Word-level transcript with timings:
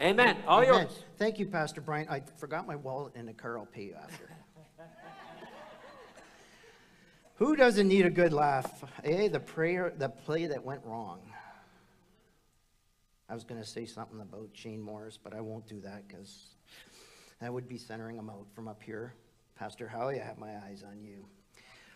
Amen. 0.00 0.36
All 0.46 0.62
Amen. 0.62 0.82
yours. 0.82 1.02
Thank 1.16 1.38
you, 1.40 1.46
Pastor 1.46 1.80
Brian. 1.80 2.08
I 2.08 2.22
forgot 2.36 2.66
my 2.66 2.76
wallet 2.76 3.16
in 3.16 3.26
the 3.26 3.32
car. 3.32 3.58
I'll 3.58 3.66
pay 3.66 3.84
you 3.84 3.94
after. 3.94 4.30
Who 7.34 7.56
doesn't 7.56 7.88
need 7.88 8.06
a 8.06 8.10
good 8.10 8.32
laugh? 8.32 8.84
Eh, 9.04 9.28
the 9.28 9.40
prayer, 9.40 9.92
the 9.96 10.08
play 10.08 10.46
that 10.46 10.64
went 10.64 10.84
wrong. 10.84 11.20
I 13.28 13.34
was 13.34 13.44
going 13.44 13.60
to 13.60 13.66
say 13.66 13.86
something 13.86 14.20
about 14.20 14.50
Shane 14.52 14.80
Morris, 14.80 15.18
but 15.22 15.34
I 15.34 15.40
won't 15.40 15.66
do 15.66 15.80
that 15.80 16.08
because 16.08 16.54
that 17.40 17.52
would 17.52 17.68
be 17.68 17.78
centering 17.78 18.16
him 18.16 18.30
out 18.30 18.46
from 18.54 18.68
up 18.68 18.82
here. 18.82 19.14
Pastor 19.56 19.88
Howie, 19.88 20.20
I 20.20 20.24
have 20.24 20.38
my 20.38 20.56
eyes 20.66 20.84
on 20.88 21.02
you. 21.02 21.24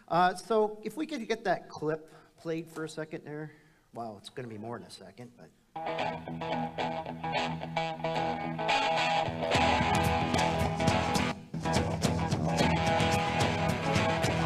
Uh, 0.09 0.35
so 0.35 0.79
if 0.83 0.97
we 0.97 1.07
could 1.07 1.27
get 1.29 1.45
that 1.45 1.69
clip 1.69 2.13
played 2.43 2.69
for 2.69 2.85
a 2.85 2.89
second 2.89 3.25
there. 3.25 3.53
Well, 3.95 4.17
it's 4.19 4.29
going 4.29 4.49
to 4.49 4.53
be 4.53 4.61
more 4.61 4.77
in 4.77 4.83
a 4.83 4.91
second, 4.91 5.31
but. 5.37 5.49
I 5.75 5.81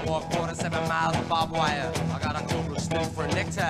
walk 0.07 0.33
47 0.33 0.89
miles 0.89 1.17
of 1.17 1.29
barbed 1.29 1.53
wire. 1.53 1.93
I 2.15 2.19
got 2.21 2.41
a 2.41 2.47
cobra 2.47 2.79
snake 2.79 3.09
for 3.09 3.25
a 3.25 3.29
necktie. 3.29 3.65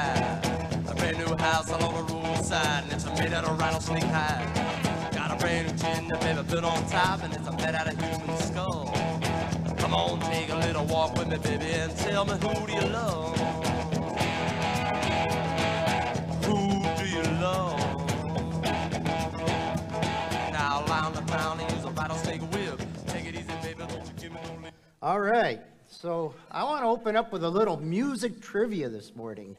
A 0.89 0.95
brand 0.95 1.19
new 1.19 1.35
house 1.37 1.71
along 1.71 2.07
the 2.07 2.15
roadside, 2.15 2.85
and 2.85 2.93
it's 2.93 3.07
made 3.19 3.33
out 3.33 3.45
of 3.45 3.59
rattlesnake 3.59 4.05
hide. 4.05 5.13
Got 5.15 5.33
a 5.33 5.37
brand 5.37 5.69
new 5.69 5.79
chin 5.79 6.09
that 6.09 6.21
baby 6.21 6.43
put 6.47 6.65
on 6.65 6.87
top, 6.89 7.23
and 7.23 7.33
it's 7.33 7.51
made 7.51 7.75
out 7.75 7.89
of 7.89 7.99
human 7.99 8.37
skull. 8.39 8.93
Come 9.79 9.95
on, 9.95 10.21
take 10.21 10.51
a 10.51 10.57
little 10.57 10.85
walk 10.85 11.17
with 11.17 11.29
me, 11.29 11.39
baby, 11.39 11.73
and 11.73 11.97
tell 11.97 12.27
me 12.27 12.33
who 12.35 12.67
do 12.67 12.73
you 12.73 12.89
love? 12.93 13.66
All 25.03 25.21
right. 25.21 25.61
So 25.91 26.35
I 26.51 26.65
want 26.65 26.83
to 26.83 26.87
open 26.87 27.17
up 27.17 27.31
with 27.31 27.45
a 27.45 27.51
little 27.51 27.77
music 27.79 28.41
trivia 28.41 28.89
this 28.89 29.15
morning. 29.15 29.55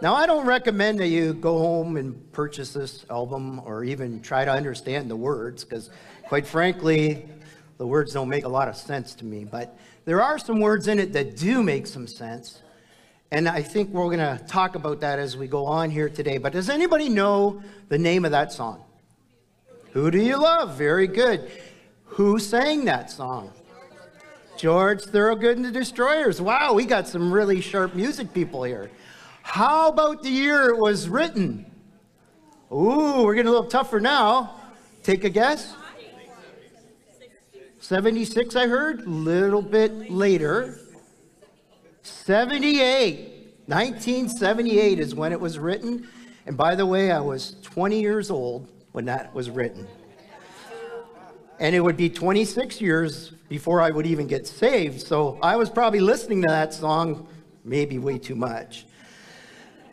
Now, 0.00 0.14
I 0.14 0.26
don't 0.26 0.46
recommend 0.46 1.00
that 1.00 1.08
you 1.08 1.34
go 1.34 1.58
home 1.58 1.96
and 1.96 2.30
purchase 2.30 2.72
this 2.72 3.04
album 3.10 3.60
or 3.64 3.82
even 3.82 4.22
try 4.22 4.44
to 4.44 4.52
understand 4.52 5.10
the 5.10 5.16
words, 5.16 5.64
because 5.64 5.90
quite 6.28 6.46
frankly, 6.46 7.28
the 7.78 7.86
words 7.86 8.12
don't 8.12 8.28
make 8.28 8.44
a 8.44 8.48
lot 8.48 8.68
of 8.68 8.76
sense 8.76 9.12
to 9.16 9.24
me. 9.24 9.42
But 9.44 9.76
there 10.04 10.22
are 10.22 10.38
some 10.38 10.60
words 10.60 10.86
in 10.86 11.00
it 11.00 11.12
that 11.14 11.36
do 11.36 11.60
make 11.64 11.88
some 11.88 12.06
sense. 12.06 12.62
And 13.32 13.48
I 13.48 13.60
think 13.60 13.90
we're 13.90 14.04
going 14.04 14.18
to 14.18 14.40
talk 14.46 14.76
about 14.76 15.00
that 15.00 15.18
as 15.18 15.36
we 15.36 15.48
go 15.48 15.66
on 15.66 15.90
here 15.90 16.08
today. 16.08 16.38
But 16.38 16.52
does 16.52 16.70
anybody 16.70 17.08
know 17.08 17.60
the 17.88 17.98
name 17.98 18.24
of 18.24 18.30
that 18.30 18.52
song? 18.52 18.84
Who 19.94 20.12
do 20.12 20.18
you 20.22 20.40
love? 20.40 20.78
Very 20.78 21.08
good. 21.08 21.50
Who 22.04 22.38
sang 22.38 22.84
that 22.84 23.10
song? 23.10 23.52
George 24.58 25.02
Thorogood 25.02 25.56
and 25.56 25.64
the 25.64 25.70
Destroyers. 25.70 26.40
Wow, 26.40 26.74
we 26.74 26.84
got 26.84 27.06
some 27.06 27.32
really 27.32 27.60
sharp 27.60 27.94
music 27.94 28.34
people 28.34 28.64
here. 28.64 28.90
How 29.42 29.88
about 29.88 30.24
the 30.24 30.30
year 30.30 30.70
it 30.70 30.76
was 30.76 31.08
written? 31.08 31.64
Ooh, 32.72 33.22
we're 33.22 33.34
getting 33.34 33.48
a 33.48 33.52
little 33.52 33.70
tougher 33.70 34.00
now. 34.00 34.56
Take 35.04 35.22
a 35.22 35.30
guess. 35.30 35.74
76, 37.78 38.56
I 38.56 38.66
heard. 38.66 39.06
A 39.06 39.08
little 39.08 39.62
bit 39.62 40.10
later. 40.10 40.76
78. 42.02 43.62
1978 43.66 44.98
is 44.98 45.14
when 45.14 45.30
it 45.30 45.40
was 45.40 45.58
written. 45.58 46.08
And 46.46 46.56
by 46.56 46.74
the 46.74 46.84
way, 46.84 47.12
I 47.12 47.20
was 47.20 47.56
20 47.62 48.00
years 48.00 48.28
old 48.28 48.68
when 48.90 49.04
that 49.04 49.32
was 49.32 49.50
written. 49.50 49.86
And 51.60 51.74
it 51.74 51.80
would 51.80 51.96
be 51.96 52.08
26 52.08 52.80
years 52.80 53.30
before 53.48 53.80
I 53.80 53.90
would 53.90 54.06
even 54.06 54.26
get 54.26 54.46
saved. 54.46 55.00
So 55.00 55.38
I 55.42 55.56
was 55.56 55.68
probably 55.68 56.00
listening 56.00 56.42
to 56.42 56.48
that 56.48 56.72
song 56.72 57.26
maybe 57.64 57.98
way 57.98 58.18
too 58.18 58.36
much. 58.36 58.86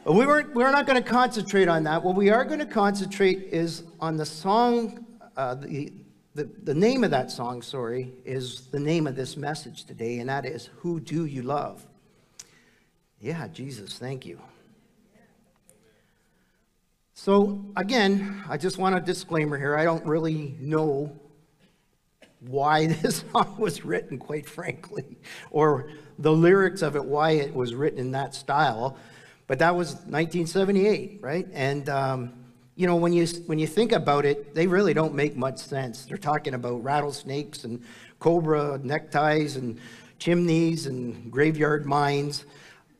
But 0.03 0.13
we 0.13 0.27
weren't, 0.27 0.53
we're 0.53 0.71
not 0.71 0.85
going 0.85 1.01
to 1.01 1.09
concentrate 1.09 1.67
on 1.67 1.83
that. 1.85 2.03
What 2.03 2.15
we 2.15 2.29
are 2.29 2.45
going 2.45 2.59
to 2.59 2.65
concentrate 2.67 3.49
is 3.51 3.83
on 3.99 4.17
the 4.17 4.25
song, 4.25 5.05
uh, 5.35 5.55
the, 5.55 5.91
the, 6.35 6.47
the 6.63 6.75
name 6.75 7.03
of 7.03 7.09
that 7.09 7.31
song, 7.31 7.63
sorry, 7.63 8.13
is 8.23 8.67
the 8.67 8.79
name 8.79 9.07
of 9.07 9.15
this 9.15 9.35
message 9.35 9.85
today, 9.85 10.19
and 10.19 10.29
that 10.29 10.45
is 10.45 10.69
Who 10.77 10.99
Do 10.99 11.25
You 11.25 11.41
Love? 11.41 11.83
Yeah, 13.19 13.47
Jesus, 13.47 13.97
thank 13.97 14.27
you. 14.27 14.39
So, 17.15 17.65
again, 17.75 18.43
I 18.47 18.57
just 18.57 18.77
want 18.77 18.95
a 18.95 18.99
disclaimer 18.99 19.57
here. 19.57 19.75
I 19.75 19.85
don't 19.85 20.05
really 20.05 20.55
know 20.59 21.19
why 22.47 22.87
this 23.01 23.23
song 23.31 23.55
was 23.57 23.85
written, 23.85 24.17
quite 24.17 24.47
frankly, 24.47 25.17
or 25.51 25.89
the 26.19 26.31
lyrics 26.31 26.81
of 26.81 26.95
it, 26.95 27.03
why 27.03 27.31
it 27.31 27.53
was 27.53 27.73
written 27.73 27.99
in 27.99 28.11
that 28.11 28.33
style. 28.33 28.97
But 29.47 29.59
that 29.59 29.75
was 29.75 29.93
1978, 29.93 31.19
right? 31.21 31.47
And 31.53 31.87
um, 31.89 32.33
you 32.75 32.87
know, 32.87 32.95
when 32.95 33.13
you 33.13 33.25
when 33.45 33.59
you 33.59 33.67
think 33.67 33.91
about 33.91 34.25
it, 34.25 34.53
they 34.53 34.67
really 34.67 34.93
don't 34.93 35.13
make 35.13 35.35
much 35.35 35.59
sense. 35.59 36.05
They're 36.05 36.17
talking 36.17 36.53
about 36.53 36.83
rattlesnakes 36.83 37.63
and 37.63 37.83
cobra 38.19 38.79
neckties 38.83 39.55
and 39.55 39.79
chimneys 40.19 40.87
and 40.87 41.31
graveyard 41.31 41.85
mines. 41.85 42.45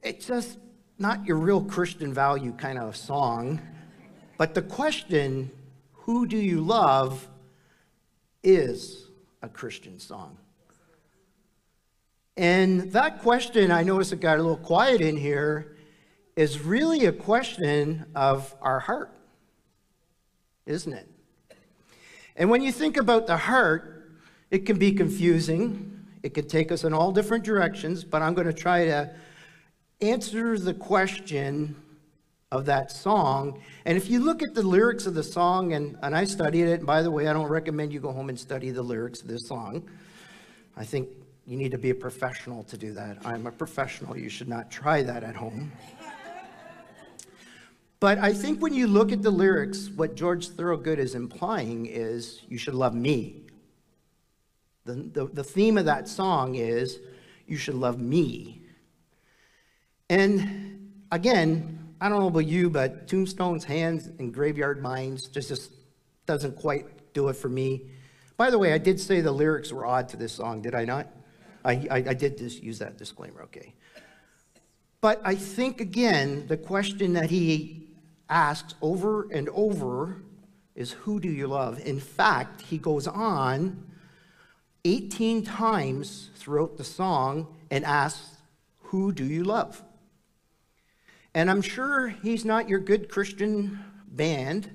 It's 0.04 0.28
just 0.28 0.60
not 0.98 1.26
your 1.26 1.38
real 1.38 1.62
Christian 1.62 2.14
value 2.14 2.54
kind 2.54 2.78
of 2.78 2.96
song. 2.96 3.60
But 4.38 4.54
the 4.54 4.62
question, 4.62 5.52
who 5.92 6.28
do 6.28 6.38
you 6.38 6.62
love, 6.62 7.28
is 8.44 9.05
a 9.46 9.50
Christian 9.50 10.00
song. 10.00 10.38
And 12.36 12.92
that 12.92 13.22
question, 13.22 13.72
I 13.72 13.84
noticed 13.84 14.12
it 14.12 14.20
got 14.20 14.40
a 14.40 14.42
little 14.42 14.58
quiet 14.58 15.02
in 15.02 15.16
here, 15.16 15.78
is 16.36 16.60
really 16.60 17.06
a 17.06 17.12
question 17.12 18.08
of 18.16 18.54
our 18.60 18.80
heart, 18.80 19.12
isn't 20.66 20.92
it? 20.92 21.08
And 22.36 22.50
when 22.50 22.62
you 22.62 22.72
think 22.72 22.98
about 22.98 23.28
the 23.28 23.38
heart, 23.38 24.12
it 24.50 24.66
can 24.66 24.78
be 24.78 24.92
confusing. 24.92 26.06
It 26.24 26.34
can 26.34 26.48
take 26.48 26.72
us 26.72 26.84
in 26.84 26.92
all 26.92 27.12
different 27.12 27.44
directions, 27.44 28.04
but 28.04 28.22
I'm 28.22 28.34
going 28.34 28.48
to 28.48 28.54
try 28.54 28.86
to 28.86 29.12
answer 30.02 30.58
the 30.58 30.74
question 30.74 31.76
of 32.56 32.66
that 32.66 32.92
song. 32.92 33.62
And 33.86 33.98
if 33.98 34.10
you 34.10 34.20
look 34.20 34.42
at 34.42 34.54
the 34.54 34.64
lyrics 34.64 35.06
of 35.06 35.14
the 35.14 35.24
song, 35.24 35.74
and, 35.74 35.98
and 36.02 36.16
I 36.16 36.24
studied 36.24 36.64
it, 36.64 36.80
and 36.80 36.86
by 36.86 37.02
the 37.02 37.12
way, 37.12 37.28
I 37.28 37.34
don't 37.34 37.50
recommend 37.50 37.92
you 37.92 38.00
go 38.00 38.12
home 38.12 38.30
and 38.30 38.40
study 38.40 38.72
the 38.72 38.82
lyrics 38.82 39.22
of 39.22 39.28
this 39.28 39.48
song. 39.48 39.88
I 40.78 40.86
think 40.86 41.10
you 41.46 41.58
need 41.58 41.72
to 41.72 41.78
be 41.78 41.90
a 41.90 41.96
professional 41.96 42.64
to 42.64 42.78
do 42.78 42.94
that. 42.94 43.18
I'm 43.26 43.46
a 43.46 43.52
professional. 43.52 44.18
You 44.18 44.30
should 44.30 44.48
not 44.48 44.72
try 44.72 45.04
that 45.04 45.24
at 45.24 45.36
home. 45.36 45.72
But 48.00 48.18
I 48.20 48.34
think 48.34 48.62
when 48.62 48.74
you 48.74 48.88
look 48.88 49.12
at 49.12 49.22
the 49.22 49.32
lyrics, 49.32 49.90
what 49.90 50.16
George 50.16 50.50
Thorogood 50.50 51.00
is 51.00 51.16
implying 51.16 51.86
is 51.86 52.42
you 52.48 52.58
should 52.58 52.76
love 52.76 52.94
me. 52.94 53.42
The, 54.86 54.94
the, 54.94 55.26
the 55.28 55.44
theme 55.44 55.78
of 55.78 55.86
that 55.86 56.08
song 56.08 56.56
is 56.56 57.00
you 57.48 57.58
should 57.58 57.76
love 57.76 58.00
me. 58.00 58.62
And 60.10 60.92
again, 61.12 61.85
I 62.02 62.10
don't 62.10 62.20
know 62.20 62.28
about 62.28 62.46
you, 62.46 62.70
but 62.70 63.08
tombstones, 63.08 63.64
hands, 63.64 64.08
and 64.20 64.34
graveyard 64.34 64.82
mines 64.82 65.28
just, 65.28 65.50
just 65.50 65.72
doesn't 66.26 66.56
quite 66.56 67.14
do 67.14 67.30
it 67.30 67.34
for 67.34 67.50
me. 67.50 67.84
By 68.38 68.50
the 68.50 68.58
way, 68.58 68.74
I 68.74 68.78
did 68.78 69.00
say 69.00 69.22
the 69.22 69.32
lyrics 69.32 69.72
were 69.72 69.86
odd 69.86 70.10
to 70.10 70.18
this 70.18 70.34
song, 70.34 70.62
did 70.62 70.76
I 70.76 70.84
not? 70.84 71.08
I, 71.64 71.88
I, 71.90 71.98
I 71.98 72.14
did 72.14 72.38
just 72.38 72.62
use 72.62 72.80
that 72.80 72.98
disclaimer, 72.98 73.44
okay. 73.44 73.74
But 75.00 75.22
I 75.24 75.36
think, 75.36 75.80
again, 75.80 76.48
the 76.48 76.58
question 76.58 77.14
that 77.14 77.30
he 77.30 77.88
asks 78.30 78.74
over 78.82 79.32
and 79.32 79.48
over 79.50 80.22
is 80.76 80.92
who 80.92 81.20
do 81.20 81.30
you 81.30 81.48
love? 81.48 81.80
In 81.86 82.00
fact, 82.00 82.62
he 82.62 82.78
goes 82.78 83.08
on 83.08 83.86
18 84.84 85.44
times 85.44 86.30
throughout 86.36 86.78
the 86.78 86.84
song 86.84 87.48
and 87.72 87.86
asks, 87.86 88.38
Who 88.84 89.12
do 89.14 89.24
you 89.24 89.44
love? 89.44 89.82
And 91.36 91.52
I'm 91.52 91.62
sure 91.62 92.08
he's 92.08 92.46
not 92.46 92.70
your 92.70 92.80
good 92.80 93.10
Christian 93.10 93.78
band. 94.08 94.72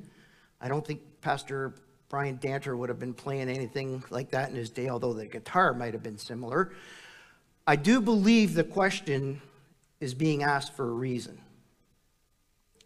I 0.61 0.69
don't 0.69 0.87
think 0.87 1.01
Pastor 1.23 1.75
Brian 2.11 2.37
Danter 2.37 2.77
would 2.77 2.91
have 2.91 2.99
been 2.99 3.15
playing 3.15 3.49
anything 3.49 4.05
like 4.11 4.31
that 4.33 4.51
in 4.51 4.57
his 4.57 4.69
day, 4.69 4.91
although 4.91 5.15
the 5.15 5.25
guitar 5.25 5.73
might 5.73 5.95
have 5.95 6.03
been 6.03 6.19
similar. 6.19 6.75
I 7.67 7.77
do 7.77 8.03
believe 8.03 8.53
the 8.53 8.63
question 8.63 9.41
is 10.01 10.13
being 10.13 10.43
asked 10.43 10.75
for 10.75 10.87
a 10.87 10.93
reason. 10.93 11.41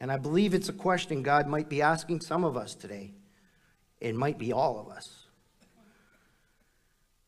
And 0.00 0.12
I 0.12 0.18
believe 0.18 0.54
it's 0.54 0.68
a 0.68 0.72
question 0.72 1.24
God 1.24 1.48
might 1.48 1.68
be 1.68 1.82
asking 1.82 2.20
some 2.20 2.44
of 2.44 2.56
us 2.56 2.76
today. 2.76 3.10
It 4.00 4.14
might 4.14 4.38
be 4.38 4.52
all 4.52 4.78
of 4.78 4.88
us. 4.88 5.24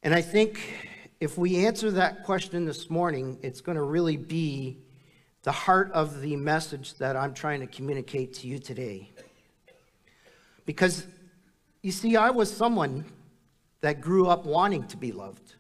And 0.05 0.15
I 0.15 0.23
think 0.23 0.61
if 1.19 1.37
we 1.37 1.67
answer 1.67 1.91
that 1.91 2.23
question 2.23 2.67
this 2.67 2.89
morning, 2.89 3.37
it's 3.43 3.61
going 3.61 3.77
to 3.77 3.83
really 3.83 4.17
be 4.17 4.79
the 5.47 5.53
heart 5.53 5.93
of 5.93 6.23
the 6.23 6.35
message 6.35 6.95
that 6.95 7.15
I'm 7.15 7.33
trying 7.33 7.61
to 7.61 7.69
communicate 7.69 8.35
to 8.35 8.49
you 8.49 8.59
today. 8.59 9.13
Because 10.67 11.07
You 11.83 11.93
see, 11.93 12.17
I 12.17 12.31
was 12.31 12.53
someone 12.53 13.05
that 13.81 14.01
grew 14.01 14.27
up 14.27 14.45
wanting 14.45 14.89
to 14.89 14.97
be 14.97 15.13
loved. 15.13 15.55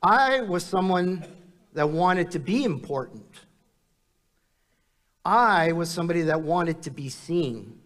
I 0.00 0.42
was 0.42 0.64
someone 0.64 1.24
that 1.72 1.90
wanted 1.90 2.30
to 2.30 2.38
be 2.38 2.62
important. 2.62 3.26
I 5.24 5.72
was 5.72 5.90
somebody 5.90 6.22
that 6.22 6.42
wanted 6.42 6.82
to 6.82 6.90
be 6.90 7.08
seen. 7.08 7.80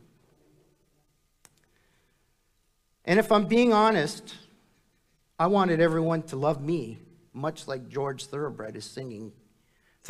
And 3.07 3.19
if 3.19 3.33
I'm 3.33 3.47
being 3.47 3.73
honest, 3.73 4.35
I 5.39 5.47
wanted 5.47 5.81
everyone 5.81 6.25
to 6.25 6.37
love 6.37 6.61
me, 6.61 6.99
much 7.33 7.67
like 7.67 7.89
George 7.89 8.27
Thoroughbred 8.27 8.77
is 8.77 8.85
singing. 8.85 9.33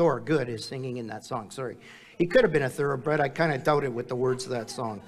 Thorogood 0.01 0.49
is 0.49 0.65
singing 0.65 0.97
in 0.97 1.09
that 1.09 1.27
song. 1.27 1.51
Sorry. 1.51 1.77
He 2.17 2.25
could 2.25 2.43
have 2.43 2.55
been 2.55 2.63
a 2.63 2.71
thoroughbred. 2.71 3.21
I 3.21 3.29
kind 3.29 3.53
of 3.53 3.63
doubt 3.63 3.85
it 3.85 3.93
with 3.93 4.09
the 4.09 4.17
words 4.17 4.47
of 4.47 4.51
that 4.53 4.71
song. 4.71 5.03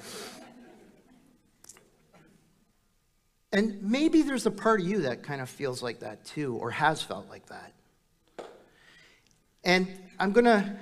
And 3.55 3.83
maybe 3.83 4.21
there's 4.21 4.45
a 4.45 4.51
part 4.51 4.83
of 4.83 4.87
you 4.87 5.01
that 5.01 5.23
kind 5.23 5.41
of 5.41 5.49
feels 5.49 5.83
like 5.83 6.01
that 6.01 6.27
too, 6.27 6.57
or 6.57 6.71
has 6.71 7.01
felt 7.01 7.27
like 7.31 7.47
that. 7.47 7.73
And 9.65 9.89
I'm 10.21 10.33
going 10.33 10.45
to 10.45 10.77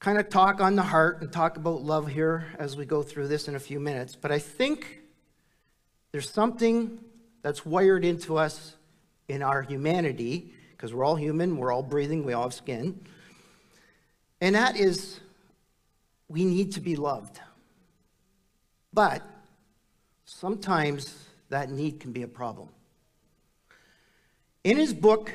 kind 0.00 0.16
of 0.16 0.30
talk 0.30 0.62
on 0.62 0.76
the 0.76 0.82
heart 0.82 1.20
and 1.20 1.30
talk 1.30 1.58
about 1.58 1.82
love 1.82 2.08
here 2.08 2.46
as 2.58 2.74
we 2.74 2.86
go 2.86 3.02
through 3.02 3.28
this 3.28 3.48
in 3.48 3.54
a 3.54 3.60
few 3.60 3.80
minutes. 3.80 4.16
But 4.16 4.32
I 4.32 4.38
think 4.38 5.00
there's 6.10 6.30
something 6.30 7.00
that's 7.42 7.66
wired 7.66 8.02
into 8.02 8.38
us 8.38 8.76
in 9.28 9.42
our 9.42 9.60
humanity, 9.60 10.54
because 10.76 10.92
we're 10.92 11.04
all 11.04 11.16
human, 11.16 11.56
we're 11.56 11.72
all 11.72 11.82
breathing, 11.82 12.24
we 12.24 12.32
all 12.32 12.44
have 12.44 12.54
skin. 12.54 13.00
And 14.40 14.54
that 14.54 14.76
is, 14.76 15.20
we 16.28 16.44
need 16.44 16.72
to 16.72 16.80
be 16.80 16.96
loved. 16.96 17.40
But 18.92 19.22
sometimes 20.24 21.26
that 21.48 21.70
need 21.70 22.00
can 22.00 22.12
be 22.12 22.22
a 22.22 22.28
problem. 22.28 22.68
In 24.64 24.76
his 24.76 24.92
book, 24.92 25.32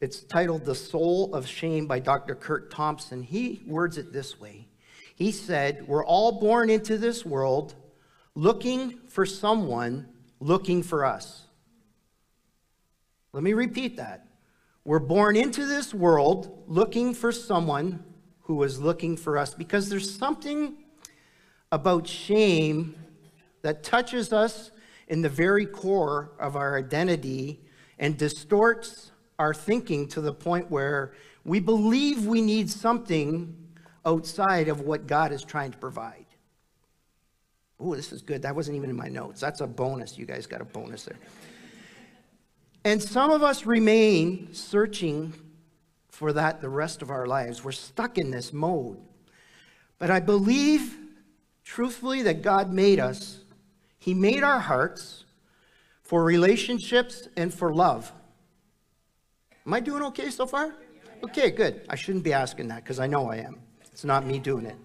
it's 0.00 0.22
titled 0.22 0.64
The 0.64 0.74
Soul 0.74 1.34
of 1.34 1.46
Shame 1.46 1.86
by 1.86 1.98
Dr. 1.98 2.34
Curt 2.34 2.70
Thompson. 2.70 3.22
He 3.22 3.62
words 3.66 3.96
it 3.96 4.12
this 4.12 4.38
way 4.38 4.66
He 5.14 5.32
said, 5.32 5.86
We're 5.86 6.04
all 6.04 6.32
born 6.40 6.68
into 6.68 6.98
this 6.98 7.24
world 7.24 7.74
looking 8.34 8.98
for 9.08 9.24
someone 9.24 10.08
looking 10.40 10.82
for 10.82 11.04
us. 11.04 11.46
Let 13.32 13.42
me 13.42 13.52
repeat 13.52 13.96
that. 13.96 14.26
We're 14.84 14.98
born 14.98 15.34
into 15.36 15.64
this 15.64 15.94
world 15.94 16.64
looking 16.66 17.14
for 17.14 17.32
someone 17.32 18.04
who 18.42 18.62
is 18.62 18.80
looking 18.80 19.16
for 19.16 19.38
us 19.38 19.54
because 19.54 19.88
there's 19.88 20.14
something 20.14 20.74
about 21.72 22.06
shame 22.06 22.94
that 23.62 23.82
touches 23.82 24.32
us 24.32 24.70
in 25.08 25.22
the 25.22 25.28
very 25.30 25.64
core 25.64 26.32
of 26.38 26.54
our 26.54 26.76
identity 26.76 27.62
and 27.98 28.18
distorts 28.18 29.10
our 29.38 29.54
thinking 29.54 30.06
to 30.08 30.20
the 30.20 30.32
point 30.32 30.70
where 30.70 31.14
we 31.44 31.60
believe 31.60 32.26
we 32.26 32.42
need 32.42 32.70
something 32.70 33.56
outside 34.04 34.68
of 34.68 34.80
what 34.80 35.06
God 35.06 35.32
is 35.32 35.42
trying 35.42 35.72
to 35.72 35.78
provide. 35.78 36.26
Oh, 37.80 37.94
this 37.94 38.12
is 38.12 38.22
good. 38.22 38.42
That 38.42 38.54
wasn't 38.54 38.76
even 38.76 38.90
in 38.90 38.96
my 38.96 39.08
notes. 39.08 39.40
That's 39.40 39.60
a 39.60 39.66
bonus. 39.66 40.16
You 40.18 40.26
guys 40.26 40.46
got 40.46 40.60
a 40.60 40.64
bonus 40.64 41.04
there. 41.04 41.16
And 42.84 43.02
some 43.02 43.30
of 43.30 43.42
us 43.42 43.64
remain 43.64 44.52
searching 44.52 45.32
for 46.08 46.32
that 46.34 46.60
the 46.60 46.68
rest 46.68 47.02
of 47.02 47.10
our 47.10 47.26
lives. 47.26 47.64
We're 47.64 47.72
stuck 47.72 48.18
in 48.18 48.30
this 48.30 48.52
mode. 48.52 48.98
But 49.98 50.10
I 50.10 50.20
believe, 50.20 50.96
truthfully, 51.64 52.22
that 52.22 52.42
God 52.42 52.72
made 52.72 53.00
us. 53.00 53.40
He 53.98 54.12
made 54.12 54.42
our 54.42 54.60
hearts 54.60 55.24
for 56.02 56.22
relationships 56.22 57.26
and 57.36 57.52
for 57.52 57.74
love. 57.74 58.12
Am 59.66 59.72
I 59.72 59.80
doing 59.80 60.02
okay 60.02 60.28
so 60.28 60.46
far? 60.46 60.74
Okay, 61.24 61.50
good. 61.50 61.86
I 61.88 61.96
shouldn't 61.96 62.22
be 62.22 62.34
asking 62.34 62.68
that 62.68 62.84
because 62.84 63.00
I 63.00 63.06
know 63.06 63.30
I 63.30 63.36
am. 63.36 63.60
It's 63.90 64.04
not 64.04 64.26
me 64.26 64.38
doing 64.38 64.66
it. 64.66 64.76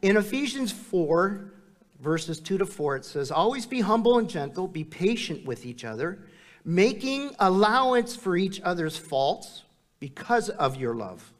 In 0.00 0.16
Ephesians 0.16 0.72
4, 0.72 1.52
verses 2.00 2.40
2 2.40 2.58
to 2.58 2.66
4, 2.66 2.96
it 2.96 3.04
says, 3.04 3.30
Always 3.30 3.66
be 3.66 3.80
humble 3.80 4.18
and 4.18 4.30
gentle, 4.30 4.66
be 4.66 4.84
patient 4.84 5.44
with 5.44 5.66
each 5.66 5.84
other, 5.84 6.20
making 6.66 7.30
allowance 7.38 8.16
for 8.16 8.36
each 8.36 8.60
other's 8.60 8.96
faults 8.96 9.62
because 10.00 10.50
of 10.50 10.76
your 10.76 10.94
love. 10.94 11.32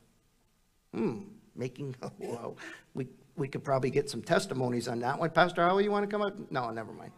Hmm, 0.94 1.22
making, 1.56 1.96
wow. 2.18 2.54
We, 2.94 3.08
we 3.36 3.48
could 3.48 3.64
probably 3.64 3.90
get 3.90 4.08
some 4.08 4.22
testimonies 4.22 4.88
on 4.88 5.00
that 5.00 5.18
one. 5.18 5.28
Pastor 5.30 5.62
Howie, 5.62 5.84
you 5.84 5.90
want 5.90 6.08
to 6.08 6.10
come 6.10 6.22
up? 6.22 6.34
No, 6.50 6.70
never 6.70 6.92
mind. 6.92 7.10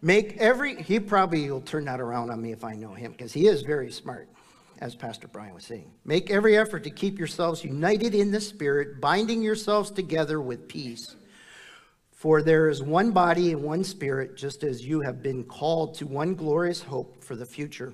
Make 0.00 0.38
every, 0.38 0.82
he 0.82 0.98
probably 0.98 1.48
will 1.50 1.60
turn 1.60 1.84
that 1.84 2.00
around 2.00 2.30
on 2.30 2.40
me 2.40 2.52
if 2.52 2.64
I 2.64 2.74
know 2.74 2.94
him, 2.94 3.12
because 3.12 3.32
he 3.32 3.46
is 3.46 3.62
very 3.62 3.92
smart, 3.92 4.28
as 4.80 4.94
Pastor 4.94 5.28
Brian 5.28 5.54
was 5.54 5.64
saying. 5.64 5.90
Make 6.04 6.30
every 6.30 6.56
effort 6.56 6.84
to 6.84 6.90
keep 6.90 7.18
yourselves 7.18 7.62
united 7.62 8.14
in 8.14 8.30
the 8.30 8.40
Spirit, 8.40 9.00
binding 9.00 9.42
yourselves 9.42 9.90
together 9.90 10.40
with 10.40 10.68
peace. 10.68 11.16
For 12.24 12.40
there 12.40 12.70
is 12.70 12.82
one 12.82 13.10
body 13.10 13.52
and 13.52 13.62
one 13.62 13.84
Spirit, 13.84 14.34
just 14.34 14.64
as 14.64 14.82
you 14.82 15.02
have 15.02 15.22
been 15.22 15.44
called 15.44 15.92
to 15.96 16.06
one 16.06 16.34
glorious 16.34 16.80
hope 16.80 17.22
for 17.22 17.36
the 17.36 17.44
future. 17.44 17.92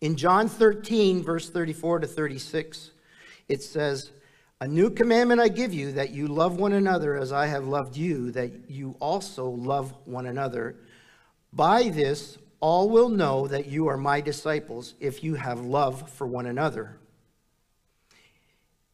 In 0.00 0.16
John 0.16 0.48
13, 0.48 1.22
verse 1.22 1.50
34 1.50 1.98
to 1.98 2.06
36, 2.06 2.92
it 3.46 3.62
says, 3.62 4.10
a 4.62 4.66
new 4.66 4.88
commandment 4.88 5.38
I 5.38 5.48
give 5.48 5.74
you 5.74 5.92
that 5.92 6.12
you 6.12 6.28
love 6.28 6.58
one 6.58 6.72
another 6.72 7.18
as 7.18 7.30
I 7.30 7.44
have 7.48 7.66
loved 7.66 7.94
you, 7.94 8.30
that 8.30 8.70
you 8.70 8.96
also 9.00 9.50
love 9.50 9.92
one 10.06 10.24
another. 10.24 10.74
By 11.52 11.90
this, 11.90 12.38
all 12.58 12.88
will 12.88 13.10
know 13.10 13.46
that 13.48 13.66
you 13.66 13.88
are 13.88 13.98
my 13.98 14.22
disciples 14.22 14.94
if 14.98 15.22
you 15.22 15.34
have 15.34 15.60
love 15.60 16.08
for 16.08 16.26
one 16.26 16.46
another. 16.46 16.96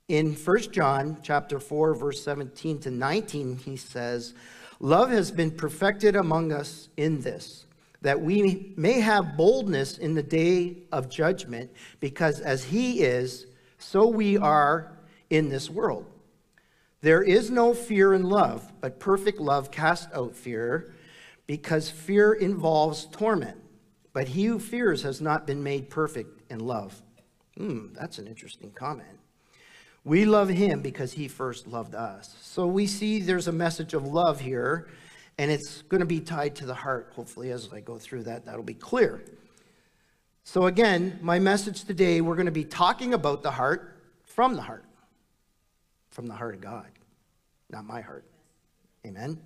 In 0.08 0.34
1 0.34 0.58
John 0.70 1.16
chapter 1.22 1.58
4 1.58 1.94
verse 1.94 2.22
17 2.22 2.78
to 2.80 2.90
19 2.90 3.56
he 3.56 3.76
says, 3.76 4.34
"Love 4.78 5.08
has 5.08 5.30
been 5.30 5.50
perfected 5.50 6.14
among 6.14 6.52
us 6.52 6.90
in 6.98 7.22
this, 7.22 7.64
that 8.02 8.20
we 8.20 8.74
may 8.76 9.00
have 9.00 9.36
boldness 9.36 9.96
in 9.96 10.12
the 10.12 10.22
day 10.22 10.82
of 10.92 11.08
judgment, 11.08 11.70
because 12.00 12.40
as 12.40 12.64
he 12.64 13.00
is, 13.00 13.46
so 13.78 14.06
we 14.06 14.36
are 14.36 14.92
in 15.30 15.48
this 15.48 15.70
world. 15.70 16.04
There 17.00 17.22
is 17.22 17.50
no 17.50 17.72
fear 17.72 18.12
in 18.12 18.24
love, 18.24 18.74
but 18.82 19.00
perfect 19.00 19.40
love 19.40 19.70
casts 19.70 20.12
out 20.12 20.36
fear, 20.36 20.92
because 21.46 21.88
fear 21.88 22.34
involves 22.34 23.06
torment. 23.06 23.56
But 24.12 24.28
he 24.28 24.44
who 24.44 24.58
fears 24.58 25.02
has 25.02 25.22
not 25.22 25.46
been 25.46 25.62
made 25.62 25.88
perfect 25.88 26.42
in 26.50 26.60
love. 26.60 27.02
Hmm, 27.56 27.94
that's 27.94 28.18
an 28.18 28.26
interesting 28.26 28.70
comment. 28.70 29.18
We 30.04 30.26
love 30.26 30.48
him 30.48 30.80
because 30.80 31.12
he 31.12 31.28
first 31.28 31.66
loved 31.66 31.94
us. 31.94 32.36
So 32.42 32.66
we 32.66 32.86
see 32.86 33.20
there's 33.20 33.48
a 33.48 33.52
message 33.52 33.94
of 33.94 34.04
love 34.04 34.40
here, 34.40 34.88
and 35.38 35.50
it's 35.50 35.82
going 35.82 36.00
to 36.00 36.06
be 36.06 36.20
tied 36.20 36.54
to 36.56 36.66
the 36.66 36.74
heart. 36.74 37.12
Hopefully, 37.16 37.50
as 37.50 37.70
I 37.72 37.80
go 37.80 37.98
through 37.98 38.24
that, 38.24 38.44
that'll 38.44 38.62
be 38.62 38.74
clear. 38.74 39.24
So, 40.44 40.66
again, 40.66 41.18
my 41.22 41.38
message 41.38 41.84
today, 41.84 42.20
we're 42.20 42.36
going 42.36 42.46
to 42.46 42.52
be 42.52 42.64
talking 42.64 43.14
about 43.14 43.42
the 43.42 43.50
heart 43.50 43.96
from 44.24 44.56
the 44.56 44.62
heart 44.62 44.84
from 46.14 46.28
the 46.28 46.34
heart 46.34 46.54
of 46.54 46.60
God, 46.60 46.86
not 47.70 47.84
my 47.84 48.00
heart. 48.00 48.24
Amen. 49.04 49.36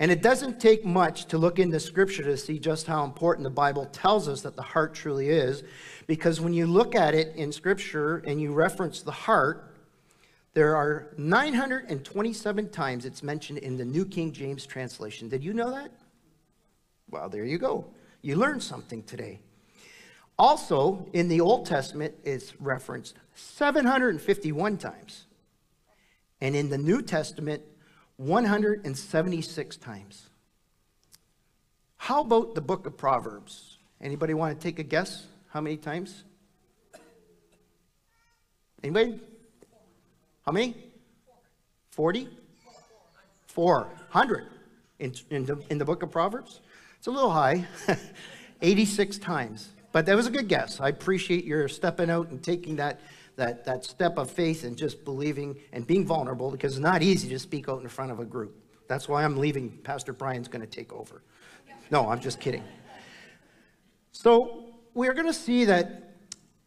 And 0.00 0.10
it 0.10 0.22
doesn't 0.22 0.58
take 0.58 0.82
much 0.84 1.26
to 1.26 1.36
look 1.36 1.58
into 1.58 1.78
Scripture 1.78 2.22
to 2.24 2.38
see 2.38 2.58
just 2.58 2.86
how 2.86 3.04
important 3.04 3.44
the 3.44 3.50
Bible 3.50 3.84
tells 3.86 4.26
us 4.26 4.40
that 4.40 4.56
the 4.56 4.62
heart 4.62 4.94
truly 4.94 5.28
is, 5.28 5.62
because 6.06 6.40
when 6.40 6.52
you 6.52 6.66
look 6.66 6.94
at 6.94 7.14
it 7.14 7.34
in 7.36 7.52
Scripture 7.52 8.18
and 8.26 8.40
you 8.40 8.52
reference 8.52 9.02
the 9.02 9.12
heart, 9.12 9.74
there 10.52 10.76
are 10.76 11.12
927 11.16 12.68
times 12.70 13.04
it's 13.04 13.22
mentioned 13.22 13.58
in 13.58 13.76
the 13.76 13.84
New 13.84 14.04
King 14.04 14.32
James 14.32 14.66
translation. 14.66 15.28
Did 15.28 15.42
you 15.42 15.52
know 15.52 15.70
that? 15.70 15.90
Well, 17.10 17.28
there 17.28 17.44
you 17.44 17.58
go. 17.58 17.86
You 18.22 18.36
learned 18.36 18.62
something 18.62 19.02
today. 19.02 19.40
Also, 20.38 21.08
in 21.12 21.28
the 21.28 21.40
Old 21.40 21.66
Testament, 21.66 22.14
it's 22.24 22.58
referenced 22.60 23.16
751 23.34 24.78
times 24.78 25.26
and 26.40 26.54
in 26.54 26.68
the 26.68 26.78
New 26.78 27.00
Testament, 27.00 27.62
176 28.16 29.76
times. 29.78 30.28
How 31.96 32.20
about 32.20 32.54
the 32.54 32.60
book 32.60 32.86
of 32.86 32.96
Proverbs? 32.96 33.78
Anybody 34.00 34.34
want 34.34 34.58
to 34.58 34.62
take 34.62 34.78
a 34.78 34.82
guess? 34.82 35.26
How 35.54 35.60
many 35.60 35.76
times? 35.76 36.24
Anybody? 38.82 39.20
How 40.44 40.50
many? 40.50 40.74
40? 41.92 42.28
400 43.46 44.46
in, 44.98 45.14
in, 45.30 45.46
the, 45.46 45.62
in 45.70 45.78
the 45.78 45.84
book 45.84 46.02
of 46.02 46.10
Proverbs? 46.10 46.60
It's 46.98 47.06
a 47.06 47.12
little 47.12 47.30
high, 47.30 47.66
86 48.62 49.18
times. 49.18 49.68
But 49.92 50.06
that 50.06 50.16
was 50.16 50.26
a 50.26 50.30
good 50.32 50.48
guess. 50.48 50.80
I 50.80 50.88
appreciate 50.88 51.44
your 51.44 51.68
stepping 51.68 52.10
out 52.10 52.30
and 52.30 52.42
taking 52.42 52.74
that, 52.76 52.98
that, 53.36 53.64
that 53.64 53.84
step 53.84 54.18
of 54.18 54.32
faith 54.32 54.64
and 54.64 54.76
just 54.76 55.04
believing 55.04 55.54
and 55.72 55.86
being 55.86 56.04
vulnerable 56.04 56.50
because 56.50 56.72
it's 56.72 56.82
not 56.82 57.00
easy 57.00 57.28
to 57.28 57.38
speak 57.38 57.68
out 57.68 57.80
in 57.80 57.88
front 57.88 58.10
of 58.10 58.18
a 58.18 58.24
group. 58.24 58.56
That's 58.88 59.08
why 59.08 59.22
I'm 59.22 59.36
leaving. 59.36 59.70
Pastor 59.84 60.12
Brian's 60.12 60.48
going 60.48 60.62
to 60.62 60.66
take 60.66 60.92
over. 60.92 61.22
No, 61.92 62.08
I'm 62.08 62.18
just 62.18 62.40
kidding. 62.40 62.64
So 64.10 64.63
we're 64.94 65.12
going 65.12 65.26
to 65.26 65.32
see 65.32 65.64
that 65.66 66.14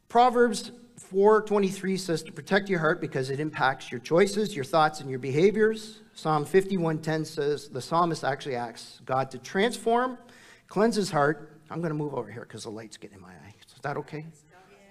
Proverbs 0.10 0.72
4:23 1.12 2.00
says 2.00 2.24
to 2.24 2.32
protect 2.32 2.70
your 2.70 2.80
heart 2.80 3.00
because 3.00 3.30
it 3.30 3.40
impacts 3.40 3.92
your 3.92 4.00
choices, 4.00 4.56
your 4.56 4.66
thoughts, 4.66 5.00
and 5.00 5.10
your 5.10 5.20
behaviors. 5.20 6.02
Psalm 6.14 6.46
51:10 6.46 7.26
says 7.26 7.70
the 7.70 7.82
psalmist 7.82 8.24
actually 8.24 8.56
asks 8.56 9.02
God 9.06 9.32
to 9.32 9.38
transform, 9.38 10.18
cleanse 10.68 10.96
his 10.96 11.12
heart. 11.12 11.54
I'm 11.70 11.80
going 11.80 11.92
to 11.92 11.98
move 11.98 12.14
over 12.14 12.32
here 12.32 12.42
because 12.42 12.64
the 12.64 12.72
light's 12.72 12.98
getting 12.98 13.18
in 13.18 13.22
my 13.22 13.30
eye. 13.30 13.56
Is 13.66 13.82
that 13.82 13.98
okay? 13.98 14.26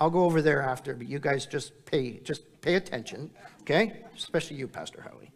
I'll 0.01 0.11
go 0.11 0.25
over 0.25 0.43
there 0.43 0.63
after, 0.63 0.95
but 0.95 1.09
you 1.09 1.19
guys 1.19 1.47
just 1.47 1.85
pay 1.85 2.19
just 2.21 2.43
pay 2.61 2.75
attention, 2.75 3.31
okay? 3.63 4.05
Especially 4.17 4.57
you, 4.57 4.69
Pastor 4.69 5.03
Howie. 5.03 5.31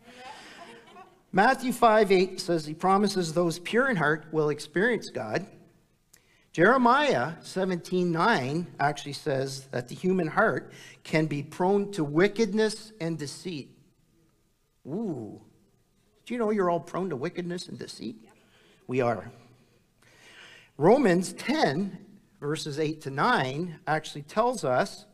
Matthew 1.33 1.73
5 1.73 2.11
8 2.11 2.41
says 2.41 2.67
he 2.67 2.75
promises 2.75 3.33
those 3.33 3.59
pure 3.59 3.89
in 3.89 3.97
heart 3.97 4.27
will 4.33 4.51
experience 4.51 5.11
God. 5.11 5.47
Jeremiah 6.53 7.35
17 7.43 8.11
9 8.11 8.67
actually 8.81 9.13
says 9.13 9.67
that 9.71 9.87
the 9.89 9.95
human 9.95 10.27
heart 10.27 10.73
can 11.05 11.27
be 11.27 11.43
prone 11.45 11.93
to 11.93 12.03
wickedness 12.03 12.93
and 13.01 13.17
deceit. 13.17 13.71
Ooh. 14.87 15.41
Do 16.27 16.35
you 16.35 16.39
know 16.39 16.51
you're 16.51 16.69
all 16.69 16.81
prone 16.81 17.11
to 17.11 17.17
wickedness 17.17 17.69
and 17.69 17.79
deceit? 17.79 18.17
We 18.89 19.01
are. 19.01 19.31
Romans 20.77 21.33
10, 21.35 22.05
verses 22.41 22.81
8 22.81 23.01
to 23.03 23.11
9, 23.11 23.81
actually 23.87 24.23
tells 24.23 24.65
us 24.65 25.07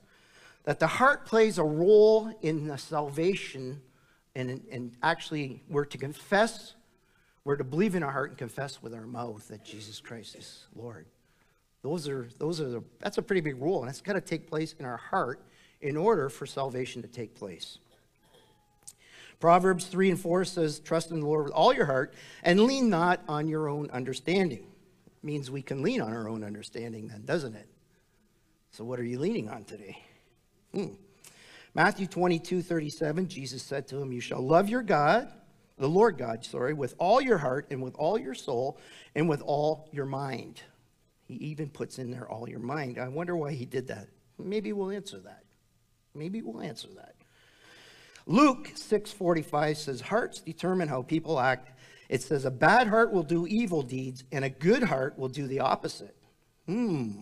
that 0.64 0.78
the 0.78 0.86
heart 0.86 1.26
plays 1.26 1.58
a 1.58 1.64
role 1.64 2.32
in 2.40 2.66
the 2.66 2.78
salvation 2.78 3.82
and, 4.34 4.62
and 4.70 4.92
actually 5.02 5.62
we're 5.68 5.84
to 5.86 5.98
confess, 5.98 6.74
we're 7.44 7.56
to 7.56 7.64
believe 7.64 7.94
in 7.94 8.02
our 8.02 8.12
heart 8.12 8.30
and 8.30 8.38
confess 8.38 8.82
with 8.82 8.94
our 8.94 9.06
mouth 9.06 9.48
that 9.48 9.64
Jesus 9.64 10.00
Christ 10.00 10.36
is 10.36 10.66
Lord. 10.74 11.06
Those 11.86 12.08
are, 12.08 12.28
those 12.38 12.60
are 12.60 12.68
the, 12.68 12.82
that's 12.98 13.16
a 13.16 13.22
pretty 13.22 13.40
big 13.40 13.62
rule, 13.62 13.80
and 13.80 13.88
it's 13.88 14.00
got 14.00 14.14
to 14.14 14.20
take 14.20 14.48
place 14.48 14.74
in 14.80 14.84
our 14.84 14.96
heart 14.96 15.40
in 15.80 15.96
order 15.96 16.28
for 16.28 16.44
salvation 16.44 17.00
to 17.02 17.06
take 17.06 17.36
place. 17.36 17.78
Proverbs 19.38 19.86
3 19.86 20.10
and 20.10 20.20
4 20.20 20.44
says, 20.44 20.80
Trust 20.80 21.12
in 21.12 21.20
the 21.20 21.26
Lord 21.26 21.44
with 21.44 21.52
all 21.52 21.72
your 21.72 21.86
heart 21.86 22.12
and 22.42 22.58
lean 22.58 22.90
not 22.90 23.22
on 23.28 23.46
your 23.46 23.68
own 23.68 23.88
understanding. 23.92 24.66
It 25.06 25.24
means 25.24 25.48
we 25.48 25.62
can 25.62 25.80
lean 25.80 26.00
on 26.00 26.12
our 26.12 26.28
own 26.28 26.42
understanding, 26.42 27.06
then, 27.06 27.24
doesn't 27.24 27.54
it? 27.54 27.68
So, 28.72 28.82
what 28.82 28.98
are 28.98 29.04
you 29.04 29.20
leaning 29.20 29.48
on 29.48 29.62
today? 29.62 30.02
Hmm. 30.74 30.94
Matthew 31.72 32.08
22, 32.08 32.62
37, 32.62 33.28
Jesus 33.28 33.62
said 33.62 33.86
to 33.88 33.98
him, 33.98 34.10
You 34.10 34.20
shall 34.20 34.44
love 34.44 34.68
your 34.68 34.82
God, 34.82 35.28
the 35.78 35.88
Lord 35.88 36.18
God, 36.18 36.44
sorry, 36.44 36.74
with 36.74 36.96
all 36.98 37.20
your 37.20 37.38
heart 37.38 37.68
and 37.70 37.80
with 37.80 37.94
all 37.94 38.18
your 38.18 38.34
soul 38.34 38.76
and 39.14 39.28
with 39.28 39.40
all 39.42 39.88
your 39.92 40.06
mind. 40.06 40.62
He 41.26 41.34
even 41.34 41.68
puts 41.68 41.98
in 41.98 42.10
there 42.10 42.28
all 42.30 42.48
your 42.48 42.60
mind. 42.60 42.98
I 42.98 43.08
wonder 43.08 43.36
why 43.36 43.52
he 43.52 43.66
did 43.66 43.88
that. 43.88 44.08
Maybe 44.38 44.72
we'll 44.72 44.90
answer 44.90 45.18
that. 45.20 45.44
Maybe 46.14 46.40
we'll 46.40 46.62
answer 46.62 46.88
that. 46.96 47.14
Luke 48.26 48.72
6:45 48.74 49.76
says 49.76 50.00
hearts 50.00 50.40
determine 50.40 50.88
how 50.88 51.02
people 51.02 51.38
act. 51.38 51.72
It 52.08 52.22
says 52.22 52.44
a 52.44 52.50
bad 52.50 52.86
heart 52.86 53.12
will 53.12 53.22
do 53.22 53.46
evil 53.46 53.82
deeds 53.82 54.24
and 54.32 54.44
a 54.44 54.50
good 54.50 54.82
heart 54.82 55.18
will 55.18 55.28
do 55.28 55.46
the 55.46 55.60
opposite. 55.60 56.16
Hmm. 56.66 57.20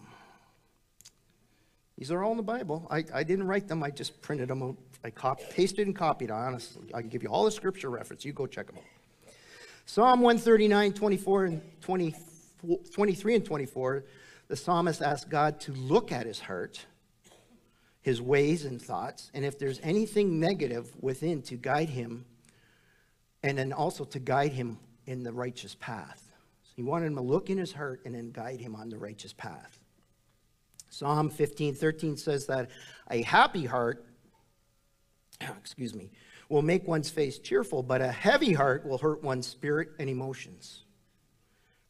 These 1.97 2.11
are 2.11 2.23
all 2.23 2.33
in 2.33 2.37
the 2.37 2.43
Bible. 2.43 2.87
I, 2.91 3.05
I 3.15 3.23
didn't 3.23 3.47
write 3.47 3.69
them. 3.69 3.83
I 3.83 3.91
just 3.91 4.21
printed 4.21 4.49
them 4.49 4.63
out. 4.63 4.77
I 5.05 5.11
cop, 5.11 5.41
pasted 5.51 5.87
and 5.87 5.95
copied, 5.95 6.31
honestly. 6.31 6.91
I 6.93 7.01
can 7.01 7.09
give 7.09 7.23
you 7.23 7.29
all 7.29 7.45
the 7.45 7.51
scripture 7.51 7.91
reference. 7.91 8.25
You 8.25 8.33
go 8.33 8.47
check 8.47 8.67
them 8.67 8.79
out. 8.79 9.33
Psalm 9.87 10.21
139, 10.23 10.95
24, 10.95 11.45
and 11.45 11.63
20, 11.83 12.15
23 12.93 13.37
and 13.37 13.45
24, 13.45 14.05
the 14.49 14.57
psalmist 14.57 15.03
asks 15.03 15.25
God 15.25 15.61
to 15.61 15.73
look 15.73 16.13
at 16.13 16.27
his 16.27 16.41
heart, 16.41 16.85
his 18.03 18.21
ways 18.21 18.65
and 18.65 18.81
thoughts, 18.81 19.31
and 19.35 19.45
if 19.45 19.59
there's 19.59 19.81
anything 19.83 20.39
negative 20.39 20.91
within 21.01 21.43
to 21.43 21.57
guide 21.57 21.89
him, 21.89 22.25
and 23.43 23.59
then 23.59 23.73
also 23.73 24.05
to 24.05 24.19
guide 24.19 24.53
him 24.53 24.79
in 25.07 25.23
the 25.23 25.33
righteous 25.33 25.75
path. 25.75 26.33
So 26.63 26.73
he 26.77 26.83
wanted 26.83 27.07
him 27.07 27.17
to 27.17 27.23
look 27.23 27.51
in 27.51 27.59
his 27.59 27.73
heart 27.73 28.01
and 28.05 28.15
then 28.15 28.31
guide 28.31 28.61
him 28.61 28.75
on 28.75 28.89
the 28.89 28.99
righteous 28.99 29.33
path. 29.33 29.81
Psalm 30.91 31.29
15, 31.29 31.75
13 31.75 32.17
says 32.17 32.47
that 32.47 32.71
a 33.11 33.23
happy 33.23 33.65
heart, 33.65 34.07
excuse 35.41 35.95
me, 35.95 36.11
will 36.49 36.63
make 36.63 36.87
one's 36.87 37.11
face 37.11 37.39
cheerful, 37.39 37.83
but 37.83 38.01
a 38.01 38.13
heavy 38.13 38.53
heart 38.53 38.87
will 38.87 38.99
hurt 38.99 39.23
one's 39.23 39.47
spirit 39.47 39.89
and 39.99 40.09
emotions. 40.09 40.85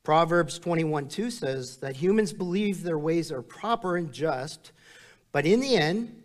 Proverbs 0.05 0.59
21, 0.59 1.09
2 1.09 1.31
says 1.31 1.79
that 1.79 1.97
humans 1.97 2.31
believe 2.31 2.83
their 2.83 2.99
ways 2.99 3.33
are 3.33 3.41
proper 3.41 3.97
and 3.97 4.13
just, 4.13 4.73
but 5.33 5.47
in 5.47 5.61
the 5.61 5.77
end, 5.77 6.23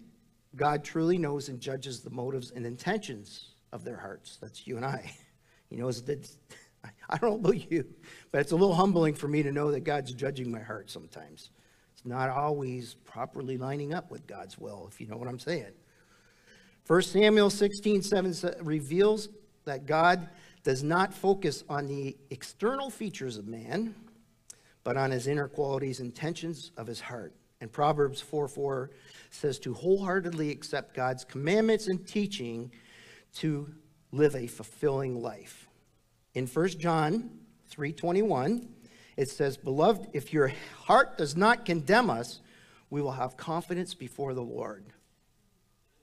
God 0.57 0.83
truly 0.83 1.17
knows 1.17 1.48
and 1.48 1.62
judges 1.62 2.01
the 2.01 2.09
motives 2.09 2.51
and 2.51 2.65
intentions 2.65 3.55
of 3.71 3.86
their 3.86 3.95
hearts. 3.95 4.38
That's 4.41 4.67
you 4.67 4.75
and 4.75 4.86
I. 4.86 5.12
He 5.69 5.75
knows 5.75 6.01
that, 6.03 6.27
I 7.09 7.17
don't 7.19 7.41
know 7.41 7.50
about 7.50 7.71
you, 7.71 7.86
but 8.31 8.41
it's 8.41 8.51
a 8.51 8.55
little 8.55 8.74
humbling 8.74 9.13
for 9.13 9.27
me 9.27 9.43
to 9.43 9.51
know 9.51 9.71
that 9.71 9.81
God's 9.81 10.12
judging 10.13 10.51
my 10.51 10.59
heart 10.59 10.89
sometimes. 10.89 11.51
It's 11.93 12.05
not 12.05 12.29
always 12.29 12.95
properly 13.05 13.57
lining 13.57 13.93
up 13.93 14.09
with 14.09 14.25
God's 14.25 14.57
will, 14.57 14.89
if 14.91 15.00
you 15.00 15.07
know 15.07 15.15
what 15.15 15.27
I'm 15.27 15.39
saying. 15.39 15.71
1 16.88 17.01
Samuel 17.03 17.51
16, 17.51 18.01
7 18.01 18.33
reveals 18.63 19.29
that 19.65 19.86
God 19.86 20.27
does 20.63 20.84
not 20.84 21.13
focus 21.13 21.63
on 21.70 21.88
the 21.88 22.18
external 22.30 22.89
features 22.89 23.38
of 23.38 23.48
man, 23.48 23.96
but 24.84 24.98
on 24.98 25.12
his 25.12 25.28
inner 25.28 25.48
qualities, 25.48 26.00
and 26.00 26.10
intentions 26.10 26.72
of 26.78 26.88
his 26.88 27.00
heart. 27.00 27.34
And 27.62 27.72
Proverbs 27.72 28.22
4 28.22 28.48
4 28.48 28.92
says 29.30 29.60
to 29.60 29.74
wholeheartedly 29.74 30.50
accept 30.50 30.96
God's 30.96 31.25
commandments 31.25 31.88
and 31.88 32.06
teaching 32.08 32.72
to 33.36 33.74
live 34.12 34.36
a 34.36 34.48
fulfilling 34.48 35.22
life. 35.22 35.68
In 36.34 36.48
1 36.48 36.80
John 36.80 37.39
3:21, 37.68 38.74
it 39.18 39.30
says, 39.30 39.58
"Beloved, 39.58 40.10
if 40.13 40.34
your 40.34 40.50
heart 40.86 41.18
does 41.18 41.36
not 41.36 41.66
condemn 41.66 42.10
us, 42.10 42.39
we 42.89 43.01
will 43.01 43.12
have 43.12 43.38
confidence 43.38 43.94
before 43.94 44.34
the 44.34 44.44
Lord." 44.44 44.86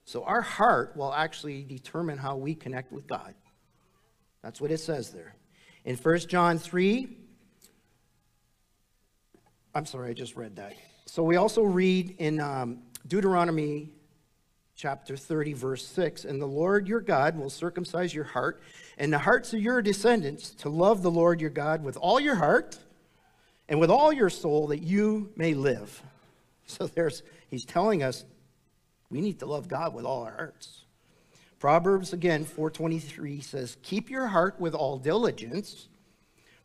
So 0.05 0.23
our 0.23 0.41
heart 0.41 0.95
will 0.95 1.13
actually 1.13 1.63
determine 1.63 2.19
how 2.19 2.37
we 2.37 2.55
connect 2.55 2.91
with 2.91 3.07
God. 3.07 3.35
That's 4.47 4.61
what 4.61 4.71
it 4.71 4.79
says 4.79 5.09
there. 5.09 5.35
In 5.83 5.97
1 5.97 6.19
John 6.19 6.57
3, 6.57 7.09
I'm 9.75 9.85
sorry, 9.85 10.11
I 10.11 10.13
just 10.13 10.37
read 10.37 10.55
that. 10.55 10.73
So 11.05 11.21
we 11.21 11.35
also 11.35 11.63
read 11.63 12.15
in 12.17 12.39
um, 12.39 12.79
Deuteronomy 13.05 13.89
chapter 14.77 15.17
30, 15.17 15.51
verse 15.51 15.85
6 15.85 16.23
And 16.23 16.41
the 16.41 16.45
Lord 16.45 16.87
your 16.87 17.01
God 17.01 17.37
will 17.37 17.49
circumcise 17.49 18.13
your 18.13 18.23
heart 18.23 18.61
and 18.97 19.11
the 19.11 19.19
hearts 19.19 19.51
of 19.51 19.59
your 19.59 19.81
descendants 19.81 20.51
to 20.51 20.69
love 20.69 21.01
the 21.01 21.11
Lord 21.11 21.41
your 21.41 21.49
God 21.49 21.83
with 21.83 21.97
all 21.97 22.17
your 22.17 22.35
heart 22.35 22.79
and 23.67 23.81
with 23.81 23.89
all 23.91 24.13
your 24.13 24.29
soul 24.29 24.67
that 24.67 24.81
you 24.81 25.29
may 25.35 25.55
live. 25.55 26.01
So 26.67 26.87
there's, 26.87 27.21
he's 27.49 27.65
telling 27.65 28.01
us 28.01 28.23
we 29.09 29.19
need 29.19 29.39
to 29.39 29.45
love 29.45 29.67
God 29.67 29.93
with 29.93 30.05
all 30.05 30.23
our 30.23 30.31
hearts. 30.31 30.85
Proverbs 31.59 32.13
again 32.13 32.45
423 32.45 33.41
says, 33.41 33.77
"Keep 33.81 34.09
your 34.09 34.27
heart 34.27 34.59
with 34.59 34.75
all 34.75 34.99
diligence, 34.99 35.89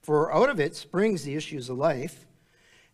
for 0.01 0.33
out 0.33 0.51
of 0.51 0.61
it 0.61 0.77
springs 0.77 1.25
the 1.25 1.35
issues 1.35 1.69
of 1.69 1.79
life." 1.79 2.27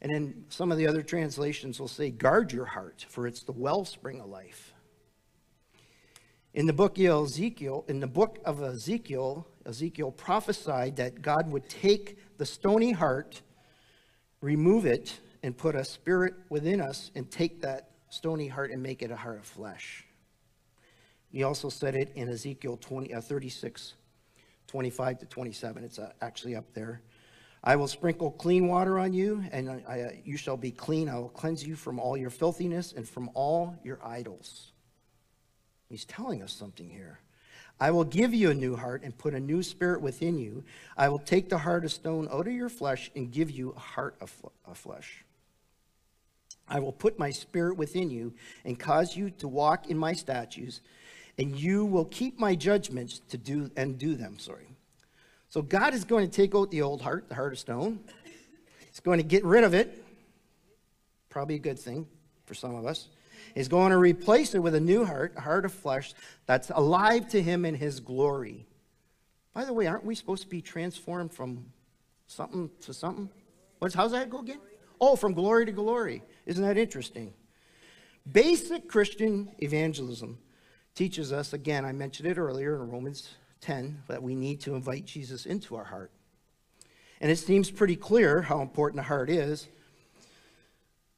And 0.00 0.12
then 0.12 0.47
some 0.49 0.71
of 0.71 0.78
the 0.78 0.87
other 0.87 1.02
translations 1.02 1.81
will 1.81 1.88
say, 1.88 2.11
"Guard 2.11 2.52
your 2.52 2.67
heart, 2.67 3.05
for 3.09 3.26
it's 3.26 3.43
the 3.43 3.52
wellspring 3.52 4.21
of 4.21 4.28
life." 4.28 4.75
In 6.55 6.67
the 6.67 6.73
book 6.73 6.99
of 6.99 7.26
Ezekiel, 7.26 7.85
in 7.88 8.00
the 8.00 8.07
book 8.07 8.38
of 8.45 8.62
Ezekiel, 8.62 9.47
Ezekiel 9.67 10.12
prophesied 10.12 10.97
that 10.97 11.21
God 11.21 11.50
would 11.50 11.69
take 11.69 12.17
the 12.38 12.47
stony 12.47 12.93
heart, 12.93 13.43
remove 14.40 14.87
it, 14.87 15.21
and 15.43 15.57
put 15.57 15.75
a 15.75 15.85
spirit 15.85 16.35
within 16.49 16.81
us 16.81 17.11
and 17.14 17.31
take 17.31 17.61
that 17.61 17.90
stony 18.09 18.49
heart 18.49 18.71
and 18.71 18.83
make 18.83 19.02
it 19.02 19.11
a 19.11 19.17
heart 19.17 19.38
of 19.38 19.47
flesh. 19.47 20.08
He 21.30 21.42
also 21.42 21.68
said 21.68 21.94
it 21.94 22.12
in 22.14 22.28
Ezekiel 22.28 22.78
20, 22.78 23.14
uh, 23.14 23.20
36, 23.20 23.94
25 24.66 25.18
to 25.18 25.26
27. 25.26 25.85
It's 25.85 25.99
uh, 25.99 26.12
actually 26.20 26.56
up 26.56 26.73
there. 26.75 27.02
I 27.62 27.76
will 27.76 27.88
sprinkle 27.88 28.30
clean 28.30 28.68
water 28.68 28.99
on 28.99 29.12
you, 29.12 29.44
and 29.50 29.82
I, 29.88 30.00
uh, 30.00 30.11
you 30.25 30.37
shall 30.37 30.56
be 30.56 30.70
clean. 30.70 31.08
I 31.08 31.18
will 31.18 31.28
cleanse 31.28 31.66
you 31.66 31.75
from 31.75 31.99
all 31.99 32.16
your 32.16 32.30
filthiness 32.30 32.92
and 32.92 33.06
from 33.06 33.30
all 33.35 33.76
your 33.82 33.99
idols. 34.04 34.73
He's 35.88 36.04
telling 36.04 36.42
us 36.42 36.52
something 36.52 36.88
here. 36.88 37.20
I 37.80 37.90
will 37.90 38.04
give 38.04 38.35
you 38.35 38.50
a 38.50 38.54
new 38.54 38.76
heart 38.76 39.02
and 39.02 39.16
put 39.16 39.35
a 39.35 39.40
new 39.40 39.62
spirit 39.62 40.00
within 40.00 40.38
you. 40.38 40.64
I 40.97 41.08
will 41.08 41.18
take 41.18 41.49
the 41.49 41.58
heart 41.58 41.85
of 41.85 41.92
stone 41.92 42.28
out 42.30 42.47
of 42.47 42.52
your 42.52 42.68
flesh 42.68 43.11
and 43.14 43.30
give 43.30 43.50
you 43.50 43.70
a 43.70 43.78
heart 43.78 44.16
of, 44.20 44.35
of 44.64 44.76
flesh. 44.76 45.25
I 46.68 46.80
will 46.80 46.92
put 46.92 47.18
my 47.18 47.30
spirit 47.30 47.76
within 47.76 48.11
you 48.11 48.35
and 48.64 48.78
cause 48.78 49.16
you 49.16 49.30
to 49.30 49.49
walk 49.49 49.88
in 49.88 49.97
my 49.97 50.12
statutes, 50.12 50.80
and 51.38 51.57
you 51.57 51.85
will 51.85 52.04
keep 52.04 52.38
my 52.38 52.54
judgments 52.54 53.21
to 53.28 53.38
do 53.38 53.71
and 53.76 53.97
do 53.97 54.16
them. 54.16 54.38
Sorry. 54.38 54.66
So 55.49 55.62
God 55.62 55.95
is 55.95 56.04
going 56.04 56.28
to 56.28 56.33
take 56.35 56.54
out 56.54 56.71
the 56.71 56.83
old 56.83 57.00
heart, 57.00 57.28
the 57.28 57.35
heart 57.35 57.52
of 57.52 57.59
stone. 57.59 58.00
He's 58.87 59.00
going 59.00 59.18
to 59.18 59.25
get 59.25 59.45
rid 59.45 59.64
of 59.64 59.73
it. 59.73 60.04
Probably 61.30 61.54
a 61.54 61.61
good 61.61 61.78
thing 61.78 62.07
for 62.45 62.54
some 62.54 62.75
of 62.75 62.85
us. 62.85 63.09
He's 63.54 63.68
going 63.68 63.92
to 63.92 63.99
replace 63.99 64.54
it 64.54 64.59
with 64.59 64.75
a 64.75 64.80
new 64.80 65.04
heart, 65.04 65.35
a 65.37 65.40
heart 65.40 65.64
of 65.64 65.73
flesh 65.73 66.12
that's 66.47 66.71
alive 66.71 67.28
to 67.30 67.40
him 67.40 67.64
in 67.64 67.75
his 67.75 68.00
glory. 68.00 68.66
By 69.54 69.64
the 69.64 69.73
way, 69.73 69.87
aren't 69.87 70.04
we 70.04 70.14
supposed 70.14 70.42
to 70.42 70.49
be 70.49 70.61
transformed 70.61 71.33
from 71.33 71.66
something 72.26 72.71
to 72.83 72.92
something? 72.92 73.30
What's, 73.78 73.95
how's 73.95 74.12
that 74.12 74.28
go 74.28 74.40
again? 74.40 74.61
Oh, 75.00 75.16
from 75.16 75.33
glory 75.33 75.66
to 75.66 75.73
glory. 75.73 76.23
Isn't 76.47 76.64
that 76.64 76.76
interesting? 76.76 77.33
Basic 78.30 78.88
Christian 78.88 79.52
evangelism 79.61 80.38
teaches 80.95 81.33
us, 81.33 81.52
again, 81.52 81.85
I 81.85 81.92
mentioned 81.92 82.28
it 82.28 82.38
earlier 82.38 82.75
in 82.75 82.90
Romans 82.90 83.37
10, 83.61 84.02
that 84.09 84.23
we 84.23 84.35
need 84.35 84.61
to 84.62 84.75
invite 84.75 85.04
Jesus 85.04 85.47
into 85.47 85.76
our 85.76 85.85
heart. 85.85 86.11
And 87.21 87.30
it 87.30 87.37
seems 87.37 87.71
pretty 87.71 87.97
clear 87.97 88.42
how 88.42 88.61
important 88.61 88.97
the 88.97 89.04
heart 89.04 89.30
is. 89.30 89.66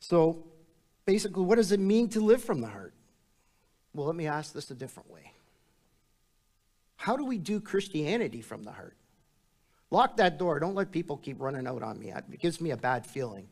So, 0.00 0.44
basically, 1.04 1.44
what 1.44 1.56
does 1.56 1.72
it 1.72 1.80
mean 1.80 2.08
to 2.10 2.20
live 2.20 2.42
from 2.42 2.60
the 2.60 2.68
heart? 2.68 2.94
Well, 3.94 4.06
let 4.06 4.16
me 4.16 4.26
ask 4.26 4.52
this 4.52 4.70
a 4.70 4.74
different 4.74 5.10
way. 5.10 5.32
How 6.96 7.16
do 7.16 7.24
we 7.24 7.38
do 7.38 7.60
Christianity 7.60 8.40
from 8.40 8.62
the 8.62 8.72
heart? 8.72 8.96
Lock 9.90 10.16
that 10.18 10.38
door. 10.38 10.60
Don't 10.60 10.74
let 10.74 10.92
people 10.92 11.16
keep 11.16 11.40
running 11.40 11.66
out 11.66 11.82
on 11.82 11.98
me. 11.98 12.12
It 12.12 12.38
gives 12.38 12.60
me 12.60 12.70
a 12.70 12.76
bad 12.76 13.06
feeling. 13.06 13.48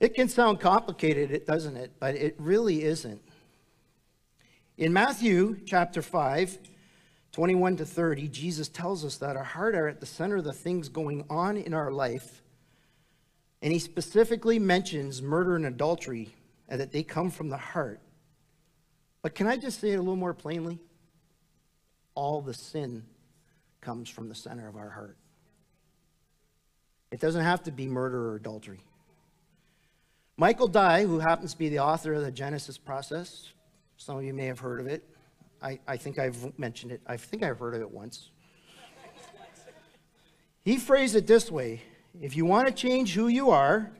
It 0.00 0.14
can 0.14 0.28
sound 0.28 0.60
complicated, 0.60 1.30
it 1.30 1.46
doesn't 1.46 1.76
it? 1.76 1.92
But 1.98 2.14
it 2.16 2.34
really 2.38 2.82
isn't. 2.82 3.22
In 4.76 4.92
Matthew 4.92 5.58
chapter 5.64 6.02
5, 6.02 6.58
21 7.32 7.76
to 7.78 7.86
30, 7.86 8.28
Jesus 8.28 8.68
tells 8.68 9.04
us 9.04 9.16
that 9.18 9.36
our 9.36 9.44
heart 9.44 9.74
are 9.74 9.88
at 9.88 10.00
the 10.00 10.06
center 10.06 10.36
of 10.36 10.44
the 10.44 10.52
things 10.52 10.88
going 10.88 11.24
on 11.30 11.56
in 11.56 11.72
our 11.72 11.90
life. 11.90 12.42
And 13.62 13.72
he 13.72 13.78
specifically 13.78 14.58
mentions 14.58 15.22
murder 15.22 15.56
and 15.56 15.66
adultery 15.66 16.34
and 16.68 16.80
that 16.80 16.92
they 16.92 17.02
come 17.02 17.30
from 17.30 17.48
the 17.48 17.56
heart. 17.56 18.00
But 19.22 19.34
can 19.34 19.46
I 19.46 19.56
just 19.56 19.80
say 19.80 19.90
it 19.90 19.96
a 19.96 19.98
little 19.98 20.16
more 20.16 20.34
plainly? 20.34 20.78
All 22.14 22.42
the 22.42 22.54
sin 22.54 23.04
comes 23.80 24.08
from 24.08 24.28
the 24.28 24.34
center 24.34 24.68
of 24.68 24.76
our 24.76 24.90
heart. 24.90 25.16
It 27.10 27.20
doesn't 27.20 27.42
have 27.42 27.62
to 27.64 27.70
be 27.70 27.86
murder 27.86 28.30
or 28.30 28.36
adultery. 28.36 28.80
Michael 30.38 30.68
Dye, 30.68 31.04
who 31.04 31.18
happens 31.18 31.52
to 31.52 31.58
be 31.58 31.70
the 31.70 31.78
author 31.78 32.12
of 32.12 32.22
the 32.22 32.30
Genesis 32.30 32.76
process, 32.76 33.52
some 33.96 34.18
of 34.18 34.24
you 34.24 34.34
may 34.34 34.44
have 34.44 34.58
heard 34.58 34.80
of 34.80 34.86
it. 34.86 35.02
I, 35.62 35.80
I 35.88 35.96
think 35.96 36.18
I've 36.18 36.58
mentioned 36.58 36.92
it. 36.92 37.00
I 37.06 37.16
think 37.16 37.42
I've 37.42 37.58
heard 37.58 37.74
of 37.74 37.80
it 37.80 37.90
once. 37.90 38.30
he 40.62 40.76
phrased 40.76 41.16
it 41.16 41.26
this 41.26 41.50
way 41.50 41.82
if 42.20 42.36
you 42.36 42.44
want 42.44 42.66
to 42.66 42.74
change 42.74 43.14
who 43.14 43.28
you 43.28 43.50
are 43.50 43.90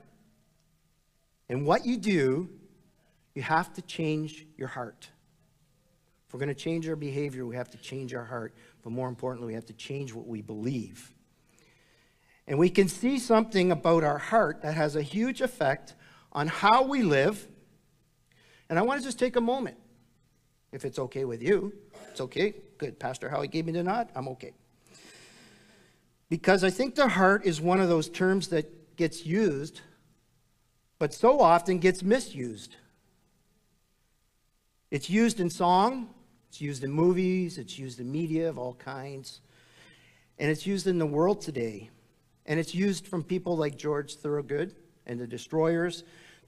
and 1.48 1.64
what 1.64 1.86
you 1.86 1.96
do, 1.96 2.50
you 3.34 3.40
have 3.40 3.72
to 3.74 3.82
change 3.82 4.46
your 4.58 4.68
heart. 4.68 5.08
If 6.26 6.34
we're 6.34 6.40
going 6.40 6.48
to 6.48 6.54
change 6.54 6.86
our 6.86 6.96
behavior, 6.96 7.46
we 7.46 7.56
have 7.56 7.70
to 7.70 7.78
change 7.78 8.12
our 8.14 8.24
heart. 8.24 8.54
But 8.82 8.92
more 8.92 9.08
importantly, 9.08 9.48
we 9.48 9.54
have 9.54 9.66
to 9.66 9.74
change 9.74 10.12
what 10.12 10.26
we 10.26 10.42
believe. 10.42 11.12
And 12.46 12.58
we 12.58 12.68
can 12.68 12.88
see 12.88 13.18
something 13.18 13.70
about 13.70 14.04
our 14.04 14.18
heart 14.18 14.60
that 14.62 14.74
has 14.74 14.96
a 14.96 15.02
huge 15.02 15.40
effect 15.40 15.94
on 16.36 16.46
how 16.48 16.82
we 16.82 17.02
live. 17.02 17.48
And 18.68 18.78
I 18.78 18.82
want 18.82 19.00
to 19.00 19.04
just 19.04 19.18
take 19.18 19.36
a 19.36 19.40
moment 19.40 19.78
if 20.70 20.84
it's 20.84 20.98
okay 20.98 21.24
with 21.24 21.42
you. 21.42 21.72
It's 22.10 22.20
okay. 22.20 22.54
Good. 22.76 23.00
Pastor 23.00 23.30
Howie 23.30 23.48
gave 23.48 23.64
me 23.64 23.72
the 23.72 23.82
nod. 23.82 24.10
I'm 24.14 24.28
okay. 24.28 24.52
Because 26.28 26.62
I 26.62 26.70
think 26.70 26.94
the 26.94 27.08
heart 27.08 27.46
is 27.46 27.60
one 27.60 27.80
of 27.80 27.88
those 27.88 28.08
terms 28.08 28.48
that 28.48 28.96
gets 28.96 29.24
used, 29.24 29.80
but 30.98 31.14
so 31.14 31.40
often 31.40 31.78
gets 31.78 32.02
misused. 32.02 32.76
It's 34.90 35.08
used 35.08 35.40
in 35.40 35.48
song, 35.48 36.10
it's 36.48 36.60
used 36.60 36.84
in 36.84 36.92
movies, 36.92 37.58
it's 37.58 37.78
used 37.78 37.98
in 37.98 38.10
media 38.10 38.48
of 38.48 38.58
all 38.58 38.74
kinds, 38.74 39.40
and 40.38 40.50
it's 40.50 40.66
used 40.66 40.86
in 40.86 40.98
the 40.98 41.06
world 41.06 41.40
today. 41.40 41.90
And 42.44 42.60
it's 42.60 42.74
used 42.74 43.06
from 43.06 43.22
people 43.22 43.56
like 43.56 43.76
George 43.76 44.16
Thorogood 44.16 44.74
and 45.06 45.20
the 45.20 45.26
Destroyers 45.26 46.02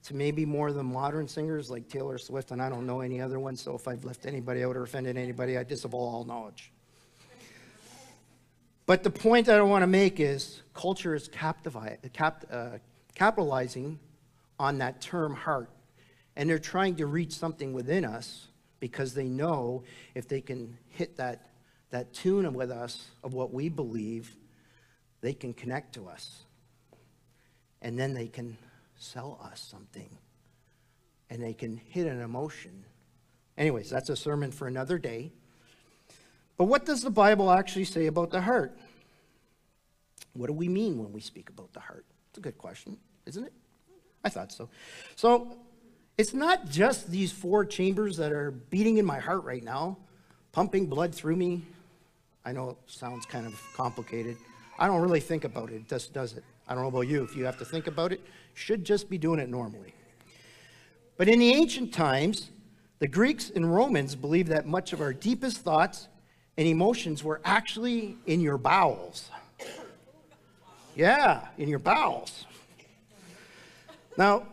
to 0.04 0.14
maybe 0.14 0.44
more 0.44 0.72
the 0.72 0.82
modern 0.82 1.28
singers 1.28 1.70
like 1.70 1.88
Taylor 1.88 2.18
Swift, 2.18 2.50
and 2.50 2.62
I 2.62 2.68
don't 2.68 2.86
know 2.86 3.00
any 3.00 3.20
other 3.20 3.38
ones, 3.38 3.60
so 3.60 3.74
if 3.74 3.88
I've 3.88 4.04
left 4.04 4.26
anybody 4.26 4.64
out 4.64 4.76
or 4.76 4.82
offended 4.82 5.16
anybody, 5.16 5.58
I 5.58 5.64
disavow 5.64 5.98
all 5.98 6.24
knowledge. 6.24 6.72
But 8.86 9.02
the 9.02 9.10
point 9.10 9.46
that 9.46 9.58
I 9.58 9.62
want 9.62 9.82
to 9.82 9.86
make 9.86 10.18
is 10.18 10.62
culture 10.72 11.14
is 11.14 11.28
cap, 11.28 11.66
uh, 12.50 12.68
capitalizing 13.14 13.98
on 14.58 14.78
that 14.78 15.00
term 15.00 15.34
heart, 15.34 15.68
and 16.36 16.48
they're 16.48 16.58
trying 16.58 16.96
to 16.96 17.06
reach 17.06 17.32
something 17.32 17.72
within 17.72 18.04
us 18.04 18.46
because 18.80 19.12
they 19.12 19.26
know 19.26 19.82
if 20.14 20.28
they 20.28 20.40
can 20.40 20.78
hit 20.88 21.16
that, 21.16 21.50
that 21.90 22.12
tune 22.14 22.50
with 22.54 22.70
us 22.70 23.08
of 23.22 23.34
what 23.34 23.52
we 23.52 23.68
believe, 23.68 24.34
they 25.20 25.34
can 25.34 25.52
connect 25.52 25.94
to 25.94 26.08
us. 26.08 26.44
And 27.82 27.98
then 27.98 28.14
they 28.14 28.26
can 28.26 28.56
sell 28.98 29.40
us 29.42 29.60
something 29.60 30.18
and 31.30 31.42
they 31.42 31.54
can 31.54 31.76
hit 31.76 32.06
an 32.06 32.20
emotion. 32.20 32.84
Anyways, 33.56 33.90
that's 33.90 34.10
a 34.10 34.16
sermon 34.16 34.50
for 34.52 34.66
another 34.66 34.98
day. 34.98 35.32
But 36.56 36.64
what 36.64 36.84
does 36.84 37.02
the 37.02 37.10
Bible 37.10 37.50
actually 37.50 37.84
say 37.84 38.06
about 38.06 38.30
the 38.30 38.40
heart? 38.40 38.76
What 40.32 40.48
do 40.48 40.52
we 40.52 40.68
mean 40.68 40.98
when 40.98 41.12
we 41.12 41.20
speak 41.20 41.48
about 41.48 41.72
the 41.72 41.80
heart? 41.80 42.04
It's 42.30 42.38
a 42.38 42.40
good 42.40 42.58
question, 42.58 42.96
isn't 43.26 43.44
it? 43.44 43.52
I 44.24 44.28
thought 44.28 44.52
so. 44.52 44.68
So 45.16 45.56
it's 46.16 46.34
not 46.34 46.68
just 46.68 47.10
these 47.10 47.30
four 47.30 47.64
chambers 47.64 48.16
that 48.16 48.32
are 48.32 48.50
beating 48.50 48.98
in 48.98 49.04
my 49.04 49.18
heart 49.18 49.44
right 49.44 49.62
now, 49.62 49.98
pumping 50.52 50.86
blood 50.86 51.14
through 51.14 51.36
me. 51.36 51.62
I 52.44 52.52
know 52.52 52.70
it 52.70 52.76
sounds 52.86 53.26
kind 53.26 53.46
of 53.46 53.60
complicated. 53.74 54.36
I 54.78 54.86
don't 54.86 55.00
really 55.00 55.20
think 55.20 55.44
about 55.44 55.70
it, 55.70 55.76
it 55.76 55.88
just 55.88 56.12
does 56.12 56.32
it. 56.34 56.44
I 56.68 56.74
don't 56.74 56.82
know 56.82 56.88
about 56.88 57.08
you. 57.08 57.22
If 57.22 57.34
you 57.34 57.44
have 57.46 57.58
to 57.58 57.64
think 57.64 57.86
about 57.86 58.12
it, 58.12 58.20
should 58.54 58.84
just 58.84 59.08
be 59.08 59.16
doing 59.16 59.40
it 59.40 59.48
normally. 59.48 59.94
But 61.16 61.28
in 61.28 61.38
the 61.38 61.52
ancient 61.52 61.94
times, 61.94 62.50
the 62.98 63.08
Greeks 63.08 63.50
and 63.50 63.74
Romans 63.74 64.14
believed 64.14 64.48
that 64.50 64.66
much 64.66 64.92
of 64.92 65.00
our 65.00 65.12
deepest 65.12 65.58
thoughts 65.58 66.08
and 66.56 66.66
emotions 66.66 67.24
were 67.24 67.40
actually 67.44 68.16
in 68.26 68.40
your 68.40 68.58
bowels. 68.58 69.30
Yeah, 70.94 71.46
in 71.56 71.68
your 71.68 71.78
bowels. 71.78 72.44
Now, 74.16 74.46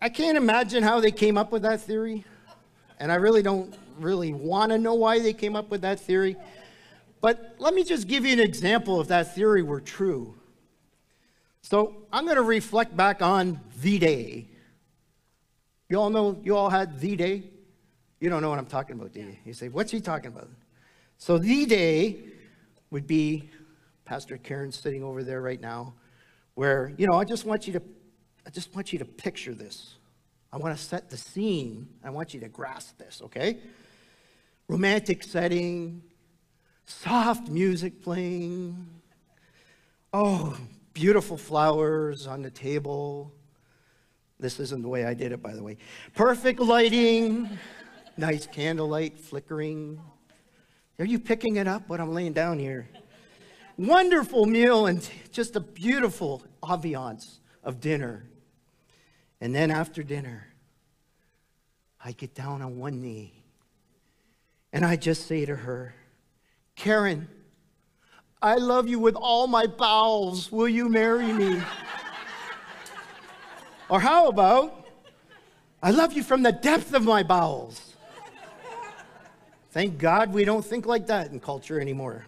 I 0.00 0.08
can't 0.08 0.36
imagine 0.36 0.82
how 0.82 1.00
they 1.00 1.10
came 1.10 1.36
up 1.36 1.52
with 1.52 1.62
that 1.62 1.80
theory, 1.80 2.24
and 2.98 3.10
I 3.10 3.16
really 3.16 3.42
don't 3.42 3.74
really 3.98 4.32
want 4.32 4.70
to 4.70 4.78
know 4.78 4.94
why 4.94 5.18
they 5.18 5.32
came 5.32 5.56
up 5.56 5.70
with 5.70 5.82
that 5.82 6.00
theory. 6.00 6.36
But 7.20 7.56
let 7.58 7.74
me 7.74 7.84
just 7.84 8.06
give 8.08 8.24
you 8.24 8.32
an 8.32 8.40
example 8.40 9.00
if 9.00 9.08
that 9.08 9.34
theory 9.34 9.62
were 9.62 9.80
true. 9.80 10.34
So 11.62 12.06
I'm 12.12 12.24
going 12.24 12.36
to 12.36 12.42
reflect 12.42 12.96
back 12.96 13.22
on 13.22 13.60
the 13.80 13.98
Day. 13.98 14.48
You 15.88 16.00
all 16.00 16.10
know, 16.10 16.40
you 16.42 16.56
all 16.56 16.70
had 16.70 17.00
the 17.00 17.16
Day? 17.16 17.44
You 18.20 18.30
don't 18.30 18.42
know 18.42 18.50
what 18.50 18.58
I'm 18.58 18.66
talking 18.66 18.96
about, 18.96 19.12
do 19.12 19.20
you? 19.20 19.36
You 19.44 19.52
say, 19.52 19.68
what's 19.68 19.90
he 19.90 20.00
talking 20.00 20.28
about? 20.28 20.48
So 21.18 21.38
the 21.38 21.66
Day 21.66 22.18
would 22.90 23.06
be 23.06 23.48
Pastor 24.04 24.36
Karen 24.38 24.72
sitting 24.72 25.02
over 25.02 25.22
there 25.22 25.40
right 25.40 25.60
now, 25.60 25.94
where, 26.54 26.92
you 26.98 27.06
know, 27.06 27.18
I 27.18 27.24
just 27.24 27.46
want 27.46 27.66
you 27.66 27.72
to, 27.74 27.82
I 28.46 28.50
just 28.50 28.74
want 28.74 28.92
you 28.92 28.98
to 28.98 29.04
picture 29.04 29.54
this. 29.54 29.94
I 30.52 30.58
want 30.58 30.76
to 30.76 30.82
set 30.82 31.08
the 31.08 31.16
scene. 31.16 31.88
I 32.04 32.10
want 32.10 32.34
you 32.34 32.40
to 32.40 32.48
grasp 32.48 32.98
this, 32.98 33.22
okay? 33.24 33.58
Romantic 34.68 35.22
setting, 35.22 36.02
soft 36.86 37.48
music 37.48 38.02
playing. 38.02 38.86
Oh, 40.12 40.56
beautiful 40.92 41.36
flowers 41.36 42.26
on 42.26 42.42
the 42.42 42.50
table. 42.50 43.32
This 44.38 44.58
isn't 44.60 44.82
the 44.82 44.88
way 44.88 45.04
I 45.04 45.14
did 45.14 45.32
it, 45.32 45.42
by 45.42 45.54
the 45.54 45.62
way. 45.62 45.76
Perfect 46.14 46.60
lighting, 46.60 47.48
nice 48.16 48.46
candlelight 48.46 49.18
flickering. 49.18 50.00
Are 50.98 51.04
you 51.04 51.18
picking 51.18 51.56
it 51.56 51.68
up, 51.68 51.88
what 51.88 52.00
I'm 52.00 52.12
laying 52.12 52.32
down 52.32 52.58
here? 52.58 52.88
Wonderful 53.76 54.46
meal 54.46 54.86
and 54.86 55.08
just 55.30 55.56
a 55.56 55.60
beautiful 55.60 56.42
ambiance 56.62 57.38
of 57.64 57.80
dinner. 57.80 58.24
And 59.40 59.54
then 59.54 59.70
after 59.70 60.02
dinner, 60.02 60.48
I 62.04 62.12
get 62.12 62.34
down 62.34 62.62
on 62.62 62.78
one 62.78 63.00
knee 63.00 63.42
and 64.72 64.84
I 64.84 64.96
just 64.96 65.26
say 65.26 65.44
to 65.44 65.54
her, 65.54 65.94
Karen, 66.74 67.28
I 68.42 68.56
love 68.56 68.88
you 68.88 68.98
with 68.98 69.14
all 69.14 69.46
my 69.46 69.68
bowels. 69.68 70.50
Will 70.50 70.68
you 70.68 70.88
marry 70.88 71.32
me? 71.32 71.62
Or 73.88 74.00
how 74.00 74.26
about, 74.26 74.84
I 75.80 75.92
love 75.92 76.12
you 76.12 76.24
from 76.24 76.42
the 76.42 76.50
depth 76.50 76.92
of 76.92 77.04
my 77.04 77.22
bowels? 77.22 77.94
Thank 79.70 79.96
God 79.96 80.32
we 80.34 80.44
don't 80.44 80.64
think 80.64 80.86
like 80.86 81.06
that 81.06 81.30
in 81.30 81.38
culture 81.38 81.80
anymore. 81.80 82.26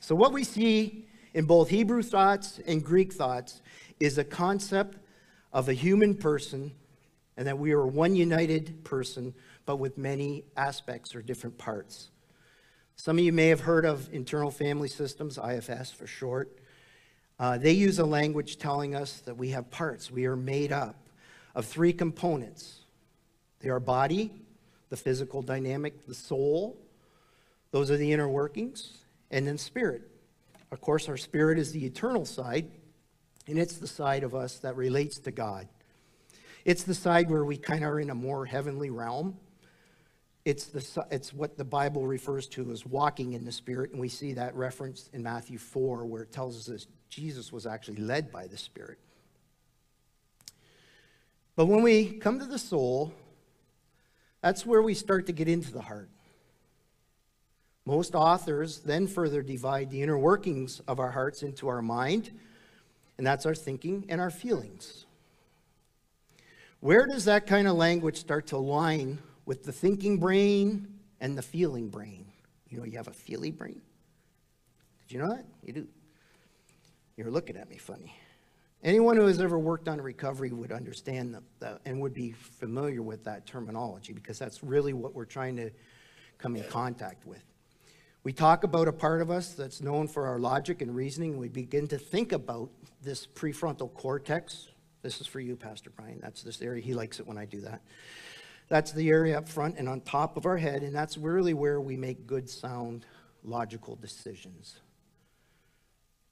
So, 0.00 0.14
what 0.14 0.32
we 0.32 0.44
see 0.44 1.06
in 1.32 1.46
both 1.46 1.70
Hebrew 1.70 2.02
thoughts 2.02 2.60
and 2.66 2.84
Greek 2.84 3.12
thoughts 3.12 3.62
is 3.98 4.18
a 4.18 4.24
concept 4.24 4.98
of 5.52 5.68
a 5.68 5.72
human 5.72 6.14
person 6.14 6.72
and 7.36 7.46
that 7.46 7.58
we 7.58 7.72
are 7.72 7.86
one 7.86 8.14
united 8.14 8.84
person, 8.84 9.32
but 9.66 9.76
with 9.76 9.98
many 9.98 10.44
aspects 10.56 11.14
or 11.14 11.22
different 11.22 11.58
parts. 11.58 12.10
Some 12.96 13.18
of 13.18 13.24
you 13.24 13.32
may 13.32 13.48
have 13.48 13.60
heard 13.60 13.84
of 13.84 14.12
internal 14.12 14.50
family 14.50 14.88
systems, 14.88 15.38
IFS 15.38 15.90
for 15.90 16.06
short. 16.06 16.58
Uh, 17.38 17.56
they 17.56 17.72
use 17.72 17.98
a 17.98 18.04
language 18.04 18.58
telling 18.58 18.94
us 18.94 19.20
that 19.20 19.36
we 19.36 19.50
have 19.50 19.70
parts. 19.70 20.10
We 20.10 20.26
are 20.26 20.36
made 20.36 20.72
up 20.72 20.96
of 21.54 21.64
three 21.66 21.92
components 21.92 22.80
they 23.60 23.68
are 23.68 23.80
body, 23.80 24.32
the 24.88 24.96
physical 24.96 25.42
dynamic, 25.42 26.06
the 26.06 26.14
soul, 26.14 26.78
those 27.70 27.90
are 27.90 27.96
the 27.96 28.12
inner 28.12 28.28
workings, 28.28 28.98
and 29.30 29.46
then 29.46 29.58
spirit. 29.58 30.02
Of 30.72 30.80
course, 30.80 31.08
our 31.08 31.16
spirit 31.16 31.58
is 31.58 31.72
the 31.72 31.84
eternal 31.84 32.24
side, 32.24 32.70
and 33.46 33.58
it's 33.58 33.76
the 33.76 33.86
side 33.86 34.24
of 34.24 34.34
us 34.34 34.58
that 34.58 34.76
relates 34.76 35.18
to 35.20 35.30
God. 35.30 35.68
It's 36.64 36.82
the 36.82 36.94
side 36.94 37.30
where 37.30 37.44
we 37.44 37.56
kind 37.56 37.84
of 37.84 37.90
are 37.90 38.00
in 38.00 38.10
a 38.10 38.14
more 38.14 38.44
heavenly 38.46 38.90
realm. 38.90 39.36
It's, 40.44 40.66
the, 40.66 41.06
it's 41.10 41.34
what 41.34 41.58
the 41.58 41.64
Bible 41.64 42.06
refers 42.06 42.46
to 42.48 42.70
as 42.70 42.86
walking 42.86 43.34
in 43.34 43.44
the 43.44 43.52
Spirit, 43.52 43.90
and 43.92 44.00
we 44.00 44.08
see 44.08 44.32
that 44.34 44.54
reference 44.54 45.10
in 45.12 45.22
Matthew 45.22 45.58
4, 45.58 46.06
where 46.06 46.22
it 46.22 46.32
tells 46.32 46.56
us 46.56 46.66
that 46.66 46.86
Jesus 47.10 47.52
was 47.52 47.66
actually 47.66 47.98
led 47.98 48.32
by 48.32 48.46
the 48.46 48.56
Spirit. 48.56 48.98
But 51.56 51.66
when 51.66 51.82
we 51.82 52.12
come 52.12 52.38
to 52.38 52.46
the 52.46 52.58
soul, 52.58 53.12
that's 54.40 54.64
where 54.64 54.80
we 54.80 54.94
start 54.94 55.26
to 55.26 55.32
get 55.32 55.46
into 55.46 55.72
the 55.72 55.82
heart. 55.82 56.08
Most 57.84 58.14
authors 58.14 58.78
then 58.78 59.06
further 59.06 59.42
divide 59.42 59.90
the 59.90 60.02
inner 60.02 60.16
workings 60.16 60.80
of 60.88 61.00
our 61.00 61.10
hearts 61.10 61.42
into 61.42 61.68
our 61.68 61.82
mind, 61.82 62.30
and 63.18 63.26
that's 63.26 63.44
our 63.44 63.54
thinking 63.54 64.06
and 64.08 64.22
our 64.22 64.30
feelings. 64.30 65.04
Where 66.80 67.06
does 67.06 67.26
that 67.26 67.46
kind 67.46 67.68
of 67.68 67.76
language 67.76 68.16
start 68.16 68.46
to 68.48 68.56
align 68.56 69.18
with 69.50 69.64
the 69.64 69.72
thinking 69.72 70.16
brain 70.16 70.86
and 71.20 71.36
the 71.36 71.42
feeling 71.42 71.88
brain? 71.88 72.24
You 72.68 72.78
know, 72.78 72.84
you 72.84 72.96
have 72.98 73.08
a 73.08 73.12
feely 73.12 73.50
brain. 73.50 73.82
Did 75.08 75.14
you 75.14 75.20
know 75.20 75.28
that? 75.30 75.44
You 75.64 75.72
do. 75.72 75.88
You're 77.16 77.32
looking 77.32 77.56
at 77.56 77.68
me 77.68 77.76
funny. 77.76 78.14
Anyone 78.84 79.16
who 79.16 79.26
has 79.26 79.40
ever 79.40 79.58
worked 79.58 79.88
on 79.88 80.00
recovery 80.00 80.52
would 80.52 80.70
understand 80.70 81.36
that 81.58 81.80
and 81.84 82.00
would 82.00 82.14
be 82.14 82.30
familiar 82.30 83.02
with 83.02 83.24
that 83.24 83.44
terminology 83.44 84.12
because 84.12 84.38
that's 84.38 84.62
really 84.62 84.92
what 84.92 85.16
we're 85.16 85.24
trying 85.24 85.56
to 85.56 85.70
come 86.38 86.54
in 86.54 86.62
contact 86.68 87.26
with. 87.26 87.42
We 88.22 88.32
talk 88.32 88.62
about 88.62 88.86
a 88.86 88.92
part 88.92 89.20
of 89.20 89.32
us 89.32 89.54
that's 89.54 89.80
known 89.80 90.06
for 90.06 90.28
our 90.28 90.38
logic 90.38 90.80
and 90.80 90.94
reasoning. 90.94 91.38
We 91.38 91.48
begin 91.48 91.88
to 91.88 91.98
think 91.98 92.30
about 92.30 92.70
this 93.02 93.26
prefrontal 93.26 93.92
cortex. 93.94 94.68
This 95.02 95.20
is 95.20 95.26
for 95.26 95.40
you, 95.40 95.56
Pastor 95.56 95.90
Brian. 95.90 96.20
That's 96.22 96.44
this 96.44 96.62
area. 96.62 96.80
He 96.80 96.94
likes 96.94 97.18
it 97.18 97.26
when 97.26 97.36
I 97.36 97.46
do 97.46 97.62
that. 97.62 97.80
That's 98.70 98.92
the 98.92 99.10
area 99.10 99.36
up 99.36 99.48
front 99.48 99.76
and 99.78 99.88
on 99.88 100.00
top 100.00 100.36
of 100.36 100.46
our 100.46 100.56
head, 100.56 100.82
and 100.82 100.94
that's 100.94 101.18
really 101.18 101.54
where 101.54 101.80
we 101.80 101.96
make 101.96 102.26
good, 102.26 102.48
sound, 102.48 103.04
logical 103.42 103.96
decisions. 103.96 104.78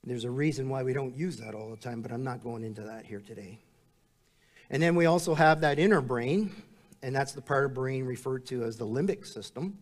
There's 0.05 0.23
a 0.25 0.31
reason 0.31 0.69
why 0.69 0.85
we 0.85 0.93
don't 0.93 1.17
use 1.17 1.37
that 1.39 1.55
all 1.57 1.69
the 1.69 1.77
time, 1.77 2.01
but 2.01 2.13
I'm 2.13 2.23
not 2.23 2.43
going 2.43 2.63
into 2.63 2.83
that 2.83 3.05
here 3.05 3.21
today. 3.21 3.59
And 4.71 4.81
then 4.81 4.95
we 4.95 5.07
also 5.07 5.35
have 5.35 5.61
that 5.63 5.81
inner 5.81 6.01
brain, 6.01 6.53
and 7.03 7.15
that's 7.15 7.33
the 7.33 7.43
part 7.43 7.65
of 7.65 7.75
brain 7.75 8.05
referred 8.05 8.47
to 8.47 8.63
as 8.63 8.77
the 8.77 8.87
limbic 8.87 9.27
system. 9.27 9.77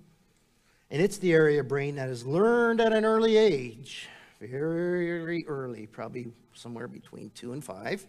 And 0.91 1.03
it's 1.03 1.19
the 1.19 1.35
area 1.35 1.61
of 1.61 1.69
brain 1.69 1.97
that 1.97 2.09
is 2.09 2.25
learned 2.25 2.81
at 2.81 2.95
an 2.95 3.05
early 3.05 3.37
age, 3.37 4.09
very 4.41 5.47
early, 5.47 5.87
probably 5.87 6.29
somewhere 6.55 6.89
between 6.89 7.31
two 7.35 7.53
and 7.53 7.63
five, 7.63 8.07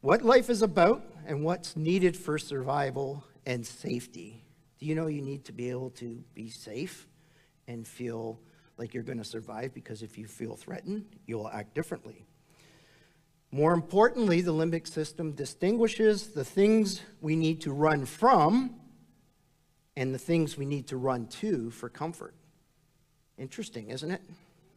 what 0.00 0.22
life 0.22 0.50
is 0.50 0.62
about 0.62 1.04
and 1.26 1.42
what's 1.42 1.76
needed 1.76 2.16
for 2.16 2.38
survival 2.38 3.24
and 3.44 3.66
safety. 3.66 4.44
Do 4.78 4.86
you 4.86 4.94
know 4.94 5.06
you 5.06 5.22
need 5.22 5.44
to 5.46 5.52
be 5.52 5.70
able 5.70 5.90
to 5.90 6.22
be 6.34 6.48
safe 6.48 7.06
and 7.66 7.86
feel 7.86 8.38
like 8.78 8.92
you're 8.92 9.02
going 9.02 9.18
to 9.18 9.24
survive 9.24 9.72
because 9.74 10.02
if 10.02 10.18
you 10.18 10.26
feel 10.26 10.54
threatened, 10.54 11.06
you'll 11.26 11.48
act 11.48 11.74
differently. 11.74 12.26
More 13.50 13.72
importantly, 13.72 14.40
the 14.40 14.52
limbic 14.52 14.86
system 14.86 15.32
distinguishes 15.32 16.28
the 16.28 16.44
things 16.44 17.00
we 17.20 17.36
need 17.36 17.60
to 17.62 17.72
run 17.72 18.04
from 18.04 18.74
and 19.96 20.14
the 20.14 20.18
things 20.18 20.58
we 20.58 20.66
need 20.66 20.86
to 20.88 20.96
run 20.96 21.26
to 21.26 21.70
for 21.70 21.88
comfort. 21.88 22.34
Interesting, 23.38 23.88
isn't 23.88 24.10
it? 24.10 24.20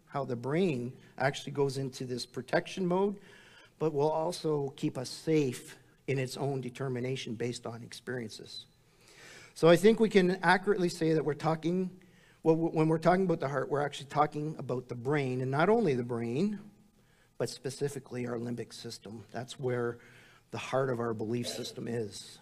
How 0.05 0.23
the 0.23 0.35
brain 0.35 0.93
actually 1.17 1.51
goes 1.51 1.77
into 1.77 2.05
this 2.05 2.25
protection 2.25 2.85
mode, 2.85 3.17
but 3.79 3.93
will 3.93 4.11
also 4.11 4.73
keep 4.75 4.97
us 4.97 5.09
safe 5.09 5.77
in 6.07 6.19
its 6.19 6.37
own 6.37 6.61
determination 6.61 7.33
based 7.35 7.65
on 7.65 7.81
experiences. 7.83 8.65
So 9.55 9.67
I 9.67 9.75
think 9.75 9.99
we 9.99 10.09
can 10.09 10.37
accurately 10.43 10.89
say 10.89 11.13
that 11.13 11.25
we're 11.25 11.33
talking 11.33 11.89
well, 12.41 12.55
when 12.55 12.87
we're 12.87 12.99
talking 12.99 13.25
about 13.25 13.41
the 13.41 13.49
heart, 13.49 13.69
we're 13.69 13.83
actually 13.83 14.07
talking 14.07 14.55
about 14.57 14.87
the 14.87 14.95
brain, 14.95 15.41
and 15.41 15.51
not 15.51 15.67
only 15.67 15.93
the 15.93 16.03
brain, 16.03 16.59
but 17.37 17.49
specifically 17.49 18.27
our 18.27 18.37
limbic 18.37 18.73
system. 18.73 19.25
That's 19.31 19.59
where 19.59 19.97
the 20.51 20.57
heart 20.57 20.89
of 20.89 21.01
our 21.01 21.13
belief 21.13 21.47
system 21.47 21.87
is. 21.87 22.39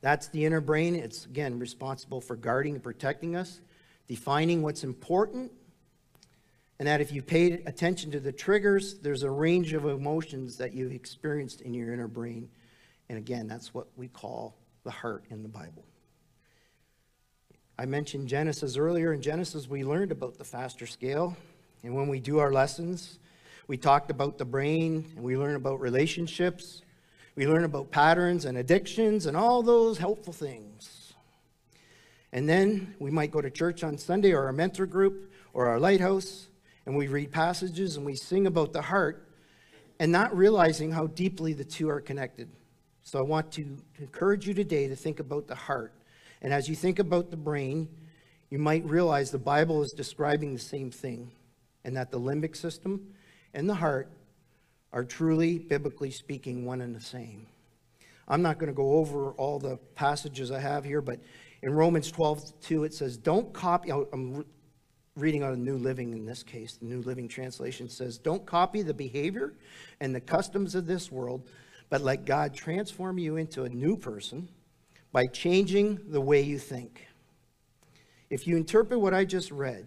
That's 0.00 0.26
the 0.28 0.44
inner 0.44 0.60
brain. 0.60 0.96
It's, 0.96 1.24
again, 1.24 1.58
responsible 1.58 2.20
for 2.20 2.34
guarding 2.34 2.74
and 2.74 2.82
protecting 2.82 3.36
us, 3.36 3.60
defining 4.08 4.62
what's 4.62 4.82
important, 4.82 5.52
and 6.78 6.88
that 6.88 7.00
if 7.00 7.12
you 7.12 7.22
paid 7.22 7.62
attention 7.66 8.10
to 8.10 8.20
the 8.20 8.32
triggers, 8.32 8.98
there's 8.98 9.22
a 9.22 9.30
range 9.30 9.72
of 9.72 9.84
emotions 9.84 10.56
that 10.56 10.74
you've 10.74 10.92
experienced 10.92 11.60
in 11.60 11.72
your 11.72 11.92
inner 11.92 12.08
brain. 12.08 12.48
And 13.08 13.18
again, 13.18 13.46
that's 13.46 13.72
what 13.72 13.86
we 13.96 14.08
call 14.08 14.56
the 14.82 14.90
heart 14.90 15.24
in 15.30 15.42
the 15.42 15.48
Bible. 15.48 15.84
I 17.78 17.86
mentioned 17.86 18.28
Genesis 18.28 18.76
earlier. 18.76 19.12
In 19.12 19.20
Genesis, 19.20 19.68
we 19.68 19.84
learned 19.84 20.12
about 20.12 20.36
the 20.38 20.44
faster 20.44 20.86
scale. 20.86 21.36
And 21.82 21.94
when 21.94 22.08
we 22.08 22.20
do 22.20 22.38
our 22.38 22.52
lessons, 22.52 23.18
we 23.66 23.76
talked 23.76 24.10
about 24.10 24.38
the 24.38 24.44
brain 24.44 25.12
and 25.14 25.24
we 25.24 25.36
learn 25.36 25.54
about 25.56 25.80
relationships. 25.80 26.82
We 27.36 27.46
learn 27.46 27.64
about 27.64 27.90
patterns 27.90 28.44
and 28.44 28.58
addictions 28.58 29.26
and 29.26 29.36
all 29.36 29.62
those 29.62 29.98
helpful 29.98 30.32
things. 30.32 31.14
And 32.32 32.48
then 32.48 32.94
we 32.98 33.10
might 33.10 33.30
go 33.30 33.40
to 33.40 33.50
church 33.50 33.84
on 33.84 33.96
Sunday 33.96 34.32
or 34.32 34.46
our 34.46 34.52
mentor 34.52 34.86
group 34.86 35.32
or 35.52 35.66
our 35.66 35.78
lighthouse 35.78 36.48
and 36.86 36.96
we 36.96 37.08
read 37.08 37.32
passages 37.32 37.96
and 37.96 38.04
we 38.04 38.14
sing 38.14 38.46
about 38.46 38.72
the 38.72 38.82
heart 38.82 39.28
and 39.98 40.10
not 40.10 40.36
realizing 40.36 40.92
how 40.92 41.06
deeply 41.06 41.52
the 41.52 41.64
two 41.64 41.88
are 41.88 42.00
connected. 42.00 42.48
So 43.02 43.18
I 43.18 43.22
want 43.22 43.52
to 43.52 43.76
encourage 43.98 44.46
you 44.46 44.54
today 44.54 44.88
to 44.88 44.96
think 44.96 45.20
about 45.20 45.46
the 45.46 45.54
heart 45.54 45.92
and 46.44 46.52
as 46.52 46.68
you 46.68 46.76
think 46.76 46.98
about 46.98 47.30
the 47.30 47.38
brain, 47.38 47.88
you 48.50 48.58
might 48.58 48.84
realize 48.84 49.30
the 49.30 49.38
Bible 49.38 49.82
is 49.82 49.92
describing 49.92 50.52
the 50.52 50.60
same 50.60 50.90
thing, 50.90 51.32
and 51.84 51.96
that 51.96 52.10
the 52.10 52.20
limbic 52.20 52.54
system 52.54 53.14
and 53.54 53.68
the 53.68 53.74
heart 53.74 54.10
are 54.92 55.04
truly, 55.04 55.58
biblically 55.58 56.10
speaking, 56.10 56.66
one 56.66 56.82
and 56.82 56.94
the 56.94 57.00
same. 57.00 57.46
I'm 58.28 58.42
not 58.42 58.58
going 58.58 58.68
to 58.68 58.74
go 58.74 58.92
over 58.92 59.30
all 59.32 59.58
the 59.58 59.78
passages 59.94 60.50
I 60.50 60.60
have 60.60 60.84
here, 60.84 61.00
but 61.00 61.18
in 61.62 61.72
Romans 61.72 62.12
12, 62.12 62.60
2, 62.60 62.84
it 62.84 62.92
says, 62.92 63.16
Don't 63.16 63.50
copy. 63.54 63.90
I'm 63.90 64.44
reading 65.16 65.42
out 65.44 65.52
of 65.52 65.58
New 65.58 65.76
Living 65.76 66.12
in 66.12 66.26
this 66.26 66.42
case. 66.42 66.76
The 66.76 66.86
New 66.86 67.02
Living 67.02 67.28
Translation 67.28 67.88
says, 67.88 68.18
Don't 68.18 68.44
copy 68.44 68.82
the 68.82 68.94
behavior 68.94 69.54
and 70.00 70.14
the 70.14 70.20
customs 70.20 70.74
of 70.74 70.86
this 70.86 71.12
world, 71.12 71.48
but 71.88 72.00
let 72.00 72.24
God 72.24 72.54
transform 72.54 73.18
you 73.18 73.36
into 73.36 73.64
a 73.64 73.68
new 73.68 73.96
person 73.96 74.48
by 75.12 75.26
changing 75.26 76.00
the 76.10 76.20
way 76.20 76.40
you 76.40 76.58
think. 76.58 77.06
If 78.28 78.48
you 78.48 78.56
interpret 78.56 78.98
what 78.98 79.14
I 79.14 79.24
just 79.24 79.52
read, 79.52 79.86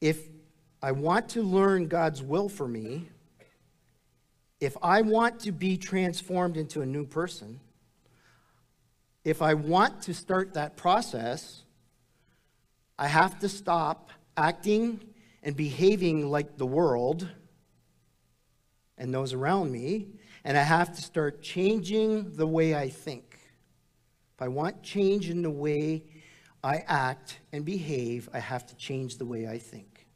if 0.00 0.28
I 0.80 0.92
want 0.92 1.30
to 1.30 1.42
learn 1.42 1.88
God's 1.88 2.22
will 2.22 2.48
for 2.48 2.68
me, 2.68 3.08
if 4.60 4.76
I 4.80 5.02
want 5.02 5.40
to 5.40 5.50
be 5.50 5.76
transformed 5.76 6.56
into 6.56 6.82
a 6.82 6.86
new 6.86 7.04
person, 7.04 7.58
if 9.24 9.42
I 9.42 9.54
want 9.54 10.02
to 10.02 10.14
start 10.14 10.54
that 10.54 10.76
process, 10.76 11.63
I 12.98 13.08
have 13.08 13.38
to 13.40 13.48
stop 13.48 14.10
acting 14.36 15.00
and 15.42 15.56
behaving 15.56 16.30
like 16.30 16.56
the 16.56 16.66
world 16.66 17.28
and 18.96 19.12
those 19.12 19.32
around 19.32 19.72
me 19.72 20.08
and 20.44 20.58
I 20.58 20.62
have 20.62 20.94
to 20.94 21.02
start 21.02 21.42
changing 21.42 22.32
the 22.34 22.46
way 22.46 22.74
I 22.74 22.90
think. 22.90 23.38
If 24.36 24.42
I 24.42 24.48
want 24.48 24.82
change 24.82 25.30
in 25.30 25.42
the 25.42 25.50
way 25.50 26.04
I 26.62 26.84
act 26.86 27.40
and 27.52 27.64
behave, 27.64 28.28
I 28.32 28.40
have 28.40 28.66
to 28.66 28.76
change 28.76 29.16
the 29.16 29.24
way 29.24 29.46
I 29.46 29.58
think. 29.58 30.06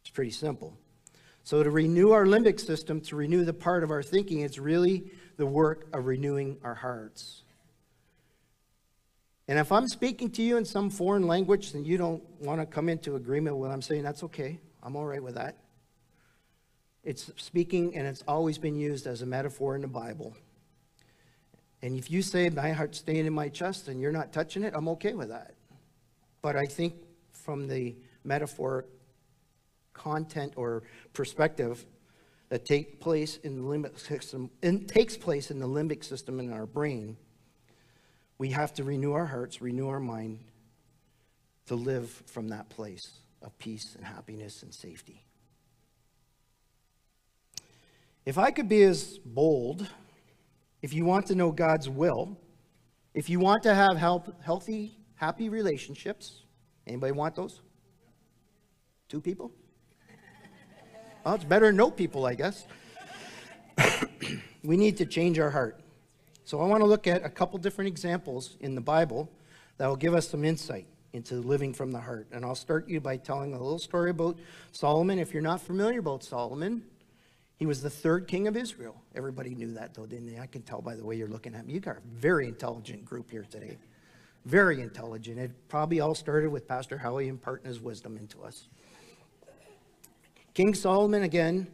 It's 0.00 0.10
pretty 0.10 0.32
simple. 0.32 0.76
So, 1.44 1.62
to 1.62 1.70
renew 1.70 2.10
our 2.10 2.24
limbic 2.24 2.58
system, 2.58 3.00
to 3.02 3.16
renew 3.16 3.44
the 3.44 3.52
part 3.52 3.84
of 3.84 3.90
our 3.92 4.02
thinking, 4.02 4.40
it's 4.40 4.58
really 4.58 5.12
the 5.36 5.46
work 5.46 5.86
of 5.92 6.06
renewing 6.06 6.58
our 6.64 6.74
hearts. 6.74 7.44
And 9.48 9.58
if 9.58 9.70
I'm 9.70 9.86
speaking 9.86 10.30
to 10.32 10.42
you 10.42 10.56
in 10.56 10.64
some 10.64 10.90
foreign 10.90 11.26
language 11.26 11.74
and 11.74 11.86
you 11.86 11.96
don't 11.96 12.22
want 12.40 12.60
to 12.60 12.66
come 12.66 12.88
into 12.88 13.14
agreement 13.14 13.56
with 13.56 13.68
what 13.68 13.72
I'm 13.72 13.82
saying, 13.82 14.02
that's 14.02 14.24
okay. 14.24 14.58
I'm 14.82 14.96
all 14.96 15.06
right 15.06 15.22
with 15.22 15.36
that. 15.36 15.56
It's 17.04 17.30
speaking, 17.36 17.96
and 17.96 18.06
it's 18.06 18.24
always 18.26 18.58
been 18.58 18.76
used 18.76 19.06
as 19.06 19.22
a 19.22 19.26
metaphor 19.26 19.76
in 19.76 19.82
the 19.82 19.88
Bible. 19.88 20.36
And 21.82 21.96
if 21.96 22.10
you 22.10 22.22
say, 22.22 22.48
My 22.48 22.72
heart's 22.72 22.98
staying 22.98 23.26
in 23.26 23.32
my 23.32 23.48
chest 23.48 23.86
and 23.86 24.00
you're 24.00 24.10
not 24.10 24.32
touching 24.32 24.64
it, 24.64 24.74
I'm 24.74 24.88
okay 24.88 25.14
with 25.14 25.28
that. 25.28 25.54
But 26.42 26.56
I 26.56 26.66
think 26.66 26.94
from 27.32 27.68
the 27.68 27.94
metaphor 28.24 28.86
content 29.92 30.54
or 30.56 30.82
perspective 31.12 31.86
that 32.48 32.64
take 32.64 33.00
place 33.00 33.38
in 33.38 33.56
the 33.56 33.62
limbic 33.62 33.98
system, 33.98 34.50
in, 34.62 34.86
takes 34.86 35.16
place 35.16 35.50
in 35.52 35.60
the 35.60 35.66
limbic 35.66 36.04
system 36.04 36.40
in 36.40 36.52
our 36.52 36.66
brain, 36.66 37.16
we 38.38 38.50
have 38.50 38.74
to 38.74 38.84
renew 38.84 39.12
our 39.12 39.26
hearts, 39.26 39.62
renew 39.62 39.88
our 39.88 40.00
mind 40.00 40.40
to 41.66 41.74
live 41.74 42.10
from 42.26 42.48
that 42.48 42.68
place 42.68 43.18
of 43.42 43.56
peace 43.58 43.94
and 43.96 44.04
happiness 44.04 44.62
and 44.62 44.72
safety. 44.72 45.24
If 48.24 48.38
I 48.38 48.50
could 48.50 48.68
be 48.68 48.82
as 48.82 49.18
bold, 49.24 49.88
if 50.82 50.92
you 50.92 51.04
want 51.04 51.26
to 51.26 51.34
know 51.34 51.52
God's 51.52 51.88
will, 51.88 52.36
if 53.14 53.30
you 53.30 53.40
want 53.40 53.62
to 53.62 53.74
have 53.74 53.96
help, 53.96 54.42
healthy, 54.42 54.98
happy 55.14 55.48
relationships, 55.48 56.42
anybody 56.86 57.12
want 57.12 57.34
those? 57.34 57.60
Two 59.08 59.20
people? 59.20 59.52
Well, 61.24 61.34
it's 61.34 61.44
better 61.44 61.72
know 61.72 61.90
people, 61.90 62.26
I 62.26 62.34
guess. 62.34 62.66
we 64.64 64.76
need 64.76 64.96
to 64.98 65.06
change 65.06 65.38
our 65.38 65.50
heart. 65.50 65.80
So 66.46 66.60
I 66.60 66.66
want 66.66 66.80
to 66.80 66.86
look 66.86 67.08
at 67.08 67.24
a 67.24 67.28
couple 67.28 67.58
different 67.58 67.88
examples 67.88 68.56
in 68.60 68.76
the 68.76 68.80
Bible 68.80 69.28
that 69.78 69.88
will 69.88 69.96
give 69.96 70.14
us 70.14 70.28
some 70.28 70.44
insight 70.44 70.86
into 71.12 71.40
living 71.40 71.74
from 71.74 71.90
the 71.90 71.98
heart. 71.98 72.28
And 72.30 72.44
I'll 72.44 72.54
start 72.54 72.88
you 72.88 73.00
by 73.00 73.16
telling 73.16 73.52
a 73.52 73.60
little 73.60 73.80
story 73.80 74.10
about 74.10 74.38
Solomon. 74.70 75.18
If 75.18 75.32
you're 75.32 75.42
not 75.42 75.60
familiar 75.60 75.98
about 75.98 76.22
Solomon, 76.22 76.84
he 77.56 77.66
was 77.66 77.82
the 77.82 77.90
third 77.90 78.28
king 78.28 78.46
of 78.46 78.56
Israel. 78.56 78.94
Everybody 79.16 79.56
knew 79.56 79.72
that, 79.72 79.94
though, 79.94 80.06
didn't 80.06 80.28
they? 80.32 80.38
I 80.38 80.46
can 80.46 80.62
tell 80.62 80.80
by 80.80 80.94
the 80.94 81.04
way 81.04 81.16
you're 81.16 81.26
looking 81.26 81.52
at 81.52 81.66
me. 81.66 81.74
You 81.74 81.80
got 81.80 81.96
a 81.96 82.00
very 82.14 82.46
intelligent 82.46 83.04
group 83.04 83.28
here 83.28 83.44
today. 83.50 83.76
Very 84.44 84.80
intelligent. 84.80 85.40
It 85.40 85.50
probably 85.66 85.98
all 85.98 86.14
started 86.14 86.52
with 86.52 86.68
Pastor 86.68 86.96
Howie 86.96 87.26
imparting 87.26 87.66
his 87.66 87.80
wisdom 87.80 88.16
into 88.16 88.44
us. 88.44 88.68
King 90.54 90.74
Solomon, 90.74 91.24
again, 91.24 91.66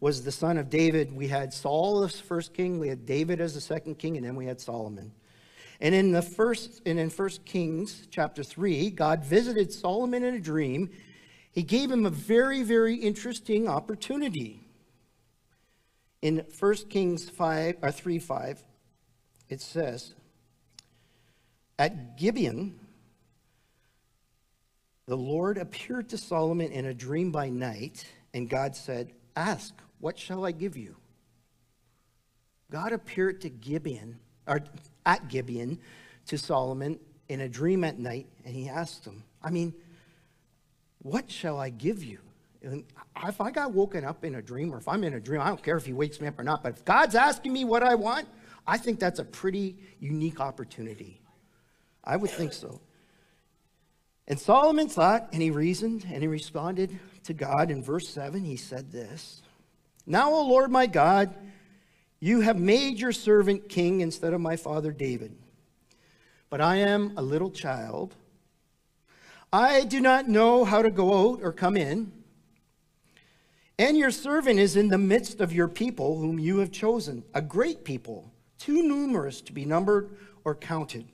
was 0.00 0.22
the 0.22 0.32
son 0.32 0.56
of 0.56 0.70
David. 0.70 1.14
We 1.14 1.28
had 1.28 1.52
Saul 1.52 2.02
as 2.02 2.18
first 2.18 2.54
king, 2.54 2.78
we 2.78 2.88
had 2.88 3.06
David 3.06 3.40
as 3.40 3.54
the 3.54 3.60
second 3.60 3.98
king, 3.98 4.16
and 4.16 4.24
then 4.24 4.34
we 4.34 4.46
had 4.46 4.60
Solomon. 4.60 5.12
And 5.80 5.94
in 5.94 6.12
the 6.12 6.22
first 6.22 6.82
and 6.84 6.98
in 6.98 7.08
First 7.08 7.44
Kings 7.44 8.06
chapter 8.10 8.42
3, 8.42 8.90
God 8.90 9.24
visited 9.24 9.72
Solomon 9.72 10.24
in 10.24 10.34
a 10.34 10.40
dream. 10.40 10.90
He 11.52 11.62
gave 11.62 11.90
him 11.90 12.04
a 12.04 12.10
very, 12.10 12.62
very 12.62 12.96
interesting 12.96 13.66
opportunity. 13.66 14.60
In 16.22 16.44
1 16.58 16.74
Kings 16.90 17.30
5 17.30 17.76
or 17.80 17.90
3 17.90 18.18
5, 18.18 18.62
it 19.48 19.60
says, 19.62 20.14
At 21.78 22.18
Gibeon, 22.18 22.78
the 25.06 25.16
Lord 25.16 25.56
appeared 25.56 26.10
to 26.10 26.18
Solomon 26.18 26.70
in 26.70 26.84
a 26.84 26.94
dream 26.94 27.32
by 27.32 27.48
night, 27.48 28.04
and 28.34 28.50
God 28.50 28.76
said, 28.76 29.12
Ask, 29.34 29.74
what 30.00 30.18
shall 30.18 30.44
I 30.44 30.52
give 30.52 30.76
you? 30.76 30.96
God 32.70 32.92
appeared 32.92 33.40
to 33.42 33.48
Gibeon, 33.48 34.18
or 34.46 34.60
at 35.04 35.28
Gibeon, 35.28 35.78
to 36.26 36.38
Solomon 36.38 36.98
in 37.28 37.40
a 37.40 37.48
dream 37.48 37.84
at 37.84 37.98
night, 37.98 38.26
and 38.44 38.54
he 38.54 38.68
asked 38.68 39.04
him, 39.04 39.22
I 39.42 39.50
mean, 39.50 39.74
what 41.02 41.30
shall 41.30 41.58
I 41.58 41.70
give 41.70 42.02
you? 42.04 42.18
And 42.62 42.84
if 43.24 43.40
I 43.40 43.50
got 43.50 43.72
woken 43.72 44.04
up 44.04 44.24
in 44.24 44.34
a 44.34 44.42
dream, 44.42 44.74
or 44.74 44.78
if 44.78 44.86
I'm 44.86 45.02
in 45.04 45.14
a 45.14 45.20
dream, 45.20 45.40
I 45.40 45.48
don't 45.48 45.62
care 45.62 45.76
if 45.76 45.86
he 45.86 45.92
wakes 45.92 46.20
me 46.20 46.28
up 46.28 46.38
or 46.38 46.44
not, 46.44 46.62
but 46.62 46.72
if 46.76 46.84
God's 46.84 47.14
asking 47.14 47.52
me 47.52 47.64
what 47.64 47.82
I 47.82 47.94
want, 47.94 48.28
I 48.66 48.76
think 48.78 49.00
that's 49.00 49.18
a 49.18 49.24
pretty 49.24 49.76
unique 49.98 50.40
opportunity. 50.40 51.20
I 52.04 52.16
would 52.16 52.30
think 52.30 52.52
so. 52.52 52.80
And 54.28 54.38
Solomon 54.38 54.88
thought, 54.88 55.30
and 55.32 55.42
he 55.42 55.50
reasoned, 55.50 56.06
and 56.10 56.22
he 56.22 56.28
responded 56.28 56.98
to 57.24 57.34
God 57.34 57.70
in 57.70 57.82
verse 57.82 58.08
7. 58.08 58.44
He 58.44 58.56
said 58.56 58.92
this 58.92 59.42
now, 60.10 60.32
O 60.32 60.42
Lord 60.42 60.70
my 60.70 60.86
God, 60.86 61.34
you 62.18 62.40
have 62.40 62.58
made 62.58 62.98
your 62.98 63.12
servant 63.12 63.68
king 63.68 64.00
instead 64.00 64.32
of 64.32 64.40
my 64.40 64.56
father 64.56 64.90
David. 64.90 65.36
But 66.50 66.60
I 66.60 66.76
am 66.76 67.12
a 67.16 67.22
little 67.22 67.50
child. 67.50 68.16
I 69.52 69.84
do 69.84 70.00
not 70.00 70.28
know 70.28 70.64
how 70.64 70.82
to 70.82 70.90
go 70.90 71.30
out 71.30 71.40
or 71.42 71.52
come 71.52 71.76
in. 71.76 72.12
And 73.78 73.96
your 73.96 74.10
servant 74.10 74.58
is 74.58 74.76
in 74.76 74.88
the 74.88 74.98
midst 74.98 75.40
of 75.40 75.52
your 75.52 75.68
people, 75.68 76.18
whom 76.18 76.38
you 76.38 76.58
have 76.58 76.72
chosen, 76.72 77.22
a 77.32 77.40
great 77.40 77.84
people, 77.84 78.32
too 78.58 78.82
numerous 78.82 79.40
to 79.42 79.52
be 79.52 79.64
numbered 79.64 80.10
or 80.44 80.54
counted. 80.54 81.06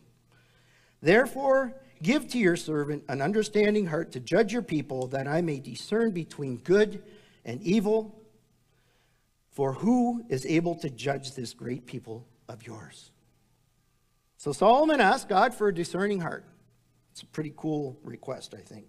Therefore, 1.03 1.75
give 2.03 2.29
to 2.29 2.39
your 2.39 2.57
servant 2.57 3.05
an 3.09 3.23
understanding 3.23 3.87
heart 3.87 4.11
to 4.13 4.21
judge 4.21 4.53
your 4.53 4.63
people, 4.63 5.07
that 5.09 5.29
I 5.29 5.43
may 5.43 5.61
discern 5.61 6.13
between 6.13 6.57
good 6.57 7.03
and 7.45 7.63
evil. 7.63 8.23
For 9.57 9.73
who 9.73 10.23
is 10.29 10.45
able 10.45 10.75
to 10.75 10.91
judge 10.91 11.33
this 11.33 11.55
great 11.55 11.87
people 11.87 12.27
of 12.47 12.67
yours? 12.67 13.11
So 14.37 14.53
Solomon 14.53 15.01
asked 15.01 15.31
God 15.31 15.55
for 15.55 15.69
a 15.69 15.75
discerning 15.75 16.21
heart. 16.21 16.45
It's 17.13 17.23
a 17.23 17.27
pretty 17.27 17.55
cool 17.57 17.99
request, 18.05 18.53
I 18.53 18.61
think. 18.61 18.85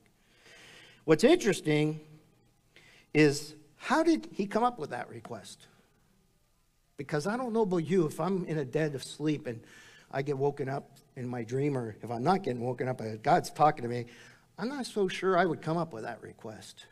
What's 1.05 1.23
interesting 1.23 2.01
is 3.13 3.55
how 3.77 4.03
did 4.03 4.27
he 4.33 4.45
come 4.45 4.65
up 4.65 4.77
with 4.77 4.89
that 4.89 5.07
request? 5.07 5.67
Because 6.97 7.27
I 7.27 7.37
don't 7.37 7.53
know 7.53 7.61
about 7.61 7.87
you, 7.87 8.05
if 8.05 8.19
I'm 8.19 8.43
in 8.43 8.57
a 8.57 8.65
dead 8.65 8.93
of 8.93 9.05
sleep 9.05 9.47
and 9.47 9.61
I 10.11 10.21
get 10.21 10.37
woken 10.37 10.67
up 10.67 10.97
in 11.15 11.29
my 11.29 11.45
dream, 11.45 11.77
or 11.77 11.95
if 12.03 12.11
I'm 12.11 12.23
not 12.23 12.43
getting 12.43 12.59
woken 12.59 12.89
up, 12.89 12.99
uh, 12.99 13.15
God's 13.23 13.51
talking 13.51 13.83
to 13.83 13.89
me, 13.89 14.07
I'm 14.57 14.67
not 14.67 14.85
so 14.85 15.07
sure 15.07 15.37
I 15.37 15.45
would 15.45 15.61
come 15.61 15.77
up 15.77 15.93
with 15.93 16.03
that 16.03 16.21
request. 16.21 16.87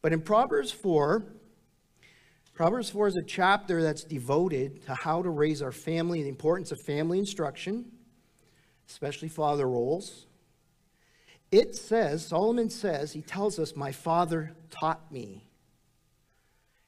But 0.00 0.12
in 0.12 0.20
Proverbs 0.20 0.70
4, 0.70 1.24
Proverbs 2.56 2.88
4 2.88 3.08
is 3.08 3.16
a 3.16 3.22
chapter 3.22 3.82
that's 3.82 4.02
devoted 4.02 4.82
to 4.86 4.94
how 4.94 5.20
to 5.20 5.28
raise 5.28 5.60
our 5.60 5.72
family, 5.72 6.22
the 6.22 6.30
importance 6.30 6.72
of 6.72 6.80
family 6.80 7.18
instruction, 7.18 7.84
especially 8.88 9.28
father 9.28 9.68
roles. 9.68 10.24
It 11.52 11.76
says, 11.76 12.26
Solomon 12.26 12.70
says, 12.70 13.12
he 13.12 13.20
tells 13.20 13.58
us, 13.58 13.76
My 13.76 13.92
father 13.92 14.56
taught 14.70 15.12
me. 15.12 15.44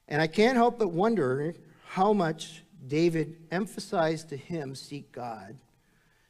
And 0.07 0.23
I 0.23 0.25
can't 0.25 0.57
help 0.57 0.79
but 0.79 0.87
wonder 0.87 1.53
how 1.85 2.13
much 2.13 2.63
David 2.87 3.37
emphasized 3.51 4.29
to 4.29 4.37
him 4.37 4.73
seek 4.73 5.11
God, 5.11 5.55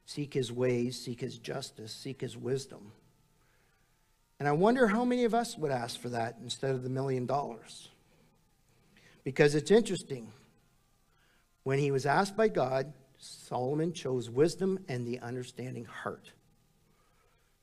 seek 0.05 0.33
his 0.33 0.51
ways, 0.51 0.99
seek 0.99 1.21
his 1.21 1.37
justice, 1.37 1.93
seek 1.93 2.19
his 2.19 2.35
wisdom. 2.35 2.91
And 4.37 4.49
I 4.49 4.51
wonder 4.51 4.87
how 4.87 5.05
many 5.05 5.23
of 5.23 5.33
us 5.33 5.57
would 5.57 5.71
ask 5.71 5.97
for 5.97 6.09
that 6.09 6.35
instead 6.43 6.71
of 6.71 6.83
the 6.83 6.89
million 6.89 7.25
dollars. 7.25 7.87
Because 9.23 9.55
it's 9.55 9.71
interesting. 9.71 10.31
When 11.63 11.79
he 11.79 11.91
was 11.91 12.05
asked 12.05 12.35
by 12.35 12.47
God, 12.47 12.93
Solomon 13.17 13.93
chose 13.93 14.29
wisdom 14.29 14.79
and 14.87 15.05
the 15.05 15.19
understanding 15.19 15.85
heart. 15.85 16.31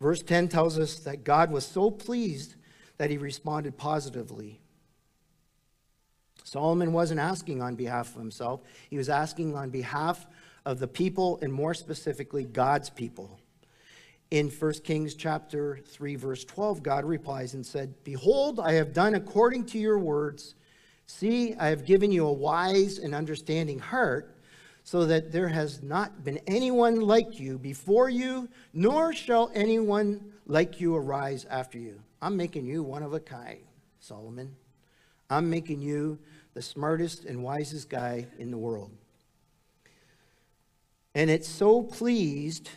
Verse 0.01 0.23
10 0.23 0.49
tells 0.49 0.79
us 0.79 0.97
that 1.01 1.25
God 1.25 1.51
was 1.51 1.64
so 1.64 1.90
pleased 1.90 2.57
that 2.99 3.11
he 3.11 3.16
responded 3.16 3.77
positively. 3.79 4.61
Solomon 6.45 6.92
wasn't 6.92 7.21
asking 7.21 7.62
on 7.62 7.75
behalf 7.75 8.14
of 8.14 8.21
himself, 8.21 8.61
he 8.88 8.97
was 8.97 9.09
asking 9.09 9.57
on 9.57 9.71
behalf 9.71 10.27
of 10.64 10.79
the 10.79 10.88
people, 10.88 11.38
and 11.42 11.53
more 11.53 11.75
specifically, 11.75 12.45
God's 12.45 12.90
people. 12.90 13.40
In 14.31 14.51
1 14.51 14.73
Kings 14.85 15.14
chapter 15.14 15.81
3, 15.87 16.16
verse 16.16 16.45
12, 16.45 16.83
God 16.83 17.05
replies 17.05 17.55
and 17.55 17.64
said, 17.64 17.95
Behold, 18.03 18.59
I 18.59 18.73
have 18.73 18.92
done 18.92 19.14
according 19.14 19.66
to 19.66 19.79
your 19.79 19.99
words 19.99 20.57
See, 21.07 21.55
I 21.55 21.69
have 21.69 21.87
given 21.87 22.12
you 22.12 22.27
a 22.27 22.33
wise 22.33 22.99
and 22.99 23.14
understanding 23.14 23.79
heart, 23.79 24.33
so 24.85 25.05
that 25.07 25.33
there 25.33 25.49
has 25.49 25.83
not 25.83 26.23
been 26.23 26.38
anyone 26.47 27.01
like 27.01 27.40
you 27.40 27.59
before 27.59 28.09
you, 28.09 28.49
nor 28.73 29.12
shall 29.12 29.51
anyone 29.53 30.33
like 30.47 30.81
you 30.81 30.95
arise 30.95 31.45
after 31.51 31.77
you. 31.77 32.01
I'm 32.23 32.37
making 32.37 32.66
you 32.66 32.85
one 32.85 33.03
of 33.03 33.12
a 33.12 33.19
kind, 33.19 33.59
Solomon. 33.99 34.55
I'm 35.29 35.51
making 35.51 35.83
you 35.83 36.21
the 36.55 36.62
smartest 36.62 37.25
and 37.25 37.42
wisest 37.42 37.90
guy 37.90 38.29
in 38.38 38.53
the 38.53 38.57
world. 38.57 38.92
And 41.16 41.31
it 41.31 41.45
so 41.45 41.83
pleased 41.83 42.71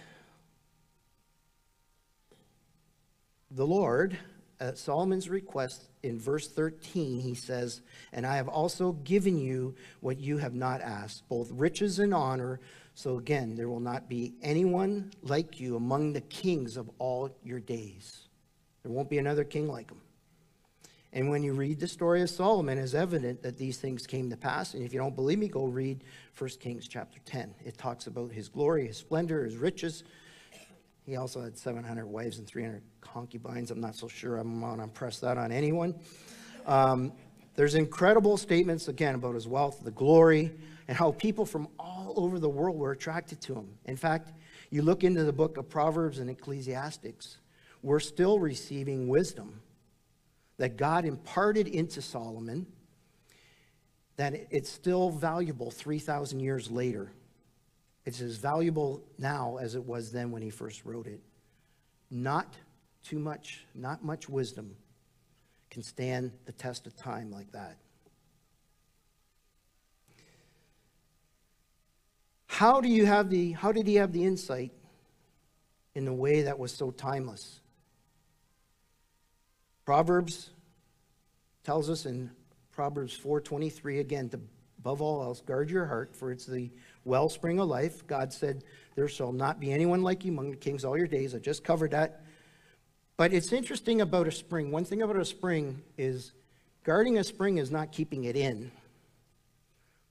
the 3.51 3.67
Lord, 3.67 4.17
at 4.59 4.77
Solomon's 4.77 5.29
request 5.29 5.89
in 6.03 6.19
verse 6.19 6.47
13, 6.47 7.19
he 7.19 7.33
says, 7.33 7.81
And 8.11 8.25
I 8.25 8.35
have 8.35 8.47
also 8.47 8.91
given 8.91 9.37
you 9.37 9.75
what 10.01 10.19
you 10.19 10.37
have 10.37 10.53
not 10.53 10.81
asked, 10.81 11.27
both 11.29 11.49
riches 11.51 11.99
and 11.99 12.13
honor. 12.13 12.59
So 12.93 13.17
again, 13.17 13.55
there 13.55 13.69
will 13.69 13.79
not 13.79 14.09
be 14.09 14.33
anyone 14.41 15.11
like 15.21 15.59
you 15.59 15.77
among 15.77 16.13
the 16.13 16.21
kings 16.21 16.75
of 16.75 16.89
all 16.99 17.29
your 17.43 17.59
days. 17.59 18.27
There 18.83 18.91
won't 18.91 19.09
be 19.09 19.17
another 19.17 19.43
king 19.43 19.67
like 19.67 19.89
him. 19.89 20.01
And 21.11 21.29
when 21.29 21.41
you 21.41 21.53
read 21.53 21.79
the 21.79 21.87
story 21.87 22.21
of 22.21 22.29
Solomon, 22.29 22.77
it's 22.77 22.93
evident 22.93 23.41
that 23.41 23.57
these 23.57 23.77
things 23.77 24.05
came 24.05 24.29
to 24.29 24.37
pass. 24.37 24.73
And 24.73 24.83
if 24.83 24.93
you 24.93 24.99
don't 24.99 25.15
believe 25.15 25.39
me, 25.39 25.47
go 25.47 25.65
read 25.65 26.03
1 26.37 26.49
Kings 26.59 26.87
chapter 26.87 27.19
10. 27.25 27.55
It 27.65 27.77
talks 27.77 28.07
about 28.07 28.31
his 28.31 28.47
glory, 28.47 28.87
his 28.87 28.97
splendor, 28.97 29.43
his 29.43 29.57
riches. 29.57 30.03
He 31.05 31.15
also 31.15 31.41
had 31.41 31.57
700 31.57 32.05
wives 32.05 32.37
and 32.37 32.45
300 32.45 32.83
concubines. 33.01 33.71
I'm 33.71 33.81
not 33.81 33.95
so 33.95 34.07
sure 34.07 34.37
I'm 34.37 34.59
going 34.61 34.77
to 34.77 34.83
impress 34.83 35.19
that 35.19 35.37
on 35.37 35.51
anyone. 35.51 35.95
Um, 36.65 37.13
there's 37.55 37.75
incredible 37.75 38.37
statements, 38.37 38.87
again, 38.87 39.15
about 39.15 39.35
his 39.35 39.47
wealth, 39.47 39.81
the 39.83 39.91
glory, 39.91 40.51
and 40.87 40.97
how 40.97 41.11
people 41.11 41.45
from 41.45 41.67
all 41.77 42.13
over 42.17 42.39
the 42.39 42.49
world 42.49 42.77
were 42.77 42.91
attracted 42.91 43.41
to 43.41 43.53
him. 43.55 43.69
In 43.85 43.97
fact, 43.97 44.31
you 44.69 44.81
look 44.81 45.03
into 45.03 45.23
the 45.23 45.33
book 45.33 45.57
of 45.57 45.67
Proverbs 45.69 46.19
and 46.19 46.29
Ecclesiastes, 46.29 47.37
we're 47.81 47.99
still 47.99 48.39
receiving 48.39 49.07
wisdom 49.07 49.61
that 50.57 50.77
God 50.77 51.05
imparted 51.05 51.67
into 51.67 52.01
Solomon, 52.01 52.67
that 54.17 54.33
it's 54.51 54.69
still 54.69 55.09
valuable 55.09 55.71
3,000 55.71 56.39
years 56.39 56.69
later. 56.69 57.11
It's 58.05 58.21
as 58.21 58.37
valuable 58.37 59.03
now 59.17 59.57
as 59.57 59.75
it 59.75 59.85
was 59.85 60.11
then 60.11 60.31
when 60.31 60.41
he 60.41 60.49
first 60.49 60.83
wrote 60.85 61.07
it. 61.07 61.21
Not 62.11 62.53
too 63.09 63.17
much, 63.17 63.65
not 63.73 64.03
much 64.05 64.29
wisdom 64.29 64.75
can 65.71 65.81
stand 65.81 66.31
the 66.45 66.51
test 66.51 66.85
of 66.85 66.95
time 66.95 67.31
like 67.31 67.51
that. 67.53 67.77
How 72.45 72.81
do 72.81 72.87
you 72.87 73.07
have 73.07 73.31
the 73.31 73.53
how 73.53 73.71
did 73.71 73.87
he 73.87 73.95
have 73.95 74.11
the 74.11 74.23
insight 74.23 74.71
in 75.95 76.05
the 76.05 76.13
way 76.13 76.43
that 76.43 76.59
was 76.59 76.71
so 76.71 76.91
timeless? 76.91 77.61
Proverbs 79.85 80.51
tells 81.63 81.89
us 81.89 82.05
in 82.05 82.29
Proverbs 82.71 83.17
4:23 83.17 84.01
again 84.01 84.29
to 84.29 84.39
above 84.77 85.01
all 85.01 85.23
else 85.23 85.41
guard 85.41 85.71
your 85.71 85.87
heart 85.87 86.15
for 86.15 86.31
it's 86.31 86.45
the 86.45 86.69
wellspring 87.05 87.59
of 87.59 87.67
life. 87.67 88.05
God 88.05 88.31
said 88.31 88.63
there 88.95 89.07
shall 89.07 89.31
not 89.31 89.59
be 89.59 89.71
anyone 89.71 90.03
like 90.03 90.25
you 90.25 90.31
among 90.31 90.51
the 90.51 90.57
kings 90.57 90.85
all 90.85 90.95
your 90.95 91.07
days. 91.07 91.33
I 91.33 91.39
just 91.39 91.63
covered 91.63 91.91
that. 91.91 92.23
But 93.19 93.33
it's 93.33 93.51
interesting 93.51 93.99
about 93.99 94.29
a 94.29 94.31
spring. 94.31 94.71
One 94.71 94.85
thing 94.85 95.01
about 95.01 95.17
a 95.17 95.25
spring 95.25 95.81
is 95.97 96.31
guarding 96.85 97.17
a 97.17 97.23
spring 97.25 97.57
is 97.57 97.69
not 97.69 97.91
keeping 97.91 98.23
it 98.23 98.37
in, 98.37 98.71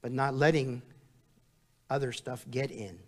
but 0.02 0.12
not 0.12 0.34
letting 0.34 0.82
other 1.88 2.12
stuff 2.12 2.44
get 2.50 2.70
in. 2.70 2.98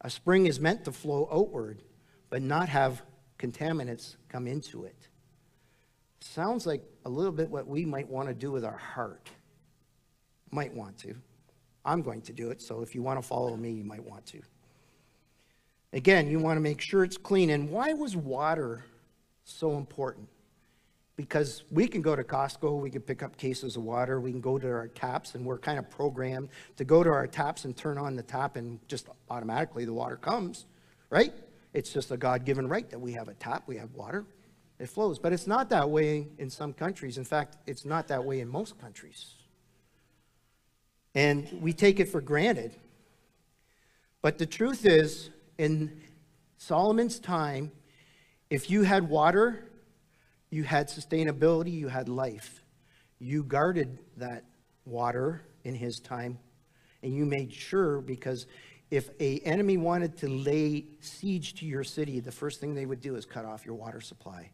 A 0.00 0.08
spring 0.08 0.46
is 0.46 0.58
meant 0.58 0.86
to 0.86 0.92
flow 0.92 1.28
outward, 1.30 1.82
but 2.30 2.40
not 2.40 2.70
have 2.70 3.02
contaminants 3.38 4.16
come 4.30 4.46
into 4.46 4.84
it. 4.84 4.96
Sounds 6.20 6.64
like 6.64 6.82
a 7.04 7.10
little 7.10 7.30
bit 7.30 7.50
what 7.50 7.66
we 7.66 7.84
might 7.84 8.08
want 8.08 8.28
to 8.28 8.34
do 8.34 8.50
with 8.50 8.64
our 8.64 8.78
heart. 8.78 9.28
Might 10.50 10.72
want 10.72 10.96
to. 11.00 11.14
I'm 11.84 12.00
going 12.00 12.22
to 12.22 12.32
do 12.32 12.48
it, 12.48 12.62
so 12.62 12.80
if 12.80 12.94
you 12.94 13.02
want 13.02 13.20
to 13.20 13.28
follow 13.28 13.54
me, 13.54 13.70
you 13.70 13.84
might 13.84 14.02
want 14.02 14.24
to. 14.28 14.40
Again, 15.92 16.28
you 16.28 16.38
want 16.38 16.56
to 16.56 16.60
make 16.60 16.80
sure 16.80 17.04
it's 17.04 17.16
clean. 17.16 17.50
And 17.50 17.70
why 17.70 17.92
was 17.92 18.16
water 18.16 18.84
so 19.44 19.76
important? 19.76 20.28
Because 21.16 21.64
we 21.70 21.88
can 21.88 22.02
go 22.02 22.14
to 22.14 22.22
Costco, 22.22 22.80
we 22.80 22.90
can 22.90 23.02
pick 23.02 23.22
up 23.22 23.36
cases 23.36 23.76
of 23.76 23.82
water, 23.82 24.20
we 24.20 24.30
can 24.30 24.40
go 24.40 24.58
to 24.58 24.68
our 24.68 24.86
taps, 24.88 25.34
and 25.34 25.44
we're 25.44 25.58
kind 25.58 25.78
of 25.78 25.90
programmed 25.90 26.48
to 26.76 26.84
go 26.84 27.02
to 27.02 27.10
our 27.10 27.26
taps 27.26 27.64
and 27.64 27.76
turn 27.76 27.98
on 27.98 28.14
the 28.14 28.22
tap, 28.22 28.54
and 28.54 28.78
just 28.86 29.08
automatically 29.28 29.84
the 29.84 29.92
water 29.92 30.16
comes, 30.16 30.66
right? 31.10 31.32
It's 31.72 31.92
just 31.92 32.12
a 32.12 32.16
God 32.16 32.44
given 32.44 32.68
right 32.68 32.88
that 32.90 33.00
we 33.00 33.12
have 33.12 33.28
a 33.28 33.34
tap, 33.34 33.64
we 33.66 33.76
have 33.78 33.92
water 33.94 34.26
it 34.78 34.88
flows. 34.88 35.18
But 35.18 35.32
it's 35.32 35.46
not 35.46 35.70
that 35.70 35.88
way 35.90 36.28
in 36.38 36.50
some 36.50 36.72
countries. 36.72 37.18
In 37.18 37.24
fact, 37.24 37.56
it's 37.66 37.84
not 37.84 38.08
that 38.08 38.24
way 38.24 38.40
in 38.40 38.48
most 38.48 38.78
countries. 38.78 39.34
And 41.14 41.48
we 41.60 41.72
take 41.72 42.00
it 42.00 42.08
for 42.08 42.20
granted. 42.20 42.74
But 44.22 44.38
the 44.38 44.46
truth 44.46 44.86
is, 44.86 45.30
in 45.58 46.00
Solomon's 46.56 47.18
time, 47.18 47.72
if 48.48 48.70
you 48.70 48.82
had 48.82 49.08
water, 49.08 49.64
you 50.50 50.62
had 50.62 50.88
sustainability, 50.88 51.72
you 51.72 51.88
had 51.88 52.08
life. 52.08 52.62
You 53.18 53.42
guarded 53.42 53.98
that 54.16 54.44
water 54.84 55.42
in 55.64 55.74
his 55.74 56.00
time, 56.00 56.38
and 57.02 57.14
you 57.14 57.26
made 57.26 57.52
sure 57.52 58.00
because 58.00 58.46
if 58.90 59.10
a 59.20 59.40
enemy 59.40 59.76
wanted 59.76 60.16
to 60.18 60.28
lay 60.28 60.86
siege 61.00 61.54
to 61.56 61.66
your 61.66 61.84
city, 61.84 62.20
the 62.20 62.32
first 62.32 62.60
thing 62.60 62.74
they 62.74 62.86
would 62.86 63.02
do 63.02 63.16
is 63.16 63.26
cut 63.26 63.44
off 63.44 63.66
your 63.66 63.74
water 63.74 64.00
supply 64.00 64.50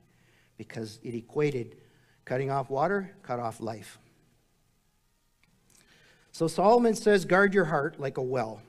because 0.56 0.98
it 1.04 1.14
equated 1.14 1.76
cutting 2.24 2.50
off 2.50 2.70
water, 2.70 3.14
cut 3.22 3.38
off 3.38 3.60
life. 3.60 3.98
So 6.32 6.48
Solomon 6.48 6.94
says, 6.94 7.24
guard 7.24 7.54
your 7.54 7.66
heart 7.66 8.00
like 8.00 8.16
a 8.16 8.22
well. 8.22 8.60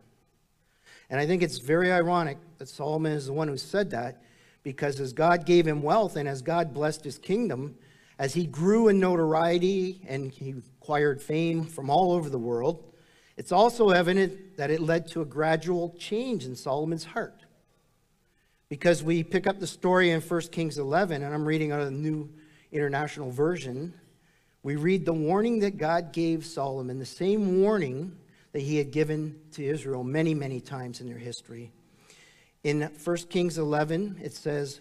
And 1.09 1.19
I 1.19 1.25
think 1.25 1.43
it's 1.43 1.57
very 1.57 1.91
ironic 1.91 2.37
that 2.57 2.67
Solomon 2.67 3.11
is 3.11 3.27
the 3.27 3.33
one 3.33 3.47
who 3.47 3.57
said 3.57 3.91
that 3.91 4.21
because 4.63 4.99
as 4.99 5.13
God 5.13 5.45
gave 5.45 5.67
him 5.67 5.81
wealth 5.81 6.15
and 6.15 6.27
as 6.27 6.41
God 6.41 6.73
blessed 6.73 7.03
his 7.03 7.19
kingdom, 7.19 7.75
as 8.17 8.33
he 8.33 8.47
grew 8.47 8.87
in 8.87 8.99
notoriety 8.99 10.01
and 10.07 10.31
he 10.31 10.55
acquired 10.81 11.21
fame 11.21 11.65
from 11.65 11.89
all 11.89 12.11
over 12.11 12.29
the 12.29 12.39
world, 12.39 12.83
it's 13.37 13.51
also 13.51 13.89
evident 13.89 14.57
that 14.57 14.71
it 14.71 14.79
led 14.79 15.07
to 15.09 15.21
a 15.21 15.25
gradual 15.25 15.93
change 15.99 16.45
in 16.45 16.55
Solomon's 16.55 17.03
heart 17.03 17.45
because 18.69 19.03
we 19.03 19.23
pick 19.23 19.45
up 19.45 19.59
the 19.59 19.67
story 19.67 20.11
in 20.11 20.21
1 20.21 20.41
Kings 20.51 20.77
11, 20.77 21.21
and 21.21 21.33
I'm 21.33 21.45
reading 21.45 21.71
out 21.71 21.81
of 21.81 21.85
the 21.85 21.91
New 21.91 22.29
International 22.71 23.29
Version. 23.29 23.93
We 24.63 24.75
read 24.75 25.05
the 25.05 25.13
warning 25.13 25.59
that 25.59 25.77
God 25.77 26.11
gave 26.11 26.45
Solomon, 26.45 26.97
the 26.97 27.05
same 27.05 27.61
warning 27.61 28.17
that 28.55 28.61
he 28.61 28.77
had 28.77 28.89
given 28.89 29.37
to 29.51 29.65
Israel 29.65 30.01
many, 30.01 30.33
many 30.33 30.61
times 30.61 31.01
in 31.01 31.09
their 31.09 31.17
history. 31.17 31.73
In 32.63 32.83
1 32.83 33.17
Kings 33.29 33.57
11, 33.57 34.21
it 34.23 34.33
says, 34.33 34.79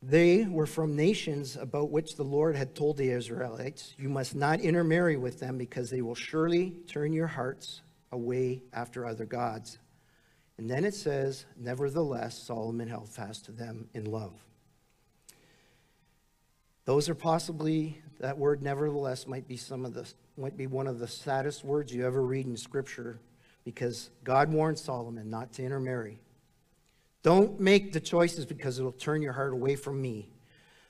They 0.00 0.44
were 0.44 0.66
from 0.66 0.94
nations 0.94 1.56
about 1.56 1.90
which 1.90 2.14
the 2.14 2.22
Lord 2.22 2.54
had 2.54 2.76
told 2.76 2.98
the 2.98 3.10
Israelites, 3.10 3.96
You 3.98 4.08
must 4.08 4.36
not 4.36 4.60
intermarry 4.60 5.16
with 5.16 5.40
them 5.40 5.58
because 5.58 5.90
they 5.90 6.02
will 6.02 6.14
surely 6.14 6.76
turn 6.86 7.12
your 7.12 7.26
hearts 7.26 7.82
away 8.12 8.62
after 8.72 9.04
other 9.04 9.26
gods. 9.26 9.80
And 10.56 10.70
then 10.70 10.84
it 10.84 10.94
says, 10.94 11.46
Nevertheless, 11.56 12.40
Solomon 12.40 12.86
held 12.86 13.08
fast 13.08 13.44
to 13.46 13.50
them 13.50 13.88
in 13.92 14.04
love. 14.04 14.34
Those 16.84 17.08
are 17.08 17.14
possibly, 17.14 18.02
that 18.20 18.36
word 18.36 18.62
nevertheless 18.62 19.26
might 19.26 19.48
be 19.48 19.56
some 19.56 19.86
of 19.86 19.94
the, 19.94 20.06
might 20.36 20.56
be 20.56 20.66
one 20.66 20.86
of 20.86 20.98
the 20.98 21.08
saddest 21.08 21.64
words 21.64 21.94
you 21.94 22.06
ever 22.06 22.22
read 22.22 22.46
in 22.46 22.56
Scripture 22.56 23.18
because 23.64 24.10
God 24.22 24.52
warned 24.52 24.78
Solomon 24.78 25.30
not 25.30 25.52
to 25.54 25.64
intermarry. 25.64 26.18
Don't 27.22 27.58
make 27.58 27.94
the 27.94 28.00
choices 28.00 28.44
because 28.44 28.78
it'll 28.78 28.92
turn 28.92 29.22
your 29.22 29.32
heart 29.32 29.54
away 29.54 29.76
from 29.76 30.02
me. 30.02 30.28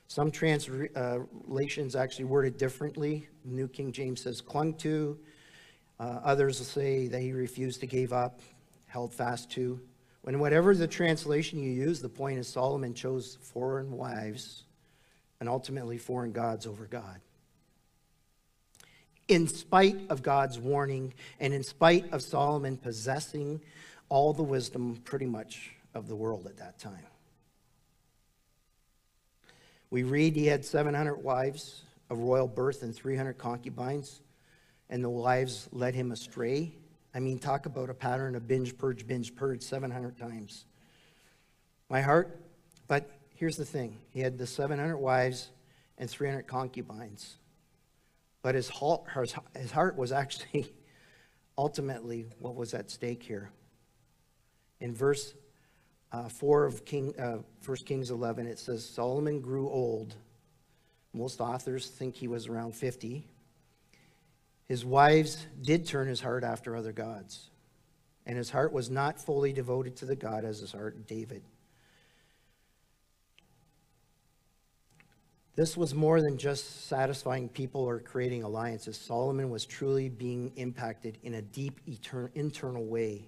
Some 0.07 0.31
translations 0.31 1.95
actually 1.95 2.25
word 2.25 2.45
it 2.45 2.59
differently. 2.59 3.29
New 3.45 3.69
King 3.69 3.93
James 3.93 4.21
says 4.21 4.41
clung 4.41 4.73
to. 4.75 5.17
Uh, 5.97 6.19
others 6.23 6.59
will 6.59 6.65
say 6.65 7.07
that 7.07 7.21
he 7.21 7.31
refused 7.31 7.79
to 7.79 7.87
give 7.87 8.11
up 8.11 8.41
held 8.87 9.13
fast 9.13 9.49
to. 9.51 9.79
When 10.23 10.39
whatever 10.39 10.75
the 10.75 10.87
translation 10.87 11.57
you 11.57 11.71
use, 11.71 12.01
the 12.01 12.09
point 12.09 12.37
is 12.37 12.49
Solomon 12.49 12.93
chose 12.93 13.37
foreign 13.41 13.91
wives 13.91 14.64
and 15.39 15.49
ultimately 15.49 15.97
foreign 15.97 16.31
gods 16.31 16.65
over 16.65 16.85
God. 16.85 17.19
In 19.27 19.47
spite 19.47 19.97
of 20.09 20.21
God's 20.21 20.59
warning 20.59 21.13
and 21.39 21.53
in 21.53 21.63
spite 21.63 22.11
of 22.13 22.21
Solomon 22.21 22.77
possessing 22.77 23.61
all 24.09 24.33
the 24.33 24.43
wisdom 24.43 25.01
pretty 25.03 25.25
much 25.25 25.71
of 25.93 26.07
the 26.07 26.15
world 26.15 26.45
at 26.45 26.57
that 26.57 26.77
time. 26.77 27.05
We 29.89 30.03
read 30.03 30.35
he 30.35 30.45
had 30.45 30.63
700 30.63 31.15
wives 31.15 31.83
of 32.09 32.19
royal 32.19 32.47
birth 32.47 32.83
and 32.83 32.93
300 32.93 33.37
concubines, 33.37 34.21
and 34.89 35.03
the 35.03 35.09
wives 35.09 35.67
led 35.71 35.95
him 35.95 36.11
astray 36.11 36.73
I 37.15 37.19
mean, 37.21 37.39
talk 37.39 37.65
about 37.65 37.89
a 37.89 37.93
pattern 37.93 38.35
of 38.35 38.45
binge, 38.45 38.77
purge, 38.77 39.07
binge, 39.07 39.33
purge 39.33 39.61
700 39.61 40.17
times. 40.17 40.65
My 41.89 42.01
heart, 42.01 42.41
but 42.89 43.09
here's 43.35 43.57
the 43.57 43.65
thing 43.65 43.99
he 44.11 44.21
had 44.21 44.37
the 44.37 44.47
700 44.47 44.97
wives 44.97 45.51
and 45.97 46.09
300 46.09 46.47
concubines. 46.47 47.37
But 48.41 48.55
his 48.55 48.69
heart, 48.69 49.03
his 49.55 49.71
heart 49.71 49.97
was 49.97 50.11
actually 50.11 50.73
ultimately 51.57 52.27
what 52.39 52.55
was 52.55 52.73
at 52.73 52.91
stake 52.91 53.23
here. 53.23 53.51
In 54.79 54.93
verse 54.93 55.33
uh, 56.11 56.29
4 56.29 56.65
of 56.65 56.85
King, 56.85 57.13
uh, 57.19 57.39
1 57.65 57.77
Kings 57.85 58.11
11, 58.11 58.47
it 58.47 58.59
says 58.59 58.87
Solomon 58.87 59.41
grew 59.41 59.69
old. 59.69 60.15
Most 61.13 61.39
authors 61.39 61.87
think 61.87 62.15
he 62.15 62.27
was 62.27 62.47
around 62.47 62.75
50. 62.75 63.25
His 64.67 64.83
wives 64.83 65.45
did 65.61 65.85
turn 65.85 66.07
his 66.07 66.21
heart 66.21 66.43
after 66.43 66.75
other 66.75 66.91
gods, 66.91 67.49
and 68.25 68.37
his 68.37 68.49
heart 68.49 68.73
was 68.73 68.89
not 68.89 69.19
fully 69.19 69.53
devoted 69.53 69.95
to 69.97 70.05
the 70.05 70.15
God 70.15 70.43
as 70.43 70.59
his 70.59 70.71
heart 70.71 71.07
David. 71.07 71.43
This 75.55 75.77
was 75.77 75.95
more 75.95 76.21
than 76.21 76.37
just 76.37 76.87
satisfying 76.87 77.47
people 77.47 77.81
or 77.81 77.99
creating 77.99 78.43
alliances. 78.43 78.97
Solomon 78.97 79.49
was 79.49 79.65
truly 79.65 80.09
being 80.09 80.51
impacted 80.57 81.17
in 81.23 81.35
a 81.35 81.41
deep 81.41 81.79
internal 82.35 82.83
way. 82.83 83.25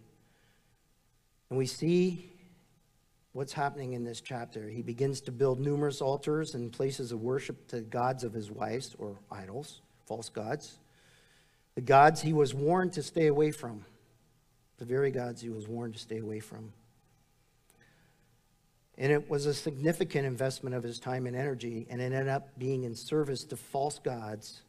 And 1.50 1.58
we 1.58 1.66
see 1.66 2.30
what's 3.32 3.54
happening 3.54 3.94
in 3.94 4.04
this 4.04 4.20
chapter. 4.20 4.68
He 4.68 4.82
begins 4.82 5.22
to 5.22 5.32
build 5.32 5.62
numerous 5.62 6.02
altars 6.02 6.54
and 6.54 6.72
places 6.72 7.14
of 7.14 7.22
worship 7.22 7.68
to 7.70 7.80
gods 7.80 8.26
of 8.26 8.34
his 8.34 8.52
wives 8.52 8.94
or 9.00 9.16
idols, 9.32 9.80
false 10.06 10.28
gods. 10.28 10.80
The 11.76 11.82
gods 11.82 12.22
he 12.22 12.34
was 12.34 12.54
warned 12.54 12.92
to 12.94 13.04
stay 13.04 13.28
away 13.28 13.52
from. 13.52 13.86
The 14.80 14.86
very 14.86 15.12
gods 15.12 15.42
he 15.42 15.50
was 15.50 15.66
warned 15.66 15.94
to 15.94 16.00
stay 16.00 16.18
away 16.18 16.42
from. 16.42 16.74
And 18.98 19.12
it 19.12 19.30
was 19.30 19.46
a 19.46 19.54
significant 19.54 20.26
investment 20.26 20.76
of 20.76 20.84
his 20.84 21.00
time 21.00 21.28
and 21.28 21.36
energy, 21.36 21.86
and 21.90 22.02
it 22.02 22.06
ended 22.06 22.30
up 22.30 22.50
being 22.58 22.84
in 22.84 22.96
service 22.96 23.44
to 23.46 23.56
false 23.56 24.00
gods 24.00 24.62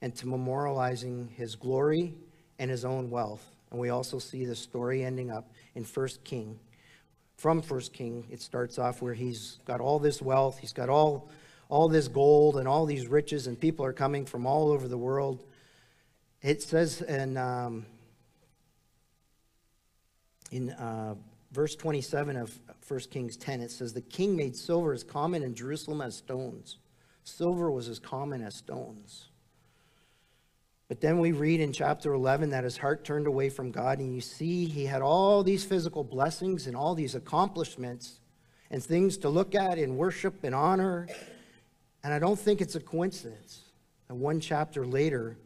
and 0.00 0.14
to 0.16 0.26
memorializing 0.26 1.30
his 1.30 1.56
glory 1.56 2.14
and 2.58 2.70
his 2.70 2.84
own 2.84 3.10
wealth. 3.10 3.44
And 3.70 3.80
we 3.80 3.90
also 3.90 4.18
see 4.18 4.44
the 4.44 4.54
story 4.54 5.04
ending 5.04 5.30
up 5.30 5.50
in 5.74 5.84
First 5.84 6.22
King. 6.24 6.58
From 7.36 7.60
First 7.60 7.92
King, 7.92 8.26
it 8.30 8.40
starts 8.40 8.78
off 8.78 9.02
where 9.02 9.14
he's 9.14 9.58
got 9.64 9.80
all 9.80 9.98
this 9.98 10.22
wealth, 10.22 10.58
he's 10.58 10.72
got 10.72 10.88
all, 10.88 11.28
all 11.68 11.88
this 11.88 12.08
gold 12.08 12.56
and 12.56 12.66
all 12.66 12.86
these 12.86 13.06
riches, 13.06 13.46
and 13.46 13.58
people 13.58 13.84
are 13.84 13.92
coming 13.92 14.24
from 14.24 14.46
all 14.46 14.70
over 14.70 14.88
the 14.88 14.98
world. 14.98 15.44
It 16.42 16.62
says 16.62 17.02
in, 17.02 17.36
um, 17.36 17.86
in 20.50 20.70
uh, 20.70 21.16
verse 21.58 21.74
27 21.74 22.36
of 22.36 22.56
1 22.86 23.00
Kings 23.10 23.36
10, 23.36 23.62
it 23.62 23.72
says, 23.72 23.92
The 23.92 24.00
king 24.00 24.36
made 24.36 24.54
silver 24.54 24.92
as 24.92 25.02
common 25.02 25.42
in 25.42 25.56
Jerusalem 25.56 26.00
as 26.00 26.14
stones. 26.14 26.78
Silver 27.24 27.68
was 27.68 27.88
as 27.88 27.98
common 27.98 28.42
as 28.44 28.54
stones. 28.54 29.30
But 30.86 31.00
then 31.00 31.18
we 31.18 31.32
read 31.32 31.58
in 31.58 31.72
chapter 31.72 32.12
11 32.12 32.50
that 32.50 32.62
his 32.62 32.76
heart 32.76 33.04
turned 33.04 33.26
away 33.26 33.50
from 33.50 33.72
God, 33.72 33.98
and 33.98 34.14
you 34.14 34.20
see 34.20 34.66
he 34.66 34.86
had 34.86 35.02
all 35.02 35.42
these 35.42 35.64
physical 35.64 36.04
blessings 36.04 36.68
and 36.68 36.76
all 36.76 36.94
these 36.94 37.16
accomplishments 37.16 38.20
and 38.70 38.80
things 38.80 39.18
to 39.18 39.28
look 39.28 39.56
at 39.56 39.78
in 39.78 39.96
worship 39.96 40.44
and 40.44 40.54
honor. 40.54 41.08
And 42.04 42.14
I 42.14 42.20
don't 42.20 42.38
think 42.38 42.60
it's 42.60 42.76
a 42.76 42.80
coincidence 42.80 43.62
that 44.06 44.14
one 44.14 44.38
chapter 44.38 44.86
later, 44.86 45.36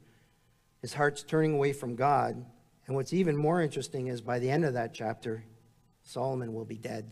his 0.82 0.92
heart's 0.92 1.22
turning 1.22 1.54
away 1.54 1.72
from 1.72 1.96
God. 1.96 2.44
And 2.86 2.94
what's 2.94 3.14
even 3.14 3.34
more 3.34 3.62
interesting 3.62 4.08
is 4.08 4.20
by 4.20 4.40
the 4.40 4.50
end 4.50 4.66
of 4.66 4.74
that 4.74 4.92
chapter, 4.92 5.46
Solomon 6.02 6.52
will 6.52 6.64
be 6.64 6.78
dead. 6.78 7.10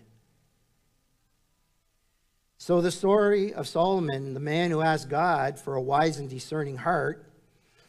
So, 2.58 2.80
the 2.82 2.90
story 2.90 3.54
of 3.54 3.66
Solomon, 3.66 4.34
the 4.34 4.40
man 4.40 4.70
who 4.70 4.82
asked 4.82 5.08
God 5.08 5.58
for 5.58 5.76
a 5.76 5.80
wise 5.80 6.18
and 6.18 6.28
discerning 6.28 6.76
heart, 6.76 7.30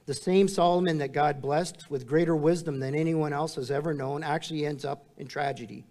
the 0.05 0.13
same 0.13 0.47
Solomon 0.47 0.97
that 0.99 1.11
God 1.11 1.41
blessed 1.41 1.89
with 1.89 2.07
greater 2.07 2.35
wisdom 2.35 2.79
than 2.79 2.95
anyone 2.95 3.33
else 3.33 3.55
has 3.55 3.69
ever 3.69 3.93
known, 3.93 4.23
actually 4.23 4.65
ends 4.65 4.85
up 4.85 5.05
in 5.17 5.27
tragedy. 5.27 5.85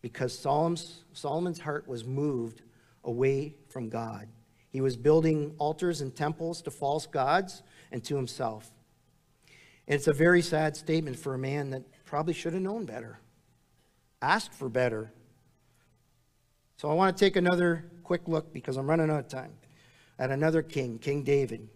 Because 0.00 0.38
Solomon's, 0.38 1.58
heart 1.58 1.88
was 1.88 2.04
moved 2.04 2.62
away 3.02 3.56
from 3.68 3.88
God. 3.88 4.28
He 4.70 4.80
was 4.80 4.96
building 4.96 5.54
altars 5.58 6.00
and 6.00 6.14
temples 6.14 6.62
to 6.62 6.70
false 6.70 7.06
gods 7.06 7.62
and 7.90 8.04
to 8.04 8.16
himself. 8.16 8.70
And 9.86 9.94
it's 9.96 10.06
a 10.06 10.12
very 10.12 10.42
sad 10.42 10.76
statement 10.76 11.18
for 11.18 11.34
a 11.34 11.38
man 11.38 11.70
that 11.70 11.82
probably 12.04 12.34
should 12.34 12.52
have 12.52 12.62
known 12.62 12.84
better, 12.84 13.18
asked 14.20 14.54
for 14.54 14.68
better. 14.68 15.12
So 16.76 16.90
I 16.90 16.94
want 16.94 17.16
to 17.16 17.24
take 17.24 17.36
another 17.36 17.90
quick 18.02 18.28
look 18.28 18.52
because 18.52 18.76
I'm 18.76 18.88
running 18.88 19.10
out 19.10 19.20
of 19.20 19.28
time 19.28 19.52
at 20.18 20.30
another 20.30 20.62
king, 20.62 20.98
King 20.98 21.22
David. 21.22 21.68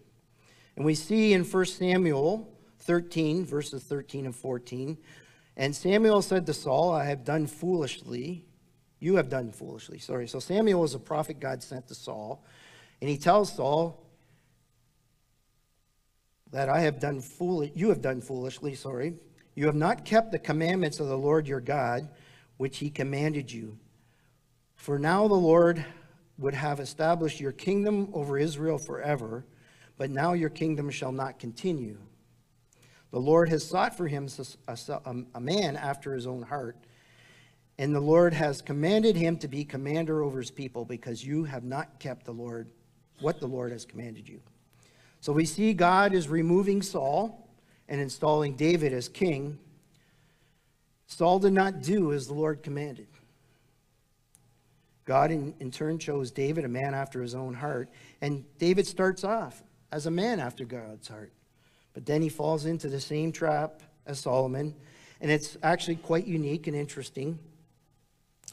And 0.75 0.85
we 0.85 0.95
see 0.95 1.33
in 1.33 1.43
1 1.43 1.65
Samuel 1.65 2.49
13, 2.79 3.45
verses 3.45 3.83
13 3.83 4.25
and 4.25 4.35
14, 4.35 4.97
and 5.55 5.75
Samuel 5.75 6.21
said 6.21 6.45
to 6.47 6.53
Saul, 6.53 6.91
I 6.91 7.05
have 7.05 7.23
done 7.23 7.45
foolishly. 7.47 8.45
You 8.99 9.15
have 9.15 9.29
done 9.29 9.51
foolishly. 9.51 9.99
Sorry. 9.99 10.27
So 10.27 10.39
Samuel 10.39 10.81
was 10.81 10.95
a 10.95 10.99
prophet 10.99 11.39
God 11.39 11.61
sent 11.61 11.87
to 11.89 11.95
Saul. 11.95 12.43
And 13.01 13.09
he 13.09 13.17
tells 13.17 13.53
Saul 13.53 14.03
that 16.51 16.69
I 16.69 16.79
have 16.81 16.99
done 16.99 17.19
foolish, 17.19 17.71
you 17.75 17.89
have 17.89 18.01
done 18.01 18.21
foolishly, 18.21 18.75
sorry. 18.75 19.15
You 19.55 19.65
have 19.65 19.75
not 19.75 20.05
kept 20.05 20.31
the 20.31 20.39
commandments 20.39 20.99
of 20.99 21.07
the 21.07 21.17
Lord 21.17 21.47
your 21.47 21.59
God, 21.59 22.07
which 22.63 22.77
he 22.77 22.89
commanded 22.89 23.51
you. 23.51 23.77
For 24.77 24.97
now 24.97 25.27
the 25.27 25.33
Lord 25.33 25.83
would 26.37 26.53
have 26.53 26.79
established 26.79 27.41
your 27.41 27.51
kingdom 27.51 28.07
over 28.13 28.37
Israel 28.37 28.77
forever, 28.77 29.43
but 29.97 30.09
now 30.09 30.31
your 30.31 30.49
kingdom 30.49 30.89
shall 30.89 31.11
not 31.11 31.39
continue. 31.39 31.97
The 33.11 33.19
Lord 33.19 33.49
has 33.49 33.65
sought 33.65 33.97
for 33.97 34.07
him 34.07 34.29
a, 35.35 35.41
man 35.41 35.75
after 35.75 36.13
his 36.13 36.25
own 36.25 36.41
heart, 36.41 36.77
and 37.79 37.93
the 37.93 37.99
Lord 37.99 38.33
has 38.33 38.61
commanded 38.61 39.17
him 39.17 39.35
to 39.39 39.49
be 39.49 39.65
commander 39.65 40.23
over 40.23 40.39
his 40.39 40.49
people 40.49 40.85
because 40.85 41.21
you 41.21 41.43
have 41.43 41.65
not 41.65 41.99
kept 41.99 42.23
the 42.23 42.31
Lord 42.31 42.69
what 43.19 43.41
the 43.41 43.45
Lord 43.45 43.73
has 43.73 43.83
commanded 43.83 44.29
you. 44.29 44.39
So 45.19 45.33
we 45.33 45.43
see 45.43 45.73
God 45.73 46.13
is 46.13 46.29
removing 46.29 46.81
Saul 46.81 47.45
and 47.89 47.99
installing 47.99 48.55
David 48.55 48.93
as 48.93 49.09
king. 49.09 49.59
Saul 51.13 51.39
did 51.39 51.53
not 51.53 51.81
do 51.81 52.11
as 52.11 52.27
the 52.27 52.33
Lord 52.33 52.63
commanded. 52.63 53.07
God, 55.05 55.31
in, 55.31 55.53
in 55.59 55.69
turn, 55.69 55.99
chose 55.99 56.31
David, 56.31 56.65
a 56.65 56.69
man 56.69 56.93
after 56.93 57.21
his 57.21 57.35
own 57.35 57.53
heart. 57.53 57.89
And 58.21 58.45
David 58.57 58.87
starts 58.87 59.23
off 59.23 59.61
as 59.91 60.05
a 60.05 60.11
man 60.11 60.39
after 60.39 60.65
God's 60.65 61.07
heart. 61.07 61.33
But 61.93 62.05
then 62.05 62.21
he 62.21 62.29
falls 62.29 62.65
into 62.65 62.87
the 62.87 63.01
same 63.01 63.31
trap 63.31 63.81
as 64.05 64.19
Solomon. 64.19 64.73
And 65.21 65.29
it's 65.29 65.57
actually 65.61 65.97
quite 65.97 66.25
unique 66.25 66.67
and 66.67 66.75
interesting. 66.75 67.37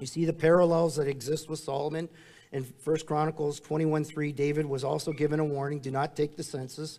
You 0.00 0.06
see 0.06 0.24
the 0.24 0.32
parallels 0.32 0.96
that 0.96 1.06
exist 1.06 1.48
with 1.48 1.61
Solomon 1.61 2.08
in 2.52 2.64
1 2.84 3.06
Chronicles 3.06 3.61
21:3, 3.61 4.32
David 4.32 4.66
was 4.66 4.82
also 4.82 5.12
given 5.12 5.38
a 5.38 5.44
warning 5.44 5.78
do 5.78 5.90
not 5.90 6.16
take 6.16 6.36
the 6.36 6.42
census. 6.42 6.98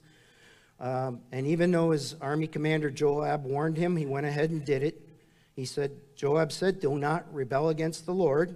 Um, 0.79 1.21
and 1.31 1.45
even 1.45 1.71
though 1.71 1.91
his 1.91 2.15
army 2.21 2.47
commander 2.47 2.89
Joab 2.89 3.43
warned 3.43 3.77
him, 3.77 3.97
he 3.97 4.05
went 4.05 4.25
ahead 4.25 4.49
and 4.49 4.65
did 4.65 4.81
it. 4.81 5.10
He 5.55 5.65
said, 5.65 5.91
Joab 6.15 6.51
said, 6.51 6.79
Do 6.79 6.97
not 6.97 7.31
rebel 7.33 7.69
against 7.69 8.05
the 8.05 8.13
Lord. 8.13 8.55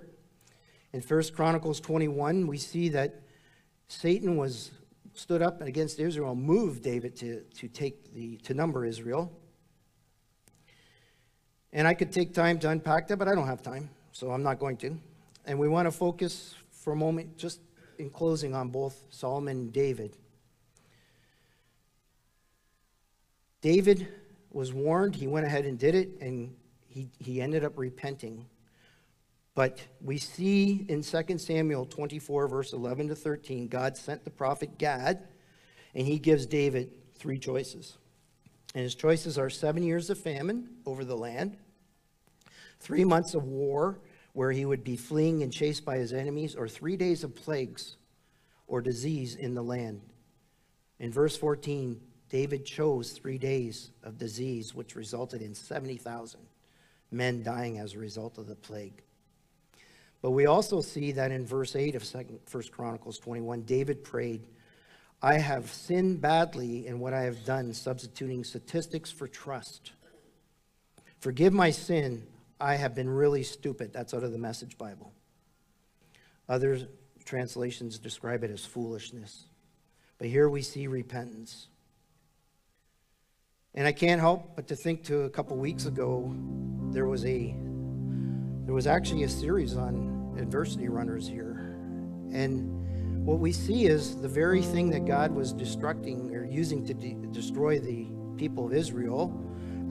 In 0.94 1.02
1 1.02 1.24
Chronicles 1.36 1.80
21, 1.82 2.48
we 2.48 2.58
see 2.58 2.90
that 2.90 3.22
Satan 3.88 4.38
was 4.38 4.72
stood 5.14 5.42
up 5.42 5.62
against 5.62 6.00
Israel, 6.00 6.36
moved 6.36 6.84
David 6.84 7.16
to, 7.18 7.42
to 7.56 7.68
take 7.68 8.14
the 8.14 8.38
to 8.38 8.54
number 8.54 8.86
Israel. 8.86 9.32
And 11.74 11.88
I 11.88 11.94
could 11.94 12.12
take 12.12 12.34
time 12.34 12.60
to 12.60 12.70
unpack 12.70 13.08
that, 13.10 13.18
but 13.18 13.28
I 13.28 13.36
don't 13.36 13.48
have 13.48 13.62
time, 13.62 13.90
so 14.14 14.32
I'm 14.32 14.44
not 14.44 14.60
going 14.60 14.78
to. 14.78 14.98
And 15.46 15.60
we 15.60 15.68
want 15.68 15.88
to 15.88 15.92
focus 15.92 16.56
for 16.72 16.94
a 16.94 16.96
moment, 16.96 17.38
just 17.38 17.60
in 17.98 18.10
closing, 18.10 18.56
on 18.56 18.70
both 18.70 18.98
Solomon 19.10 19.58
and 19.58 19.74
David. 19.74 20.16
David 23.62 24.08
was 24.52 24.72
warned, 24.72 25.16
he 25.16 25.28
went 25.28 25.46
ahead 25.46 25.66
and 25.66 25.78
did 25.78 25.96
it, 25.96 26.10
and 26.22 26.56
he, 26.96 27.10
he 27.20 27.42
ended 27.42 27.66
up 27.66 27.74
repenting. 27.76 28.46
But 29.54 29.82
we 30.02 30.18
see 30.18 30.86
in 30.88 31.04
2 31.04 31.38
Samuel 31.38 31.86
24, 31.86 32.48
verse 32.48 32.72
11 32.72 33.10
to 33.10 33.16
13, 33.16 33.68
God 33.68 33.98
sent 33.98 34.24
the 34.24 34.30
prophet 34.30 34.78
Gad, 34.78 35.28
and 35.94 36.08
he 36.08 36.20
gives 36.20 36.46
David 36.46 36.92
three 37.16 37.38
choices. 37.38 37.98
And 38.74 38.84
his 38.84 38.96
choices 38.96 39.38
are 39.38 39.50
seven 39.50 39.84
years 39.84 40.10
of 40.10 40.18
famine 40.18 40.70
over 40.86 41.04
the 41.04 41.18
land, 41.18 41.58
three 42.80 43.04
months 43.04 43.34
of 43.34 43.44
war 43.44 44.00
where 44.32 44.52
he 44.52 44.66
would 44.66 44.84
be 44.84 44.96
fleeing 44.96 45.44
and 45.44 45.52
chased 45.52 45.84
by 45.84 45.98
his 45.98 46.14
enemies, 46.14 46.56
or 46.56 46.68
three 46.68 46.96
days 46.96 47.24
of 47.24 47.36
plagues 47.36 47.98
or 48.68 48.82
disease 48.82 49.36
in 49.36 49.54
the 49.54 49.64
land. 49.64 50.02
In 51.00 51.12
verse 51.12 51.38
14, 51.38 52.00
David 52.30 52.66
chose 52.66 53.12
three 53.12 53.38
days 53.38 53.92
of 54.02 54.18
disease, 54.18 54.74
which 54.74 54.96
resulted 54.96 55.42
in 55.42 55.54
70,000 55.54 56.40
men 57.12 57.44
dying 57.44 57.80
as 57.80 57.94
a 57.94 58.00
result 58.00 58.38
of 58.38 58.48
the 58.48 58.56
plague. 58.56 59.02
But 60.22 60.32
we 60.32 60.46
also 60.46 60.82
see 60.82 61.12
that 61.14 61.32
in 61.32 61.46
verse 61.46 61.76
8 61.76 61.96
of 61.96 62.04
1 62.04 62.64
Chronicles 62.72 63.20
21, 63.20 63.62
David 63.64 64.04
prayed, 64.04 64.42
I 65.22 65.36
have 65.36 65.72
sinned 65.72 66.22
badly 66.22 66.88
in 66.88 67.00
what 67.00 67.14
I 67.14 67.22
have 67.22 67.46
done, 67.46 67.74
substituting 67.74 68.44
statistics 68.44 69.12
for 69.12 69.28
trust. 69.28 69.92
Forgive 71.20 71.54
my 71.54 71.72
sin 71.72 72.26
I 72.60 72.76
have 72.76 72.96
been 72.96 73.10
really 73.10 73.44
stupid. 73.44 73.92
That's 73.92 74.14
out 74.14 74.24
of 74.24 74.32
the 74.32 74.38
Message 74.38 74.78
Bible. 74.78 75.12
Other 76.48 76.88
translations 77.26 77.98
describe 77.98 78.44
it 78.44 78.52
as 78.52 78.66
foolishness. 78.66 79.46
But 80.18 80.28
here 80.28 80.48
we 80.48 80.62
see 80.62 80.88
repentance. 80.88 81.68
And 83.76 83.86
I 83.86 83.92
can't 83.92 84.22
help 84.22 84.56
but 84.56 84.68
to 84.70 84.76
think 84.76 85.04
to 85.06 85.22
a 85.22 85.30
couple 85.30 85.58
weeks 85.58 85.86
ago, 85.86 86.34
there 86.92 87.08
was 87.08 87.26
a 87.26 87.54
there 88.66 88.74
was 88.74 88.88
actually 88.88 89.24
a 89.24 89.30
series 89.30 89.76
on 89.76 90.36
adversity 90.40 90.88
runners 90.88 91.28
here. 91.28 91.78
And 92.34 93.26
what 93.26 93.40
we 93.40 93.52
see 93.52 93.86
is 93.86 94.16
the 94.22 94.28
very 94.28 94.62
thing 94.62 94.90
that 94.92 95.06
God 95.06 95.32
was 95.32 95.54
destructing 95.54 96.32
or 96.32 96.46
using 96.46 96.86
to 96.86 96.94
de- 96.94 97.16
destroy 97.32 97.80
the 97.80 98.08
people 98.38 98.66
of 98.66 98.74
Israel 98.74 99.40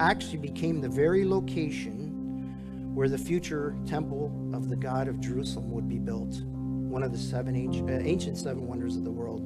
actually 0.00 0.38
became 0.38 0.80
the 0.80 0.88
very 0.88 1.24
location 1.24 2.92
where 2.94 3.08
the 3.08 3.18
future 3.18 3.76
temple 3.86 4.50
of 4.54 4.68
the 4.68 4.76
God 4.76 5.08
of 5.08 5.20
Jerusalem 5.20 5.70
would 5.72 5.88
be 5.88 5.98
built, 5.98 6.42
one 6.44 7.02
of 7.02 7.12
the 7.12 7.18
seven 7.18 7.54
ancient, 7.54 7.90
uh, 7.90 7.94
ancient 7.94 8.38
seven 8.38 8.66
wonders 8.66 8.96
of 8.96 9.04
the 9.04 9.10
world. 9.10 9.42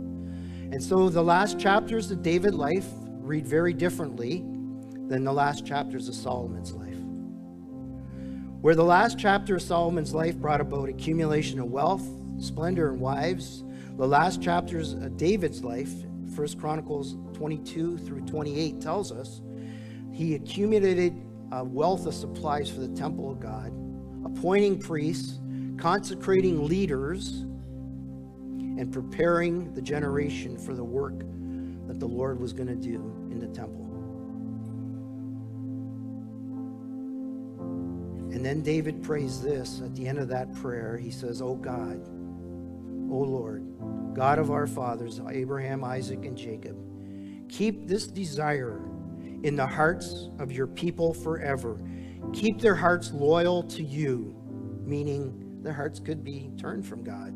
And 0.70 0.82
so 0.82 1.08
the 1.08 1.22
last 1.22 1.58
chapters 1.58 2.10
of 2.10 2.22
David's 2.22 2.56
life 2.56 2.86
read 3.28 3.46
very 3.46 3.74
differently 3.74 4.38
than 5.06 5.22
the 5.22 5.32
last 5.32 5.66
chapters 5.66 6.08
of 6.08 6.14
Solomon's 6.14 6.72
life. 6.72 6.96
Where 8.62 8.74
the 8.74 8.84
last 8.84 9.18
chapter 9.18 9.56
of 9.56 9.62
Solomon's 9.62 10.14
life 10.14 10.36
brought 10.36 10.62
about 10.62 10.88
accumulation 10.88 11.60
of 11.60 11.66
wealth, 11.66 12.06
splendor, 12.40 12.90
and 12.90 13.00
wives, 13.00 13.64
the 13.98 14.06
last 14.06 14.42
chapters 14.42 14.94
of 14.94 15.16
David's 15.18 15.62
life, 15.62 15.92
1 16.34 16.48
Chronicles 16.58 17.16
22 17.34 17.98
through 17.98 18.22
28, 18.22 18.80
tells 18.80 19.12
us 19.12 19.42
he 20.10 20.34
accumulated 20.34 21.14
a 21.52 21.62
wealth 21.62 22.06
of 22.06 22.14
supplies 22.14 22.70
for 22.70 22.80
the 22.80 22.88
temple 22.88 23.30
of 23.30 23.40
God, 23.40 23.72
appointing 24.24 24.78
priests, 24.78 25.38
consecrating 25.76 26.66
leaders, 26.66 27.40
and 28.78 28.90
preparing 28.90 29.72
the 29.74 29.82
generation 29.82 30.58
for 30.58 30.74
the 30.74 30.84
work 30.84 31.18
that 31.86 32.00
the 32.00 32.06
Lord 32.06 32.40
was 32.40 32.52
going 32.52 32.68
to 32.68 32.74
do 32.74 33.17
in 33.30 33.38
the 33.38 33.48
temple. 33.48 33.84
And 38.32 38.44
then 38.44 38.62
David 38.62 39.02
prays 39.02 39.40
this 39.40 39.80
at 39.80 39.94
the 39.96 40.06
end 40.06 40.18
of 40.18 40.28
that 40.28 40.54
prayer. 40.54 40.96
He 40.96 41.10
says, 41.10 41.42
Oh 41.42 41.54
God, 41.54 42.06
O 43.10 43.16
Lord, 43.16 43.64
God 44.14 44.38
of 44.38 44.50
our 44.50 44.66
fathers, 44.66 45.20
Abraham, 45.28 45.82
Isaac, 45.82 46.24
and 46.24 46.36
Jacob, 46.36 46.76
keep 47.48 47.86
this 47.86 48.06
desire 48.06 48.80
in 49.42 49.56
the 49.56 49.66
hearts 49.66 50.28
of 50.38 50.52
your 50.52 50.66
people 50.66 51.14
forever. 51.14 51.80
Keep 52.32 52.60
their 52.60 52.74
hearts 52.74 53.12
loyal 53.12 53.62
to 53.64 53.82
you, 53.82 54.36
meaning 54.84 55.62
their 55.62 55.72
hearts 55.72 55.98
could 55.98 56.22
be 56.22 56.50
turned 56.58 56.86
from 56.86 57.02
God. 57.02 57.34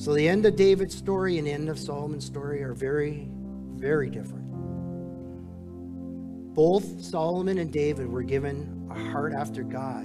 So 0.00 0.14
the 0.14 0.28
end 0.28 0.46
of 0.46 0.56
David's 0.56 0.94
story 0.94 1.38
and 1.38 1.46
the 1.46 1.52
end 1.52 1.68
of 1.68 1.78
Solomon's 1.78 2.24
story 2.24 2.62
are 2.62 2.74
very, 2.74 3.28
very 3.74 4.10
different. 4.10 4.51
Both 6.54 7.02
Solomon 7.02 7.58
and 7.58 7.72
David 7.72 8.06
were 8.06 8.22
given 8.22 8.88
a 8.90 9.10
heart 9.10 9.32
after 9.32 9.62
God. 9.62 10.04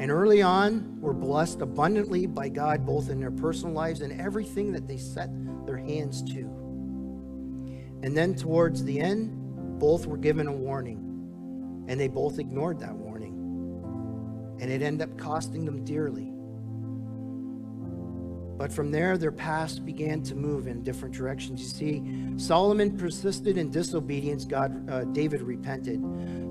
And 0.00 0.10
early 0.10 0.42
on, 0.42 1.00
were 1.00 1.12
blessed 1.12 1.60
abundantly 1.60 2.26
by 2.26 2.48
God, 2.48 2.86
both 2.86 3.10
in 3.10 3.18
their 3.20 3.32
personal 3.32 3.74
lives 3.74 4.00
and 4.00 4.18
everything 4.20 4.72
that 4.72 4.86
they 4.86 4.96
set 4.96 5.28
their 5.66 5.76
hands 5.76 6.22
to. 6.32 6.44
And 8.02 8.16
then 8.16 8.34
towards 8.34 8.84
the 8.84 9.00
end, 9.00 9.78
both 9.78 10.06
were 10.06 10.16
given 10.16 10.46
a 10.46 10.52
warning, 10.52 11.84
and 11.88 12.00
they 12.00 12.08
both 12.08 12.38
ignored 12.38 12.78
that 12.80 12.94
warning. 12.94 13.34
And 14.60 14.70
it 14.70 14.82
ended 14.82 15.10
up 15.10 15.18
costing 15.18 15.64
them 15.64 15.84
dearly. 15.84 16.32
But 18.58 18.72
from 18.72 18.90
there, 18.90 19.16
their 19.16 19.30
paths 19.30 19.78
began 19.78 20.20
to 20.24 20.34
move 20.34 20.66
in 20.66 20.82
different 20.82 21.14
directions. 21.14 21.62
You 21.62 21.68
see, 21.68 22.38
Solomon 22.44 22.98
persisted 22.98 23.56
in 23.56 23.70
disobedience. 23.70 24.44
God, 24.44 24.90
uh, 24.90 25.04
David 25.04 25.42
repented. 25.42 26.02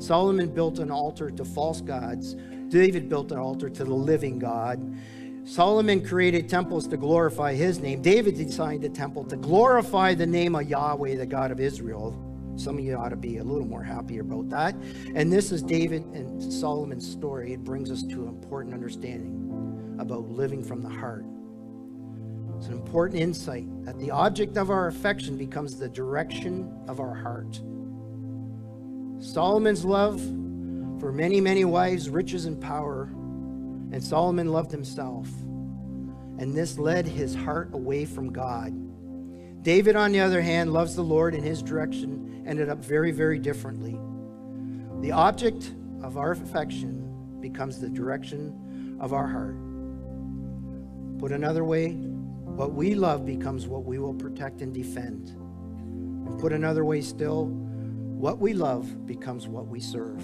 Solomon 0.01 0.53
built 0.53 0.79
an 0.79 0.89
altar 0.89 1.29
to 1.29 1.43
false 1.43 1.81
gods. 1.81 2.37
David 2.69 3.09
built 3.09 3.33
an 3.33 3.39
altar 3.39 3.69
to 3.69 3.83
the 3.83 3.93
living 3.93 4.39
God. 4.39 4.97
Solomon 5.43 6.05
created 6.05 6.47
temples 6.47 6.87
to 6.87 6.97
glorify 6.97 7.53
his 7.53 7.79
name. 7.79 8.01
David 8.01 8.37
designed 8.37 8.85
a 8.85 8.89
temple 8.89 9.25
to 9.25 9.35
glorify 9.35 10.13
the 10.13 10.25
name 10.25 10.55
of 10.55 10.69
Yahweh, 10.69 11.15
the 11.15 11.25
God 11.25 11.51
of 11.51 11.59
Israel. 11.59 12.17
Some 12.55 12.77
of 12.77 12.85
you 12.85 12.95
ought 12.95 13.09
to 13.09 13.17
be 13.17 13.37
a 13.37 13.43
little 13.43 13.67
more 13.67 13.83
happy 13.83 14.19
about 14.19 14.49
that. 14.49 14.75
And 15.13 15.31
this 15.31 15.51
is 15.51 15.61
David 15.61 16.03
and 16.13 16.41
Solomon's 16.41 17.09
story. 17.09 17.53
It 17.53 17.65
brings 17.65 17.91
us 17.91 18.03
to 18.03 18.23
an 18.23 18.29
important 18.29 18.73
understanding 18.73 19.95
about 19.99 20.29
living 20.29 20.63
from 20.63 20.81
the 20.81 20.89
heart. 20.89 21.25
It's 22.57 22.67
an 22.67 22.73
important 22.73 23.21
insight 23.21 23.67
that 23.85 23.99
the 23.99 24.09
object 24.09 24.57
of 24.57 24.71
our 24.71 24.87
affection 24.87 25.37
becomes 25.37 25.77
the 25.77 25.87
direction 25.87 26.73
of 26.87 26.99
our 26.99 27.13
heart. 27.13 27.61
Solomon's 29.19 29.85
love 29.85 30.19
for 30.99 31.11
many, 31.11 31.39
many 31.39 31.65
wives, 31.65 32.09
riches, 32.09 32.45
and 32.45 32.59
power, 32.59 33.03
and 33.91 34.03
Solomon 34.03 34.51
loved 34.51 34.71
himself. 34.71 35.27
And 36.39 36.53
this 36.55 36.79
led 36.79 37.07
his 37.07 37.35
heart 37.35 37.73
away 37.73 38.05
from 38.05 38.33
God. 38.33 38.73
David, 39.63 39.95
on 39.95 40.11
the 40.11 40.19
other 40.19 40.41
hand, 40.41 40.73
loves 40.73 40.95
the 40.95 41.03
Lord, 41.03 41.35
and 41.35 41.43
his 41.43 41.61
direction 41.61 42.43
ended 42.47 42.69
up 42.69 42.79
very, 42.79 43.11
very 43.11 43.37
differently. 43.37 43.99
The 45.01 45.11
object 45.11 45.73
of 46.01 46.17
our 46.17 46.31
affection 46.31 47.39
becomes 47.39 47.79
the 47.79 47.89
direction 47.89 48.97
of 48.99 49.13
our 49.13 49.27
heart. 49.27 49.57
Put 51.19 51.31
another 51.31 51.63
way, 51.63 51.97
what 52.57 52.73
we 52.73 52.95
love 52.95 53.23
becomes 53.23 53.67
what 53.67 53.85
we 53.85 53.99
will 53.99 54.15
protect 54.15 54.63
and 54.63 54.73
defend. 54.73 55.29
And 55.29 56.39
put 56.39 56.51
another 56.51 56.83
way 56.83 57.01
still, 57.01 57.45
what 57.45 58.39
we 58.39 58.53
love 58.53 59.05
becomes 59.05 59.47
what 59.47 59.67
we 59.67 59.79
serve. 59.79 60.23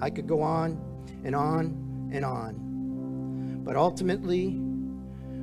I 0.00 0.08
could 0.08 0.28
go 0.28 0.40
on 0.40 0.80
and 1.24 1.34
on 1.34 2.10
and 2.12 2.24
on. 2.24 3.60
But 3.64 3.74
ultimately, 3.74 4.60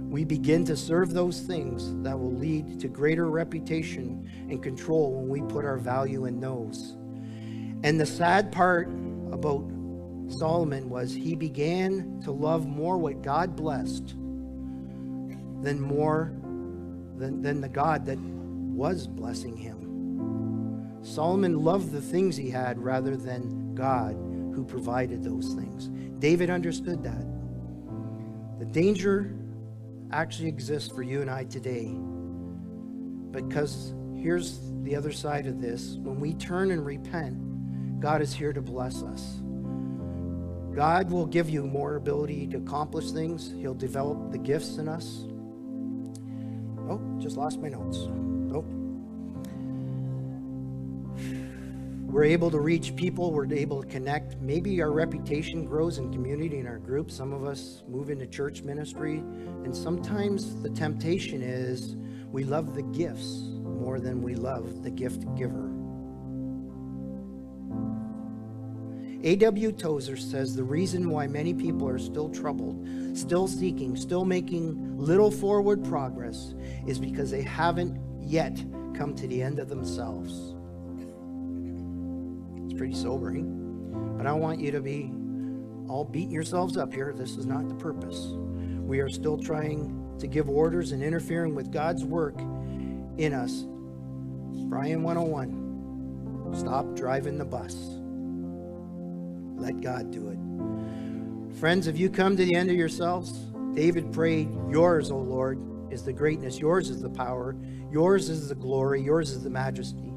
we 0.07 0.23
begin 0.23 0.63
to 0.67 0.77
serve 0.77 1.13
those 1.13 1.41
things 1.41 1.93
that 2.01 2.17
will 2.17 2.33
lead 2.33 2.79
to 2.79 2.87
greater 2.87 3.29
reputation 3.29 4.25
and 4.49 4.63
control 4.63 5.11
when 5.15 5.27
we 5.27 5.41
put 5.53 5.65
our 5.65 5.77
value 5.77 6.27
in 6.27 6.39
those. 6.39 6.95
And 7.83 7.99
the 7.99 8.05
sad 8.05 8.53
part 8.53 8.87
about 9.33 9.69
Solomon 10.29 10.89
was 10.89 11.13
he 11.13 11.35
began 11.35 12.21
to 12.23 12.31
love 12.31 12.65
more 12.65 12.97
what 12.97 13.21
God 13.21 13.57
blessed 13.57 14.15
than 15.61 15.79
more 15.79 16.33
than, 17.17 17.41
than 17.41 17.61
the 17.61 17.69
God 17.69 18.05
that 18.05 18.17
was 18.19 19.07
blessing 19.07 19.57
him. 19.57 20.99
Solomon 21.01 21.63
loved 21.63 21.91
the 21.91 22.01
things 22.01 22.35
he 22.35 22.49
had 22.49 22.79
rather 22.79 23.15
than 23.15 23.75
God 23.75 24.13
who 24.53 24.65
provided 24.65 25.23
those 25.23 25.53
things. 25.53 25.89
David 26.19 26.49
understood 26.49 27.03
that. 27.03 27.25
The 28.59 28.65
danger 28.65 29.33
actually 30.11 30.49
exists 30.49 30.93
for 30.93 31.01
you 31.01 31.21
and 31.21 31.29
I 31.29 31.45
today. 31.45 31.95
Because 33.31 33.93
here's 34.15 34.59
the 34.83 34.95
other 34.95 35.11
side 35.11 35.45
of 35.45 35.61
this 35.61 35.97
when 36.01 36.19
we 36.19 36.33
turn 36.33 36.71
and 36.71 36.85
repent, 36.85 37.37
God 38.01 38.21
is 38.21 38.33
here 38.33 38.53
to 38.53 38.61
bless 38.61 39.03
us. 39.03 39.41
God 40.75 41.11
will 41.11 41.25
give 41.25 41.49
you 41.49 41.65
more 41.65 41.95
ability 41.95 42.47
to 42.47 42.57
accomplish 42.57 43.11
things. 43.11 43.51
He'll 43.57 43.73
develop 43.73 44.31
the 44.31 44.37
gifts 44.37 44.77
in 44.77 44.87
us. 44.87 45.25
Oh, 46.89 46.99
just 47.19 47.37
lost 47.37 47.59
my 47.59 47.69
notes. 47.69 48.07
Oh. 48.51 48.65
We're 52.11 52.23
able 52.23 52.49
to 52.49 52.59
reach 52.59 52.95
people, 52.95 53.31
we're 53.31 53.53
able 53.53 53.83
to 53.83 53.87
connect. 53.87 54.41
Maybe 54.41 54.81
our 54.81 54.91
reputation 54.91 55.65
grows 55.65 55.99
in 55.99 56.11
community 56.11 56.57
in 56.57 56.65
our 56.65 56.79
group. 56.79 57.11
Some 57.11 57.31
of 57.31 57.45
us 57.45 57.83
move 57.87 58.09
into 58.09 58.25
church 58.25 58.63
ministry, 58.63 59.19
and 59.63 59.75
sometimes 59.75 60.59
the 60.63 60.71
temptation 60.71 61.43
is 61.43 61.95
we 62.31 62.43
love 62.43 62.73
the 62.73 62.81
gifts 62.81 63.41
more 63.63 63.99
than 63.99 64.23
we 64.23 64.33
love 64.33 64.81
the 64.81 64.89
gift 64.89 65.23
giver. 65.35 65.68
A.W. 69.21 69.73
Tozer 69.73 70.15
says 70.15 70.55
the 70.55 70.63
reason 70.63 71.09
why 71.09 71.27
many 71.27 71.53
people 71.53 71.89
are 71.89 71.99
still 71.99 72.29
troubled, 72.29 72.87
still 73.13 73.49
seeking, 73.49 73.97
still 73.97 74.23
making 74.23 74.97
little 74.97 75.29
forward 75.29 75.83
progress 75.83 76.53
is 76.87 76.99
because 76.99 77.29
they 77.29 77.41
haven't 77.41 77.99
yet 78.21 78.57
come 78.93 79.13
to 79.15 79.27
the 79.27 79.41
end 79.41 79.59
of 79.59 79.67
themselves. 79.67 80.55
It's 82.63 82.77
pretty 82.77 82.95
sobering, 82.95 84.15
but 84.17 84.25
I 84.25 84.31
want 84.31 84.61
you 84.61 84.71
to 84.71 84.79
be 84.79 85.11
all 85.89 86.05
beating 86.05 86.31
yourselves 86.31 86.77
up 86.77 86.93
here. 86.93 87.13
This 87.13 87.35
is 87.35 87.45
not 87.45 87.67
the 87.67 87.75
purpose. 87.75 88.27
We 88.29 88.99
are 88.99 89.09
still 89.09 89.37
trying 89.37 90.15
to 90.19 90.27
give 90.27 90.47
orders 90.47 90.93
and 90.93 91.03
interfering 91.03 91.55
with 91.55 91.73
God's 91.73 92.05
work 92.05 92.39
in 93.17 93.33
us. 93.33 93.65
Brian 94.69 95.03
101 95.03 96.55
stop 96.55 96.95
driving 96.95 97.37
the 97.37 97.45
bus. 97.45 97.98
Let 99.59 99.81
God 99.81 100.11
do 100.11 100.29
it. 100.29 101.59
Friends, 101.59 101.87
if 101.87 101.97
you 101.97 102.09
come 102.09 102.37
to 102.37 102.45
the 102.45 102.55
end 102.55 102.69
of 102.69 102.77
yourselves, 102.77 103.31
David 103.73 104.11
prayed, 104.11 104.49
Yours, 104.69 105.11
O 105.11 105.17
Lord, 105.17 105.59
is 105.91 106.03
the 106.03 106.13
greatness, 106.13 106.59
yours 106.59 106.89
is 106.89 107.01
the 107.01 107.09
power, 107.09 107.55
yours 107.91 108.29
is 108.29 108.49
the 108.49 108.55
glory, 108.55 109.01
yours 109.01 109.31
is 109.31 109.43
the 109.43 109.49
majesty. 109.49 110.11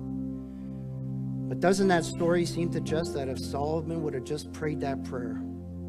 But 1.49 1.61
doesn't 1.61 1.88
that 1.88 2.05
story 2.05 2.47
seem 2.47 2.70
to 2.70 2.80
just 2.80 3.14
that 3.14 3.28
if 3.28 3.38
Solomon 3.38 4.03
would 4.03 4.14
have 4.14 4.24
just 4.24 4.53
prayed 4.53 4.80
that 4.80 5.05
prayer? 5.05 5.43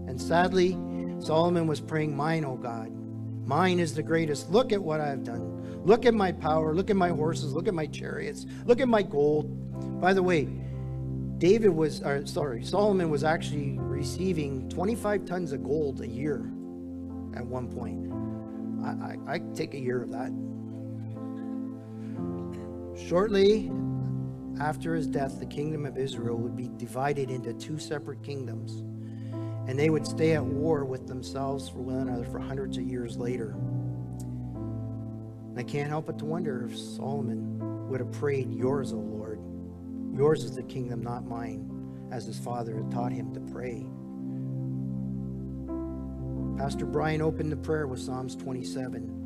And 0.08 0.20
sadly, 0.20 0.72
Solomon 1.20 1.68
was 1.68 1.80
praying, 1.80 2.16
Mine, 2.16 2.44
O 2.44 2.56
God. 2.56 2.92
Mine 3.46 3.80
is 3.80 3.94
the 3.94 4.04
greatest. 4.04 4.50
Look 4.50 4.72
at 4.74 4.82
what 4.82 5.00
I've 5.00 5.24
done. 5.24 5.84
Look 5.86 6.06
at 6.06 6.14
my 6.14 6.32
power. 6.32 6.74
Look 6.74 6.90
at 6.90 6.96
my 6.96 7.10
horses. 7.10 7.54
Look 7.54 7.68
at 7.68 7.74
my 7.74 7.86
chariots. 7.86 8.46
Look 8.66 8.82
at 8.82 8.88
my 8.88 9.04
gold. 9.04 10.02
By 10.02 10.14
the 10.14 10.24
way, 10.24 10.50
David 11.44 11.72
was, 11.72 12.02
or 12.04 12.26
sorry, 12.26 12.64
Solomon 12.64 13.10
was 13.10 13.26
actually 13.26 13.78
receiving 13.78 14.70
25 14.70 15.26
tons 15.26 15.52
of 15.52 15.62
gold 15.62 16.00
a 16.00 16.08
year 16.08 16.38
at 17.36 17.46
one 17.46 17.68
point. 17.68 18.10
I, 18.82 19.30
I, 19.30 19.34
I 19.34 19.40
take 19.54 19.74
a 19.74 19.78
year 19.78 20.02
of 20.02 20.10
that. 20.12 20.32
Shortly 23.10 23.70
after 24.62 24.96
his 24.96 25.06
death, 25.06 25.42
the 25.42 25.46
kingdom 25.46 25.86
of 25.86 25.98
Israel 25.98 26.38
would 26.38 26.56
be 26.56 26.72
divided 26.78 27.30
into 27.30 27.52
two 27.52 27.78
separate 27.78 28.24
kingdoms, 28.24 28.80
and 29.68 29.78
they 29.78 29.90
would 29.90 30.08
stay 30.08 30.36
at 30.36 30.46
war 30.46 30.86
with 30.86 31.08
themselves 31.08 31.68
for 31.68 31.80
one 31.80 32.08
another 32.08 32.24
for 32.24 32.40
hundreds 32.40 32.78
of 32.78 32.86
years 32.86 33.18
later. 33.18 33.54
I 35.58 35.64
can't 35.64 35.90
help 35.90 36.06
but 36.06 36.18
to 36.20 36.26
wonder 36.26 36.70
if 36.72 36.80
Solomon 36.80 37.90
would 37.90 38.00
have 38.00 38.14
prayed, 38.14 38.50
Yours, 38.50 38.94
O. 38.94 39.13
Yours 40.16 40.44
is 40.44 40.56
the 40.56 40.64
kingdom, 40.64 41.02
not 41.02 41.26
mine, 41.26 41.70
as 42.12 42.26
his 42.26 42.38
father 42.38 42.76
had 42.76 42.92
taught 42.92 43.12
him 43.12 43.34
to 43.34 43.40
pray. 43.52 43.86
Pastor 46.58 46.86
Brian 46.86 47.22
opened 47.22 47.52
the 47.52 47.58
prayer 47.58 47.88
with 47.88 48.00
Psalms 48.00 48.36
27. 48.36 49.20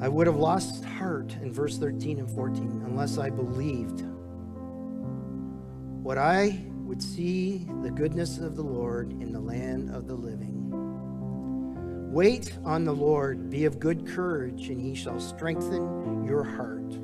I 0.00 0.08
would 0.08 0.26
have 0.26 0.36
lost 0.36 0.84
heart 0.84 1.36
in 1.42 1.52
verse 1.52 1.78
13 1.78 2.18
and 2.18 2.30
14 2.30 2.82
unless 2.86 3.18
I 3.18 3.30
believed 3.30 4.04
what 6.02 6.18
I 6.18 6.64
would 6.78 7.02
see 7.02 7.66
the 7.82 7.90
goodness 7.90 8.38
of 8.38 8.56
the 8.56 8.62
Lord 8.62 9.12
in 9.12 9.32
the 9.32 9.40
land 9.40 9.94
of 9.94 10.06
the 10.06 10.14
living. 10.14 10.70
Wait 12.12 12.58
on 12.64 12.84
the 12.84 12.92
Lord, 12.92 13.48
be 13.48 13.64
of 13.64 13.78
good 13.78 14.06
courage, 14.06 14.68
and 14.68 14.80
he 14.80 14.94
shall 14.94 15.18
strengthen 15.18 16.24
your 16.24 16.44
heart. 16.44 16.98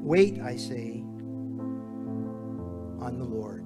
Wait, 0.00 0.40
I 0.40 0.56
say, 0.56 0.97
on 3.08 3.18
the 3.18 3.24
Lord. 3.24 3.64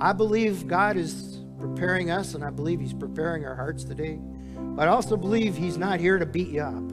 I 0.00 0.12
believe 0.12 0.66
God 0.68 0.96
is 0.96 1.40
preparing 1.58 2.10
us, 2.10 2.34
and 2.34 2.44
I 2.44 2.50
believe 2.50 2.80
He's 2.80 2.94
preparing 2.94 3.44
our 3.44 3.56
hearts 3.56 3.84
today. 3.84 4.18
But 4.56 4.88
I 4.88 4.92
also 4.92 5.16
believe 5.16 5.56
He's 5.56 5.76
not 5.76 5.98
here 5.98 6.18
to 6.18 6.24
beat 6.24 6.48
you 6.48 6.62
up. 6.62 6.92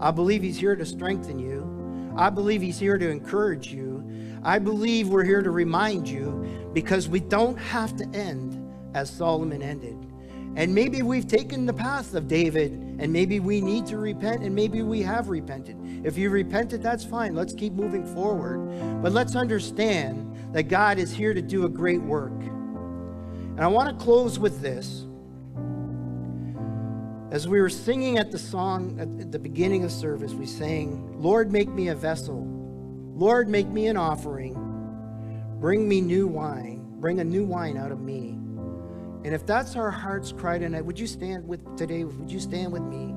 I 0.00 0.10
believe 0.10 0.42
He's 0.42 0.58
here 0.58 0.76
to 0.76 0.84
strengthen 0.84 1.38
you. 1.38 2.14
I 2.16 2.30
believe 2.30 2.60
He's 2.60 2.78
here 2.78 2.98
to 2.98 3.08
encourage 3.08 3.72
you. 3.72 4.04
I 4.44 4.58
believe 4.58 5.08
we're 5.08 5.24
here 5.24 5.42
to 5.42 5.50
remind 5.50 6.06
you 6.06 6.70
because 6.74 7.08
we 7.08 7.20
don't 7.20 7.56
have 7.56 7.96
to 7.96 8.06
end 8.14 8.62
as 8.94 9.10
Solomon 9.10 9.62
ended. 9.62 9.96
And 10.56 10.74
maybe 10.74 11.02
we've 11.02 11.26
taken 11.26 11.66
the 11.66 11.72
path 11.72 12.14
of 12.14 12.28
David, 12.28 12.72
and 12.98 13.12
maybe 13.12 13.38
we 13.40 13.60
need 13.60 13.86
to 13.86 13.96
repent, 13.96 14.42
and 14.42 14.54
maybe 14.54 14.82
we 14.82 15.02
have 15.02 15.28
repented. 15.28 15.76
If 16.04 16.18
you 16.18 16.30
repented, 16.30 16.82
that's 16.82 17.04
fine. 17.04 17.34
Let's 17.34 17.52
keep 17.52 17.72
moving 17.72 18.04
forward. 18.14 19.02
But 19.02 19.12
let's 19.12 19.36
understand 19.36 20.52
that 20.52 20.64
God 20.64 20.98
is 20.98 21.12
here 21.12 21.32
to 21.32 21.42
do 21.42 21.64
a 21.64 21.68
great 21.68 22.02
work. 22.02 22.32
And 22.32 23.60
I 23.60 23.68
want 23.68 23.96
to 23.96 24.04
close 24.04 24.38
with 24.38 24.60
this. 24.60 25.04
As 27.30 27.46
we 27.46 27.60
were 27.60 27.68
singing 27.68 28.18
at 28.18 28.30
the 28.30 28.38
song 28.38 28.98
at 28.98 29.30
the 29.30 29.38
beginning 29.38 29.84
of 29.84 29.92
service, 29.92 30.32
we 30.32 30.46
sang, 30.46 31.20
Lord, 31.20 31.52
make 31.52 31.68
me 31.68 31.88
a 31.88 31.94
vessel. 31.94 32.46
Lord, 33.14 33.48
make 33.48 33.68
me 33.68 33.88
an 33.88 33.96
offering. 33.96 34.54
Bring 35.60 35.88
me 35.88 36.00
new 36.00 36.26
wine. 36.26 36.86
Bring 37.00 37.20
a 37.20 37.24
new 37.24 37.44
wine 37.44 37.76
out 37.76 37.92
of 37.92 38.00
me. 38.00 38.37
And 39.24 39.34
if 39.34 39.44
that's 39.44 39.76
our 39.76 39.90
heart's 39.90 40.32
cry 40.32 40.58
tonight, 40.58 40.84
would 40.84 40.98
you 40.98 41.06
stand 41.06 41.46
with 41.46 41.76
today? 41.76 42.04
Would 42.04 42.30
you 42.30 42.40
stand 42.40 42.72
with 42.72 42.82
me? 42.82 43.14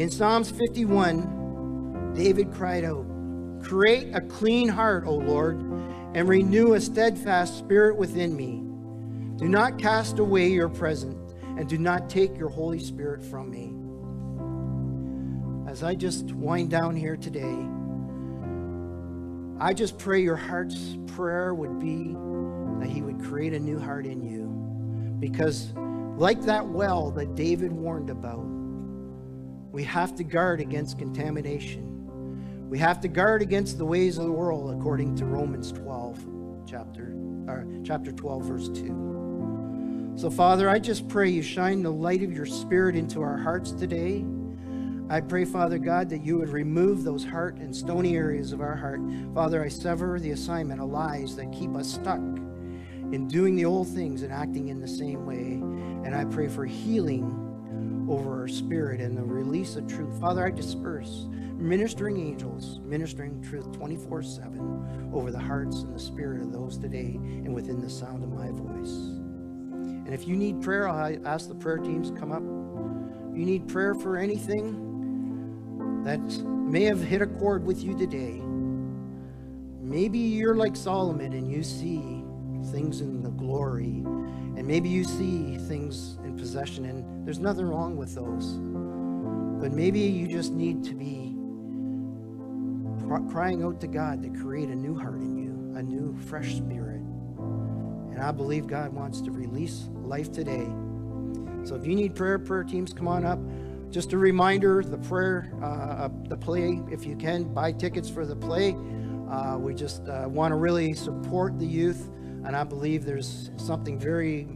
In 0.00 0.10
Psalms 0.10 0.50
51, 0.50 2.12
David 2.14 2.52
cried 2.52 2.84
out, 2.84 3.06
Create 3.62 4.14
a 4.14 4.20
clean 4.20 4.68
heart, 4.68 5.04
O 5.06 5.14
Lord, 5.14 5.56
and 6.14 6.28
renew 6.28 6.74
a 6.74 6.80
steadfast 6.80 7.58
spirit 7.58 7.96
within 7.96 8.36
me. 8.36 8.62
Do 9.38 9.48
not 9.48 9.78
cast 9.78 10.18
away 10.18 10.48
your 10.48 10.68
presence 10.68 11.34
and 11.56 11.68
do 11.68 11.78
not 11.78 12.08
take 12.08 12.36
your 12.36 12.48
Holy 12.48 12.78
Spirit 12.78 13.22
from 13.22 13.50
me. 13.50 13.74
As 15.70 15.82
I 15.82 15.94
just 15.94 16.32
wind 16.32 16.70
down 16.70 16.96
here 16.96 17.16
today, 17.16 17.56
I 19.58 19.74
just 19.74 19.98
pray 19.98 20.22
your 20.22 20.36
heart's 20.36 20.96
prayer 21.14 21.54
would 21.54 21.78
be 21.78 22.16
that 22.80 22.88
He 22.88 23.02
would 23.02 23.22
create 23.22 23.52
a 23.52 23.58
new 23.58 23.78
heart 23.78 24.06
in 24.06 24.22
you. 24.22 24.46
Because, 25.20 25.72
like 26.16 26.42
that 26.42 26.66
well 26.66 27.10
that 27.12 27.34
David 27.34 27.72
warned 27.72 28.10
about, 28.10 28.44
we 29.72 29.84
have 29.84 30.14
to 30.16 30.24
guard 30.24 30.60
against 30.60 30.98
contamination. 30.98 32.68
We 32.68 32.78
have 32.78 33.00
to 33.00 33.08
guard 33.08 33.42
against 33.42 33.78
the 33.78 33.84
ways 33.84 34.18
of 34.18 34.24
the 34.24 34.32
world, 34.32 34.74
according 34.78 35.16
to 35.16 35.24
Romans 35.24 35.72
12, 35.72 36.18
chapter, 36.66 37.14
or 37.46 37.66
chapter 37.84 38.12
12, 38.12 38.44
verse 38.44 38.68
2. 38.68 40.14
So, 40.16 40.30
Father, 40.30 40.68
I 40.68 40.78
just 40.78 41.08
pray 41.08 41.28
you 41.28 41.42
shine 41.42 41.82
the 41.82 41.90
light 41.90 42.22
of 42.22 42.32
your 42.32 42.46
Spirit 42.46 42.96
into 42.96 43.22
our 43.22 43.36
hearts 43.36 43.72
today. 43.72 44.24
I 45.08 45.20
pray, 45.20 45.44
Father 45.44 45.78
God, 45.78 46.08
that 46.10 46.24
you 46.24 46.38
would 46.38 46.50
remove 46.50 47.02
those 47.02 47.24
heart 47.24 47.56
and 47.56 47.74
stony 47.74 48.16
areas 48.16 48.52
of 48.52 48.60
our 48.60 48.76
heart. 48.76 49.00
Father, 49.34 49.64
I 49.64 49.68
sever 49.68 50.20
the 50.20 50.30
assignment 50.30 50.80
of 50.80 50.90
lies 50.90 51.34
that 51.36 51.52
keep 51.52 51.74
us 51.74 51.92
stuck 51.92 52.20
in 53.12 53.26
doing 53.28 53.56
the 53.56 53.64
old 53.64 53.88
things 53.88 54.22
and 54.22 54.32
acting 54.32 54.68
in 54.68 54.80
the 54.80 54.88
same 54.88 55.26
way. 55.26 55.60
And 56.06 56.14
I 56.14 56.24
pray 56.24 56.48
for 56.48 56.64
healing 56.64 58.06
over 58.08 58.40
our 58.40 58.48
spirit 58.48 59.00
and 59.00 59.16
the 59.16 59.22
release 59.22 59.76
of 59.76 59.86
truth. 59.86 60.20
Father, 60.20 60.46
I 60.46 60.50
disperse 60.50 61.26
ministering 61.60 62.18
angels, 62.18 62.80
ministering 62.80 63.42
truth 63.42 63.70
24 63.72 64.22
7 64.22 65.10
over 65.12 65.30
the 65.30 65.38
hearts 65.38 65.82
and 65.82 65.94
the 65.94 66.00
spirit 66.00 66.40
of 66.40 66.52
those 66.52 66.78
today 66.78 67.18
and 67.18 67.54
within 67.54 67.80
the 67.80 67.90
sound 67.90 68.24
of 68.24 68.30
my 68.30 68.50
voice. 68.50 68.94
And 70.06 70.14
if 70.14 70.26
you 70.26 70.36
need 70.36 70.62
prayer, 70.62 70.88
I'll 70.88 71.26
ask 71.26 71.48
the 71.48 71.54
prayer 71.54 71.78
teams 71.78 72.10
come 72.18 72.32
up. 72.32 72.42
If 73.30 73.38
you 73.38 73.44
need 73.44 73.68
prayer 73.68 73.94
for 73.94 74.16
anything 74.16 76.02
that 76.04 76.20
may 76.44 76.84
have 76.84 77.00
hit 77.00 77.22
a 77.22 77.26
chord 77.26 77.64
with 77.64 77.82
you 77.84 77.96
today, 77.96 78.40
maybe 79.80 80.18
you're 80.18 80.56
like 80.56 80.74
Solomon 80.74 81.32
and 81.32 81.50
you 81.50 81.62
see 81.62 82.19
things 82.66 83.00
in 83.00 83.22
the 83.22 83.30
glory, 83.30 84.02
and 84.56 84.66
maybe 84.66 84.88
you 84.88 85.04
see 85.04 85.56
things 85.56 86.18
in 86.24 86.36
possession, 86.36 86.84
and 86.84 87.26
there's 87.26 87.38
nothing 87.38 87.66
wrong 87.66 87.96
with 87.96 88.14
those. 88.14 88.58
But 89.60 89.72
maybe 89.72 90.00
you 90.00 90.26
just 90.26 90.52
need 90.52 90.84
to 90.84 90.94
be 90.94 91.36
crying 93.30 93.62
out 93.64 93.80
to 93.80 93.86
God 93.86 94.22
to 94.22 94.28
create 94.28 94.68
a 94.68 94.74
new 94.74 94.96
heart 94.96 95.20
in 95.20 95.36
you, 95.36 95.76
a 95.76 95.82
new, 95.82 96.16
fresh 96.26 96.54
spirit. 96.54 97.00
And 98.10 98.20
I 98.20 98.32
believe 98.32 98.66
God 98.66 98.92
wants 98.92 99.20
to 99.22 99.30
release 99.30 99.88
life 100.02 100.30
today. 100.32 100.66
So 101.64 101.74
if 101.74 101.86
you 101.86 101.94
need 101.94 102.14
prayer, 102.14 102.38
prayer 102.38 102.64
teams, 102.64 102.92
come 102.92 103.08
on 103.08 103.24
up. 103.24 103.38
Just 103.90 104.12
a 104.12 104.18
reminder, 104.18 104.82
the 104.82 104.98
prayer, 104.98 105.52
uh, 105.62 106.08
the 106.28 106.36
play, 106.36 106.80
if 106.90 107.04
you 107.04 107.16
can, 107.16 107.52
buy 107.52 107.72
tickets 107.72 108.08
for 108.08 108.24
the 108.24 108.36
play. 108.36 108.76
Uh, 109.28 109.58
we 109.58 109.74
just 109.74 110.08
uh, 110.08 110.26
want 110.28 110.52
to 110.52 110.56
really 110.56 110.92
support 110.92 111.58
the 111.58 111.66
youth, 111.66 112.10
and 112.44 112.56
I 112.56 112.64
believe 112.64 113.04
there's 113.04 113.50
something 113.56 113.98
very, 113.98 114.48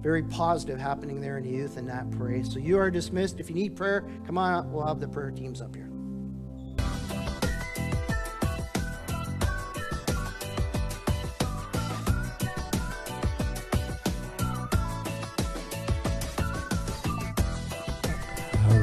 very 0.00 0.22
positive 0.24 0.78
happening 0.78 1.20
there 1.20 1.38
in 1.38 1.44
the 1.44 1.50
youth 1.50 1.76
in 1.76 1.86
that 1.86 2.10
pray. 2.12 2.42
So 2.42 2.58
you 2.58 2.78
are 2.78 2.90
dismissed. 2.90 3.40
If 3.40 3.48
you 3.48 3.54
need 3.54 3.76
prayer, 3.76 4.04
come 4.26 4.38
on 4.38 4.54
up. 4.54 4.66
We'll 4.66 4.86
have 4.86 5.00
the 5.00 5.08
prayer 5.08 5.30
teams 5.30 5.60
up 5.60 5.74
here. 5.74 5.90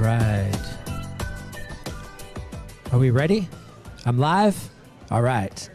right. 0.04 0.52
Are 2.92 3.00
we 3.00 3.10
ready? 3.10 3.48
I'm 4.06 4.20
live? 4.20 4.70
All 5.10 5.22
right. 5.22 5.70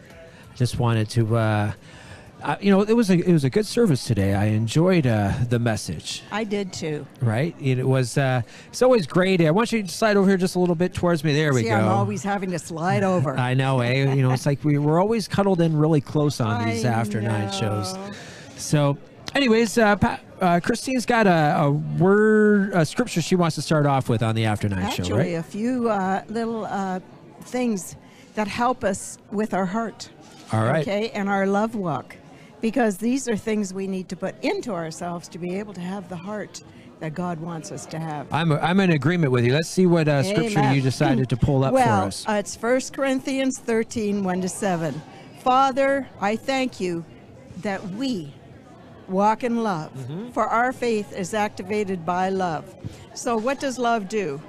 Just 0.55 0.77
wanted 0.77 1.09
to 1.09 1.35
uh, 1.35 1.71
uh, 2.41 2.55
you 2.61 2.71
know, 2.71 2.81
it 2.81 2.93
was 2.93 3.09
a 3.09 3.15
it 3.15 3.31
was 3.31 3.43
a 3.43 3.49
good 3.49 3.65
service 3.65 4.05
today. 4.05 4.33
I 4.33 4.45
enjoyed 4.45 5.05
uh, 5.05 5.33
the 5.49 5.59
message. 5.59 6.23
I 6.31 6.43
did 6.43 6.71
too. 6.71 7.05
Right? 7.21 7.55
It 7.59 7.85
was. 7.85 8.17
Uh, 8.17 8.41
it's 8.67 8.81
always 8.81 9.05
great. 9.07 9.41
I 9.41 9.51
want 9.51 9.71
you 9.71 9.83
to 9.83 9.89
slide 9.89 10.15
over 10.17 10.27
here 10.27 10.37
just 10.37 10.55
a 10.55 10.59
little 10.59 10.75
bit 10.75 10.93
towards 10.93 11.23
me. 11.23 11.33
There 11.33 11.53
we 11.53 11.63
See, 11.63 11.69
go. 11.69 11.75
I'm 11.75 11.87
always 11.87 12.23
having 12.23 12.51
to 12.51 12.59
slide 12.59 13.03
over. 13.03 13.37
I 13.37 13.53
know, 13.53 13.81
eh? 13.81 14.13
You 14.13 14.21
know, 14.21 14.31
it's 14.31 14.45
like 14.45 14.63
we, 14.63 14.77
we're 14.77 14.99
always 14.99 15.27
cuddled 15.27 15.61
in 15.61 15.75
really 15.75 16.01
close 16.01 16.39
on 16.39 16.65
these 16.69 16.85
I 16.85 16.89
after 16.93 17.21
nine 17.21 17.51
shows. 17.51 17.97
So, 18.55 18.97
anyways, 19.35 19.77
uh, 19.77 19.95
Pat, 19.97 20.21
uh, 20.41 20.59
Christine's 20.61 21.05
got 21.05 21.27
a, 21.27 21.63
a 21.63 21.71
word, 21.71 22.71
a 22.73 22.85
scripture 22.85 23.21
she 23.21 23.35
wants 23.35 23.55
to 23.55 23.61
start 23.61 23.85
off 23.85 24.07
with 24.09 24.23
on 24.23 24.35
the 24.35 24.45
after 24.45 24.69
nine 24.69 24.89
show, 24.91 25.03
Actually, 25.03 25.17
right? 25.17 25.33
a 25.35 25.43
few 25.43 25.89
uh, 25.89 26.23
little 26.29 26.65
uh, 26.65 26.99
things 27.41 27.95
that 28.35 28.47
help 28.47 28.83
us 28.83 29.17
with 29.31 29.53
our 29.53 29.65
heart. 29.65 30.09
All 30.53 30.63
right. 30.63 30.81
Okay, 30.81 31.09
and 31.11 31.29
our 31.29 31.45
love 31.45 31.75
walk, 31.75 32.15
because 32.61 32.97
these 32.97 33.27
are 33.27 33.35
things 33.37 33.73
we 33.73 33.87
need 33.87 34.09
to 34.09 34.15
put 34.15 34.35
into 34.43 34.71
ourselves 34.71 35.27
to 35.29 35.37
be 35.39 35.55
able 35.57 35.73
to 35.73 35.81
have 35.81 36.09
the 36.09 36.15
heart 36.15 36.63
that 36.99 37.13
God 37.13 37.39
wants 37.39 37.71
us 37.71 37.85
to 37.87 37.99
have. 37.99 38.27
I'm, 38.33 38.51
I'm 38.51 38.79
in 38.81 38.91
agreement 38.91 39.31
with 39.31 39.45
you. 39.45 39.53
Let's 39.53 39.69
see 39.69 39.85
what 39.85 40.07
uh, 40.09 40.21
scripture 40.23 40.73
you 40.73 40.81
decided 40.81 41.29
to 41.29 41.37
pull 41.37 41.63
up 41.63 41.73
well, 41.73 42.01
for 42.01 42.07
us. 42.07 42.27
uh, 42.27 42.33
it's 42.33 42.55
1 42.61 42.81
Corinthians 42.91 43.57
13, 43.59 44.23
1 44.23 44.41
to 44.41 44.49
7. 44.49 45.01
Father, 45.41 46.09
I 46.19 46.35
thank 46.35 46.81
you 46.81 47.05
that 47.61 47.81
we 47.91 48.33
walk 49.07 49.43
in 49.43 49.63
love, 49.63 49.91
Mm-hmm. 49.93 50.29
for 50.31 50.43
our 50.45 50.71
faith 50.73 51.15
is 51.17 51.33
activated 51.33 52.05
by 52.05 52.29
love. 52.29 52.75
So, 53.13 53.37
what 53.37 53.59
does 53.59 53.79
love 53.79 54.09
do? 54.09 54.41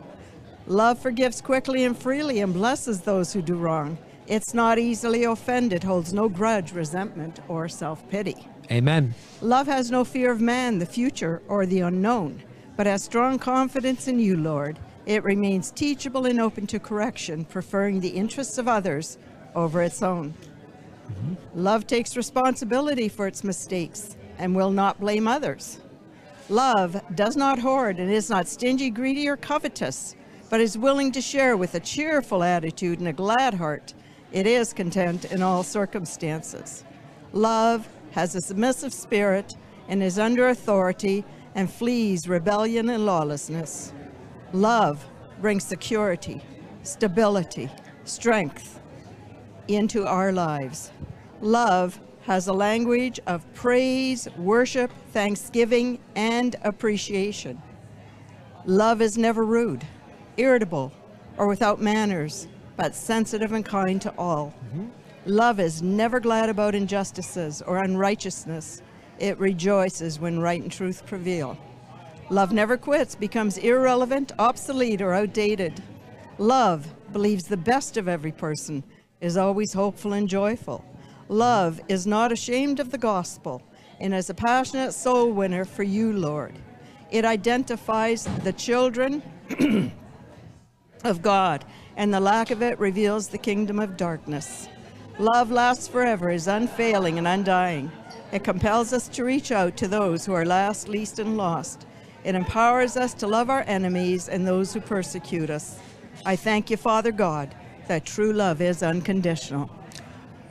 Love 0.67 0.99
forgives 0.99 1.41
quickly 1.41 1.85
and 1.85 1.97
freely 1.97 2.41
and 2.41 2.53
blesses 2.53 3.01
those 3.03 3.33
who 3.33 3.41
do 3.43 3.55
wrong. 3.55 3.97
It's 4.31 4.55
not 4.55 4.79
easily 4.79 5.25
offended, 5.25 5.83
holds 5.83 6.13
no 6.13 6.29
grudge, 6.29 6.71
resentment, 6.71 7.41
or 7.49 7.69
self 7.69 8.09
pity. 8.09 8.37
Amen. 8.71 9.13
Love 9.43 9.67
has 9.67 9.91
no 9.91 10.05
fear 10.05 10.31
of 10.31 10.41
man, 10.41 10.79
the 10.79 10.87
future, 10.87 11.43
or 11.49 11.67
the 11.67 11.81
unknown, 11.81 12.41
but 12.77 12.87
has 12.87 13.03
strong 13.03 13.41
confidence 13.41 14.07
in 14.07 14.21
you, 14.21 14.37
Lord. 14.37 14.79
It 15.05 15.25
remains 15.25 15.73
teachable 15.73 16.27
and 16.27 16.41
open 16.41 16.69
to 16.69 16.79
correction, 16.79 17.45
preferring 17.45 17.99
the 17.99 18.11
interests 18.11 18.57
of 18.57 18.69
others 18.69 19.19
over 19.57 19.83
its 19.83 20.01
own. 20.01 20.33
Mm-hmm. 21.09 21.35
Love 21.61 21.89
takes 21.89 22.17
responsibility 22.17 23.09
for 23.09 23.27
its 23.27 23.43
mistakes 23.43 24.17
and 24.39 24.55
will 24.55 24.71
not 24.71 25.01
blame 25.01 25.27
others. 25.27 25.81
Love 26.49 27.03
does 27.17 27.37
not 27.37 27.59
hoard 27.59 27.99
and 27.99 28.09
is 28.09 28.31
not 28.31 28.47
stingy, 28.47 28.91
greedy, 28.91 29.27
or 29.27 29.37
covetous, 29.37 30.15
but 30.51 30.61
is 30.61 30.79
willing 30.79 31.11
to 31.11 31.21
share 31.21 31.57
with 31.57 31.75
a 31.75 31.81
cheerful 31.81 32.45
attitude 32.45 33.01
and 33.01 33.09
a 33.09 33.13
glad 33.13 33.55
heart. 33.55 33.93
It 34.33 34.47
is 34.47 34.73
content 34.73 35.25
in 35.27 35.43
all 35.43 35.63
circumstances. 35.63 36.85
Love 37.33 37.89
has 38.13 38.35
a 38.35 38.41
submissive 38.41 38.93
spirit 38.93 39.57
and 39.89 40.03
is 40.03 40.19
under 40.19 40.49
authority 40.49 41.25
and 41.55 41.71
flees 41.71 42.29
rebellion 42.29 42.91
and 42.91 43.05
lawlessness. 43.05 43.93
Love 44.53 45.05
brings 45.41 45.65
security, 45.65 46.43
stability, 46.83 47.69
strength 48.05 48.81
into 49.69 50.07
our 50.07 50.33
lives. 50.33 50.93
Love 51.41 51.99
has 52.23 52.47
a 52.47 52.53
language 52.53 53.19
of 53.27 53.53
praise, 53.55 54.29
worship, 54.37 54.91
thanksgiving, 55.13 55.99
and 56.15 56.55
appreciation. 56.63 57.61
Love 58.65 59.01
is 59.01 59.17
never 59.19 59.45
rude, 59.45 59.85
irritable, 60.37 60.93
or 61.37 61.47
without 61.47 61.81
manners, 61.81 62.47
but 62.81 62.95
sensitive 62.95 63.53
and 63.53 63.63
kind 63.63 64.01
to 64.01 64.15
all. 64.17 64.55
Mm-hmm. 64.65 64.87
Love 65.27 65.61
is 65.61 65.83
never 65.83 66.19
glad 66.19 66.49
about 66.49 66.75
injustices 66.75 67.61
or 67.61 67.77
unrighteousness. 67.77 68.81
It 69.19 69.39
rejoices 69.39 70.19
when 70.19 70.41
right 70.41 70.63
and 70.63 70.73
truth 70.73 71.05
prevail. 71.05 71.59
Love 72.31 72.55
never 72.55 72.79
quits, 72.79 73.15
becomes 73.15 73.59
irrelevant, 73.59 74.33
obsolete, 74.39 75.03
or 75.03 75.13
outdated. 75.13 75.83
Love 76.39 76.87
believes 77.13 77.45
the 77.45 77.57
best 77.59 77.99
of 77.99 78.09
every 78.09 78.33
person, 78.33 78.83
is 79.21 79.37
always 79.37 79.75
hopeful 79.75 80.15
and 80.15 80.27
joyful. 80.27 80.83
Love 81.29 81.83
is 81.89 82.07
not 82.07 82.33
ashamed 82.33 82.81
of 82.81 82.93
the 82.93 82.99
gospel 82.99 83.61
and 84.01 84.15
is 84.15 84.31
a 84.31 84.35
passionate 84.35 84.93
soul 84.93 85.31
winner 85.33 85.67
for 85.67 85.83
you, 85.83 86.15
Lord. 86.15 86.59
It 87.11 87.27
identifies 87.27 88.25
the 88.43 88.55
children 88.55 89.23
of 91.05 91.23
God, 91.23 91.65
and 91.97 92.13
the 92.13 92.21
lack 92.21 92.51
of 92.51 92.63
it 92.63 92.79
reveals 92.79 93.29
the 93.29 93.39
kingdom 93.39 93.79
of 93.79 93.97
darkness. 93.97 94.69
Love 95.19 95.51
lasts 95.51 95.89
forever, 95.89 96.31
is 96.31 96.47
unfailing 96.47 97.19
and 97.19 97.27
undying. 97.27 97.91
It 98.33 98.45
compels 98.45 98.93
us 98.93 99.09
to 99.09 99.25
reach 99.25 99.53
out 99.53 99.77
to 99.79 99.89
those 99.89 100.25
who 100.25 100.33
are 100.33 100.47
last, 100.47 100.89
least, 100.89 101.19
and 101.19 101.37
lost. 101.37 101.87
It 102.25 102.35
empowers 102.35 102.97
us 102.97 103.15
to 103.15 103.27
love 103.27 103.51
our 103.51 103.65
enemies 103.67 104.29
and 104.29 104.47
those 104.47 104.73
who 104.73 104.81
persecute 104.81 105.51
us. 105.51 105.79
I 106.25 106.37
thank 106.37 106.71
you, 106.71 106.77
Father 106.77 107.13
God, 107.13 107.55
that 107.89 108.05
true 108.05 108.33
love 108.33 108.61
is 108.61 108.83
unconditional. 108.83 109.71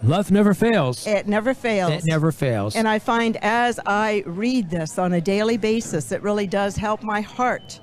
Love 0.02 0.32
never 0.32 0.54
fails. 0.54 1.06
It 1.06 1.28
never 1.28 1.54
fails. 1.54 1.92
It 1.92 2.04
never 2.06 2.32
fails. 2.32 2.76
And 2.76 2.88
I 2.88 3.00
find 3.00 3.38
as 3.42 3.80
I 3.86 4.24
read 4.26 4.70
this 4.70 4.98
on 4.98 5.14
a 5.14 5.22
daily 5.22 5.58
basis, 5.58 6.12
it 6.12 6.22
really 6.22 6.48
does 6.48 6.76
help 6.76 7.04
my 7.04 7.22
heart 7.22 7.82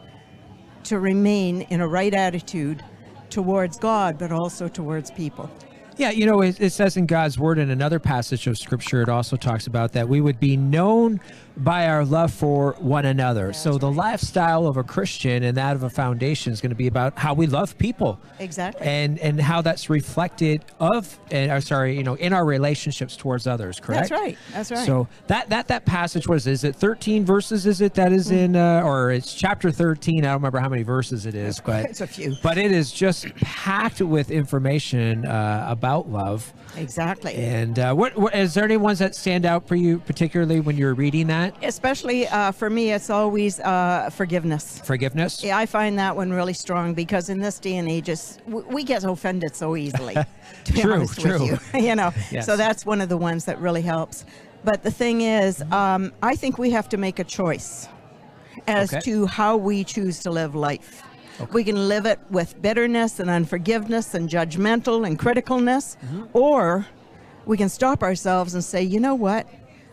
to 0.89 0.99
remain 0.99 1.62
in 1.62 1.80
a 1.80 1.89
right 1.89 2.14
attitude 2.14 2.82
towards 3.30 3.76
God, 3.76 4.18
but 4.18 4.32
also 4.32 4.68
towards 4.68 5.11
people. 5.11 5.51
Yeah, 5.97 6.11
you 6.11 6.26
know, 6.26 6.43
it, 6.43 6.61
it 6.61 6.70
says 6.70 6.97
in 6.97 7.07
God's 7.07 7.39
word 7.39 7.59
in 7.59 7.70
another 7.70 7.99
passage 7.99 8.47
of 8.47 8.59
scripture, 8.59 9.01
it 9.01 9.09
also 9.09 9.37
talks 9.37 9.66
about 9.66 9.93
that 9.93 10.09
we 10.09 10.20
would 10.20 10.39
be 10.39 10.57
known 10.57 11.20
by 11.57 11.89
our 11.89 12.05
love 12.05 12.33
for 12.33 12.73
one 12.79 13.05
another. 13.07 13.53
so 13.53 13.79
the 13.79 13.91
lifestyle 13.91 14.67
of 14.67 14.77
a 14.77 14.83
Christian 14.83 15.43
and 15.43 15.57
that 15.57 15.75
of 15.77 15.83
a 15.83 15.91
foundation 15.91 16.53
is 16.53 16.61
going 16.61 16.71
to 16.71 16.77
be 16.77 16.87
about 16.87 17.19
how 17.19 17.33
we 17.35 17.47
love 17.47 17.77
people. 17.79 18.21
Exactly. 18.39 18.87
And 18.87 19.19
and 19.21 19.41
how 19.41 19.63
that's 19.63 19.89
reflected 19.89 20.65
of 20.81 21.19
and 21.31 21.51
or 21.51 21.61
sorry, 21.61 21.97
you 21.97 22.03
know, 22.03 22.15
in 22.15 22.33
our 22.33 22.45
relationships 22.45 23.17
towards 23.17 23.47
others, 23.47 23.81
correct? 23.81 24.11
That's 24.11 24.21
right. 24.21 24.39
That's 24.53 24.71
right. 24.71 24.87
So 24.87 25.09
that 25.29 25.49
that 25.51 25.69
that 25.69 25.85
passage 25.87 26.29
was 26.29 26.47
is 26.47 26.65
it? 26.65 26.69
Is 26.69 26.77
it 26.77 26.77
13 26.77 27.25
verses 27.25 27.67
is 27.67 27.81
it 27.81 27.95
that 27.95 28.13
is 28.13 28.31
in 28.31 28.57
uh, 28.57 28.83
or 28.85 29.11
it's 29.11 29.35
chapter 29.35 29.71
13, 29.71 30.19
I 30.25 30.29
don't 30.29 30.35
remember 30.35 30.59
how 30.59 30.69
many 30.69 30.83
verses 30.83 31.27
it 31.27 31.35
is, 31.35 31.61
but 31.61 31.85
It's 31.91 32.01
a 32.01 32.07
few. 32.07 32.35
But 32.43 32.59
it 32.59 32.73
is 32.73 32.93
just 32.93 33.35
packed 33.37 34.01
with 34.01 34.31
information 34.31 35.25
uh, 35.27 35.67
about 35.69 36.09
love. 36.11 36.53
exactly. 36.77 37.35
And 37.35 37.79
uh, 37.79 37.95
what, 37.95 38.17
what 38.17 38.35
is 38.35 38.55
there 38.55 38.65
any 38.65 38.77
ones 38.77 38.99
that 38.99 39.15
stand 39.15 39.47
out 39.47 39.67
for 39.69 39.77
you 39.77 39.99
particularly 40.01 40.61
when 40.61 40.77
you're 40.77 40.95
reading 40.95 41.27
that? 41.29 41.45
Especially 41.62 42.26
uh, 42.28 42.53
for 42.53 42.68
me, 42.70 42.92
it's 42.92 43.11
always 43.11 43.61
uh, 43.61 44.11
forgiveness. 44.12 44.80
Forgiveness? 44.84 45.42
Yeah, 45.42 45.59
I 45.59 45.66
find 45.66 45.99
that 45.99 46.14
one 46.16 46.32
really 46.32 46.53
strong 46.55 46.94
because 46.94 47.28
in 47.28 47.38
this 47.40 47.59
day 47.59 47.76
and 47.76 47.88
age, 47.88 48.09
it's, 48.09 48.38
we 48.47 48.84
get 48.84 49.05
offended 49.05 49.55
so 49.57 49.76
easily. 49.76 50.14
to 50.64 50.72
be 50.72 50.80
True, 50.82 50.92
honest 50.94 51.20
true. 51.20 51.51
with 51.51 51.74
you, 51.74 51.80
you 51.88 51.94
know. 51.94 52.12
Yes. 52.30 52.47
So 52.47 52.57
that's 52.57 52.84
one 52.86 53.01
of 53.01 53.09
the 53.09 53.16
ones 53.16 53.44
that 53.47 53.59
really 53.61 53.82
helps. 53.82 54.24
But 54.64 54.82
the 54.82 54.90
thing 54.90 55.20
is, 55.20 55.62
um, 55.70 56.12
I 56.22 56.34
think 56.36 56.59
we 56.59 56.70
have 56.70 56.88
to 56.90 56.97
make 56.97 57.18
a 57.18 57.24
choice 57.24 57.88
as 58.66 58.92
Okay. 58.92 59.01
to 59.03 59.26
how 59.26 59.57
we 59.57 59.84
choose 59.84 60.20
to 60.20 60.30
live 60.30 60.55
life. 60.55 61.03
We 61.53 61.62
can 61.64 61.88
live 61.88 62.07
it 62.07 62.18
with 62.30 62.61
bitterness 62.62 63.20
and 63.20 63.28
unforgiveness 63.28 64.14
and 64.14 64.28
judgmental 64.28 65.07
and 65.07 65.18
criticalness, 65.18 65.97
Mm-hmm. 65.99 66.24
or 66.32 66.86
we 67.44 67.57
can 67.57 67.68
stop 67.68 68.03
ourselves 68.03 68.55
and 68.55 68.64
say, 68.64 68.82
you 68.82 68.99
know 68.99 69.14
what? 69.14 69.47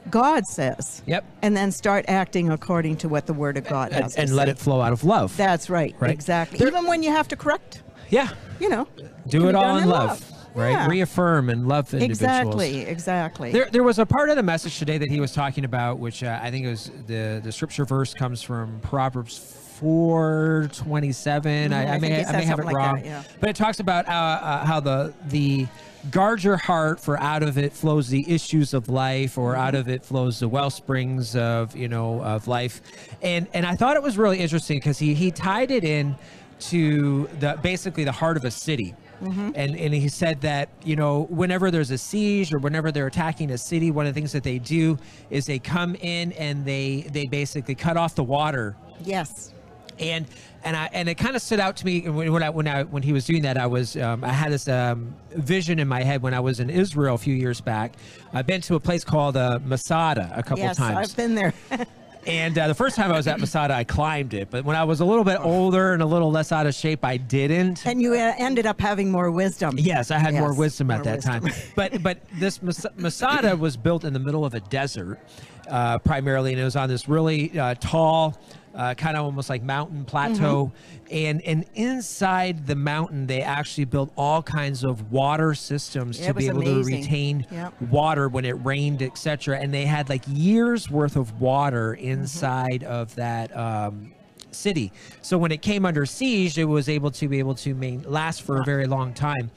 God 0.09 0.45
says. 0.45 1.01
Yep. 1.05 1.25
And 1.41 1.55
then 1.55 1.71
start 1.71 2.05
acting 2.07 2.49
according 2.51 2.97
to 2.97 3.09
what 3.09 3.25
the 3.25 3.33
Word 3.33 3.57
of 3.57 3.65
God 3.65 3.91
And, 3.91 4.03
has 4.03 4.15
and 4.15 4.35
let 4.35 4.47
say. 4.47 4.51
it 4.51 4.59
flow 4.59 4.81
out 4.81 4.93
of 4.93 5.03
love. 5.03 5.35
That's 5.37 5.69
right. 5.69 5.95
Right. 5.99 6.11
Exactly. 6.11 6.59
There- 6.59 6.67
Even 6.67 6.85
when 6.87 7.03
you 7.03 7.11
have 7.11 7.27
to 7.29 7.35
correct, 7.35 7.83
yeah. 8.09 8.29
you 8.59 8.69
know. 8.69 8.87
Do 9.27 9.47
it 9.49 9.55
all 9.55 9.77
in 9.77 9.87
love, 9.89 10.23
right? 10.53 10.71
Yeah. 10.71 10.87
Reaffirm 10.87 11.49
and 11.49 11.67
love 11.67 11.93
individuals. 11.93 12.19
Exactly. 12.21 12.81
Exactly. 12.81 13.51
There, 13.51 13.69
there 13.71 13.83
was 13.83 13.99
a 13.99 14.05
part 14.05 14.29
of 14.29 14.35
the 14.35 14.43
message 14.43 14.77
today 14.77 14.97
that 14.97 15.09
he 15.09 15.19
was 15.19 15.31
talking 15.33 15.63
about, 15.65 15.99
which 15.99 16.23
uh, 16.23 16.39
I 16.41 16.51
think 16.51 16.65
it 16.65 16.69
was 16.69 16.91
the 17.07 17.39
the 17.43 17.51
scripture 17.51 17.85
verse 17.85 18.13
comes 18.13 18.41
from 18.41 18.79
Proverbs 18.81 19.37
four 19.79 20.69
twenty 20.73 21.11
seven. 21.11 21.71
Mhm, 21.71 21.75
I, 21.75 21.85
I 21.85 21.95
I 21.95 21.99
may 21.99 22.25
I 22.25 22.31
may 22.33 22.43
have 22.45 22.59
it 22.59 22.65
like 22.65 22.75
wrong, 22.75 22.95
that, 22.97 23.05
yeah. 23.05 23.23
but 23.39 23.49
it 23.49 23.55
talks 23.55 23.79
about 23.79 24.07
uh, 24.07 24.11
uh, 24.11 24.65
how 24.65 24.79
the 24.79 25.13
the 25.29 25.65
guard 26.11 26.43
your 26.43 26.57
heart, 26.57 26.99
for 26.99 27.19
out 27.19 27.43
of 27.43 27.57
it 27.57 27.73
flows 27.73 28.09
the 28.09 28.29
issues 28.31 28.73
of 28.73 28.89
life, 28.89 29.37
or 29.37 29.55
out 29.55 29.75
of 29.75 29.87
it 29.87 30.03
flows 30.03 30.39
the 30.39 30.47
well 30.47 30.69
springs 30.69 31.35
of 31.35 31.75
you 31.75 31.87
know 31.87 32.21
of 32.21 32.47
life, 32.47 32.81
and 33.21 33.47
and 33.53 33.65
I 33.65 33.75
thought 33.75 33.95
it 33.95 34.03
was 34.03 34.17
really 34.17 34.39
interesting 34.39 34.77
because 34.77 34.99
he 34.99 35.13
he 35.13 35.31
tied 35.31 35.71
it 35.71 35.83
in 35.83 36.15
to 36.59 37.27
the 37.39 37.57
basically 37.61 38.03
the 38.03 38.11
heart 38.11 38.37
of 38.37 38.45
a 38.45 38.51
city. 38.51 38.95
Mm-hmm. 39.21 39.51
And, 39.55 39.77
and 39.77 39.93
he 39.93 40.09
said 40.09 40.41
that 40.41 40.67
you 40.83 40.97
know 40.97 41.27
whenever 41.29 41.71
there's 41.71 41.91
a 41.91 41.97
siege 41.97 42.53
or 42.53 42.59
whenever 42.59 42.91
they're 42.91 43.07
attacking 43.07 43.51
a 43.51 43.57
city 43.57 43.89
one 43.89 44.05
of 44.05 44.13
the 44.13 44.19
things 44.19 44.33
that 44.33 44.43
they 44.43 44.59
do 44.59 44.97
is 45.29 45.45
they 45.45 45.59
come 45.59 45.95
in 45.95 46.33
and 46.33 46.65
they 46.65 47.07
they 47.11 47.25
basically 47.27 47.75
cut 47.75 47.95
off 47.95 48.15
the 48.15 48.23
water 48.23 48.75
yes. 49.01 49.52
And 49.99 50.25
and 50.63 50.75
I 50.75 50.89
and 50.93 51.09
it 51.09 51.15
kind 51.15 51.35
of 51.35 51.41
stood 51.41 51.59
out 51.59 51.77
to 51.77 51.85
me 51.85 52.01
when, 52.09 52.31
when 52.31 52.43
I 52.43 52.49
when 52.49 52.67
I 52.67 52.83
when 52.83 53.03
he 53.03 53.13
was 53.13 53.25
doing 53.25 53.43
that. 53.43 53.57
I 53.57 53.67
was 53.67 53.97
um, 53.97 54.23
I 54.23 54.29
had 54.29 54.51
this 54.51 54.67
um, 54.67 55.15
vision 55.31 55.79
in 55.79 55.87
my 55.87 56.03
head 56.03 56.21
when 56.21 56.33
I 56.33 56.39
was 56.39 56.59
in 56.59 56.69
Israel 56.69 57.15
a 57.15 57.17
few 57.17 57.35
years 57.35 57.61
back. 57.61 57.93
I've 58.33 58.47
been 58.47 58.61
to 58.61 58.75
a 58.75 58.79
place 58.79 59.03
called 59.03 59.37
uh, 59.37 59.59
Masada 59.63 60.31
a 60.35 60.43
couple 60.43 60.59
yes, 60.59 60.77
times. 60.77 61.11
I've 61.11 61.17
been 61.17 61.35
there. 61.35 61.53
And 62.25 62.57
uh, 62.57 62.67
the 62.67 62.73
first 62.73 62.95
time 62.95 63.11
I 63.11 63.17
was 63.17 63.27
at 63.27 63.39
Masada, 63.39 63.73
I 63.73 63.83
climbed 63.83 64.33
it. 64.33 64.49
But 64.49 64.63
when 64.63 64.75
I 64.75 64.83
was 64.83 65.01
a 65.01 65.05
little 65.05 65.23
bit 65.23 65.39
older 65.41 65.93
and 65.93 66.01
a 66.01 66.05
little 66.05 66.31
less 66.31 66.51
out 66.51 66.65
of 66.65 66.73
shape, 66.73 67.03
I 67.03 67.17
didn't. 67.17 67.85
and 67.85 68.01
you 68.01 68.13
uh, 68.13 68.33
ended 68.37 68.65
up 68.65 68.79
having 68.79 69.11
more 69.11 69.29
wisdom. 69.29 69.75
Yes, 69.77 70.11
I 70.11 70.19
had 70.19 70.33
more 70.33 70.53
wisdom 70.53 70.89
at 70.91 70.97
more 70.97 71.03
that 71.03 71.15
wisdom. 71.17 71.41
time. 71.41 71.53
But 71.75 72.03
but 72.03 72.19
this 72.39 72.61
Mas- 72.61 72.85
Masada 72.95 73.55
was 73.55 73.75
built 73.75 74.05
in 74.05 74.13
the 74.13 74.19
middle 74.19 74.45
of 74.45 74.53
a 74.53 74.61
desert, 74.61 75.19
uh, 75.67 75.99
primarily, 75.99 76.51
and 76.53 76.61
it 76.61 76.63
was 76.63 76.75
on 76.75 76.87
this 76.87 77.09
really 77.09 77.57
uh, 77.59 77.75
tall, 77.75 78.39
uh, 78.75 78.93
kind 78.95 79.15
of 79.17 79.23
almost 79.25 79.49
like 79.49 79.61
mountain 79.63 80.05
plateau. 80.05 80.65
Mm-hmm. 80.65 81.15
And 81.15 81.41
and 81.43 81.65
inside 81.75 82.65
the 82.65 82.75
mountain, 82.75 83.27
they 83.27 83.41
actually 83.41 83.85
built 83.85 84.11
all 84.17 84.41
kinds 84.41 84.83
of 84.83 85.11
water 85.11 85.53
systems 85.53 86.19
Yeah, 86.19 86.27
to 86.27 86.33
be 86.33 86.47
able 86.47 86.61
amazing. 86.61 86.95
to 86.95 87.01
retain 87.01 87.45
Yep. 87.51 87.81
water 87.83 88.27
when 88.29 88.45
it 88.45 88.53
rained, 88.65 89.01
etc. 89.03 89.59
And 89.59 89.73
they 89.73 89.85
had 89.85 90.09
like 90.09 90.23
years 90.27 90.89
worth 90.89 91.15
of 91.15 91.39
water 91.39 91.95
Mm-hmm. 91.99 92.09
inside 92.11 92.83
of 92.83 93.13
that. 93.15 93.55
Um, 93.55 94.13
city 94.51 94.91
so 95.23 95.35
when 95.35 95.51
it 95.51 95.63
came 95.63 95.83
under 95.83 96.05
siege 96.05 96.59
it 96.59 96.65
was 96.65 96.87
able 96.87 97.09
to 97.09 97.27
be 97.27 97.39
able 97.39 97.55
to 97.55 97.73
main, 97.73 98.03
last 98.03 98.43
for 98.43 98.61
a 98.61 98.63
very 98.63 98.85
long 98.85 99.11
time 99.11 99.49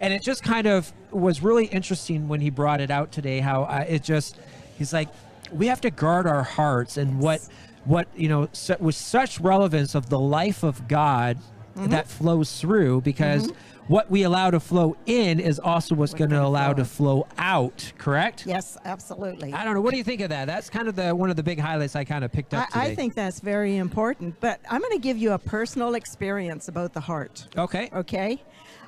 and 0.00 0.14
it 0.14 0.22
just 0.22 0.44
kind 0.44 0.68
of 0.68 0.92
was 1.10 1.42
really 1.42 1.64
interesting 1.66 2.28
when 2.28 2.40
he 2.40 2.50
brought 2.50 2.80
it 2.80 2.88
out 2.88 3.10
today 3.10 3.40
how 3.40 3.64
uh, 3.64 3.84
it 3.88 4.00
just 4.04 4.38
he's 4.78 4.92
like 4.92 5.08
we 5.52 5.66
have 5.66 5.80
to 5.80 5.90
guard 5.90 6.28
our 6.28 6.44
hearts 6.44 6.98
and 6.98 7.18
what 7.18 7.40
what 7.84 8.08
you 8.16 8.28
know 8.28 8.48
with 8.80 8.94
such 8.94 9.40
relevance 9.40 9.94
of 9.94 10.08
the 10.08 10.18
life 10.18 10.62
of 10.62 10.88
god 10.88 11.38
Mm-hmm. 11.76 11.90
that 11.90 12.06
flows 12.06 12.60
through 12.60 13.00
because 13.00 13.50
what 13.88 14.08
we 14.08 14.22
allow 14.22 14.48
to 14.48 14.60
flow 14.60 14.96
in 15.06 15.40
is 15.40 15.58
also 15.58 15.96
what's 15.96 16.14
going 16.14 16.30
to 16.30 16.40
allow 16.40 16.68
flow 16.68 16.74
to 16.74 16.84
flow 16.84 17.26
out 17.36 17.92
correct 17.98 18.46
Yes, 18.46 18.78
absolutely. 18.84 19.52
i 19.52 19.64
don't 19.64 19.74
know 19.74 19.80
what 19.80 19.90
do 19.90 19.96
you 19.98 20.04
think 20.04 20.20
of 20.20 20.28
that 20.28 20.44
that's 20.44 20.70
kind 20.70 20.86
of 20.86 20.94
the 20.94 21.12
one 21.12 21.30
of 21.30 21.34
the 21.36 21.42
big 21.42 21.58
highlights 21.58 21.96
i 21.96 22.04
kind 22.04 22.24
of 22.24 22.30
picked 22.30 22.54
up 22.54 22.68
I, 22.68 22.78
today 22.84 22.92
I 22.92 22.94
think 22.94 23.16
that's 23.16 23.40
very 23.40 23.78
important. 23.78 24.38
But 24.38 24.60
I'm 24.70 24.80
going 24.82 24.92
to 24.92 25.00
give 25.00 25.18
you 25.18 25.32
a 25.32 25.38
personal 25.38 25.96
experience 25.96 26.68
about 26.68 26.92
the 26.92 27.00
heart. 27.00 27.48
okay 27.58 27.90
Okay. 27.92 28.40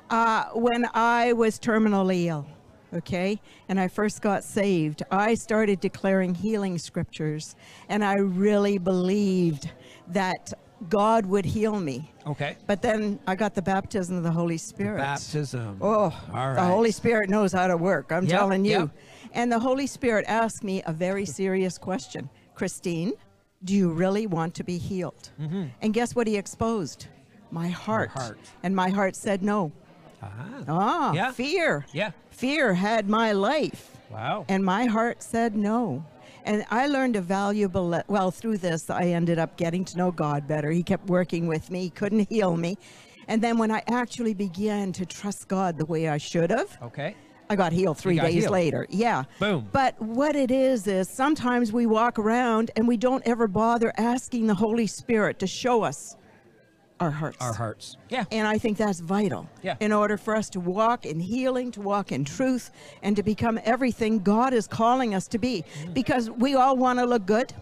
Uh, 0.09 0.45
when 0.53 0.87
I 0.93 1.33
was 1.33 1.59
terminally 1.59 2.27
ill, 2.27 2.47
okay, 2.93 3.39
and 3.69 3.79
I 3.79 3.87
first 3.87 4.21
got 4.21 4.43
saved, 4.43 5.03
I 5.11 5.33
started 5.35 5.79
declaring 5.79 6.33
healing 6.35 6.77
scriptures, 6.77 7.55
and 7.89 8.03
I 8.03 8.15
really 8.15 8.77
believed 8.77 9.71
that 10.09 10.53
God 10.89 11.25
would 11.25 11.45
heal 11.45 11.79
me. 11.79 12.11
okay 12.27 12.55
But 12.67 12.81
then 12.83 13.19
I 13.25 13.35
got 13.35 13.55
the 13.55 13.61
baptism 13.63 14.15
of 14.15 14.23
the 14.23 14.31
Holy 14.31 14.57
Spirit. 14.59 14.97
baptism 14.99 15.77
Oh, 15.81 15.87
all 16.33 16.47
right 16.49 16.55
the 16.55 16.61
Holy 16.63 16.91
Spirit 16.91 17.29
knows 17.29 17.51
how 17.51 17.65
to 17.67 17.75
work. 17.77 18.11
I'm 18.11 18.25
Yep, 18.25 18.39
telling 18.39 18.63
you. 18.65 18.71
yep. 18.71 18.89
And 19.33 19.51
the 19.51 19.59
Holy 19.59 19.87
Spirit 19.87 20.25
asked 20.27 20.63
me 20.63 20.83
a 20.85 20.93
very 20.93 21.25
serious 21.41 21.77
question 21.79 22.29
Christine, 22.53 23.13
do 23.63 23.73
you 23.73 23.89
really 23.89 24.27
want 24.27 24.53
to 24.55 24.63
be 24.63 24.77
healed? 24.77 25.29
Mm-hmm. 25.41 25.63
And 25.81 25.93
guess 25.93 26.15
what 26.15 26.27
he 26.27 26.35
exposed? 26.37 27.07
My 27.49 27.69
heart. 27.69 28.11
my 28.15 28.21
heart. 28.21 28.39
And 28.61 28.75
my 28.75 28.89
heart 28.89 29.15
said 29.15 29.41
no. 29.41 29.71
Ah, 30.21 30.63
Ah, 30.67 31.13
Yeah. 31.13 31.31
fear. 31.31 31.85
yeah 31.93 32.11
Fear 32.31 32.73
had 32.75 33.09
my 33.09 33.31
life. 33.31 33.97
wow 34.11 34.45
And 34.49 34.63
my 34.63 34.85
heart 34.85 35.21
said 35.23 35.55
no. 35.55 36.03
And 36.45 36.65
I 36.71 36.87
learned 36.87 37.15
a 37.17 37.21
valuable, 37.21 37.89
le- 37.89 38.03
well, 38.07 38.31
through 38.31 38.59
this, 38.59 38.89
I 38.89 39.07
ended 39.07 39.37
up 39.37 39.57
getting 39.57 39.83
to 39.85 39.97
know 39.97 40.11
God 40.11 40.47
better. 40.47 40.71
He 40.71 40.81
kept 40.81 41.07
working 41.07 41.45
with 41.47 41.69
me, 41.69 41.81
he 41.83 41.89
couldn't 41.89 42.29
heal 42.29 42.55
me. 42.55 42.77
And 43.27 43.41
then 43.41 43.57
when 43.57 43.69
I 43.71 43.83
actually 43.89 44.33
began 44.33 44.93
to 44.93 45.05
trust 45.05 45.47
God 45.49 45.77
the 45.77 45.85
way 45.85 46.07
I 46.07 46.17
should 46.17 46.49
have, 46.51 46.77
okay 46.81 47.15
I 47.49 47.55
got 47.55 47.71
healed 47.71 47.97
three 47.97 48.15
got 48.17 48.25
days 48.25 48.43
healed. 48.43 48.51
later. 48.51 48.85
Yeah. 48.89 49.23
Boom. 49.39 49.69
But 49.71 50.01
what 50.01 50.35
it 50.35 50.51
is, 50.51 50.85
is 50.85 51.07
sometimes 51.09 51.71
we 51.71 51.85
walk 51.85 52.19
around 52.19 52.71
and 52.75 52.85
we 52.87 52.97
don't 52.97 53.23
ever 53.25 53.47
bother 53.47 53.93
asking 53.97 54.47
the 54.47 54.53
Holy 54.55 54.85
Spirit 54.87 55.39
to 55.39 55.47
show 55.47 55.81
us 55.83 56.17
our 56.99 57.11
hearts. 57.11 57.37
our 57.41 57.53
hearts 57.53 57.97
yeah 58.09 58.25
And 58.31 58.47
I 58.47 58.57
think 58.57 58.77
that's 58.77 58.99
vital. 58.99 59.47
Yeah. 59.61 59.75
In 59.79 59.91
order 59.91 60.17
for 60.17 60.35
us 60.35 60.49
to 60.51 60.59
walk 60.59 61.05
in 61.05 61.19
healing, 61.19 61.71
to 61.71 61.81
walk 61.81 62.11
in 62.11 62.25
truth, 62.25 62.71
and 63.01 63.15
to 63.15 63.23
become 63.23 63.59
everything 63.63 64.19
God 64.19 64.53
is 64.53 64.67
calling 64.67 65.13
us 65.13 65.27
to 65.29 65.37
be. 65.37 65.63
Mm-hmm. 65.63 65.93
Because 65.93 66.29
we 66.29 66.55
all 66.55 66.75
want 66.77 66.99
to 66.99 67.05
look 67.05 67.25
good. 67.25 67.53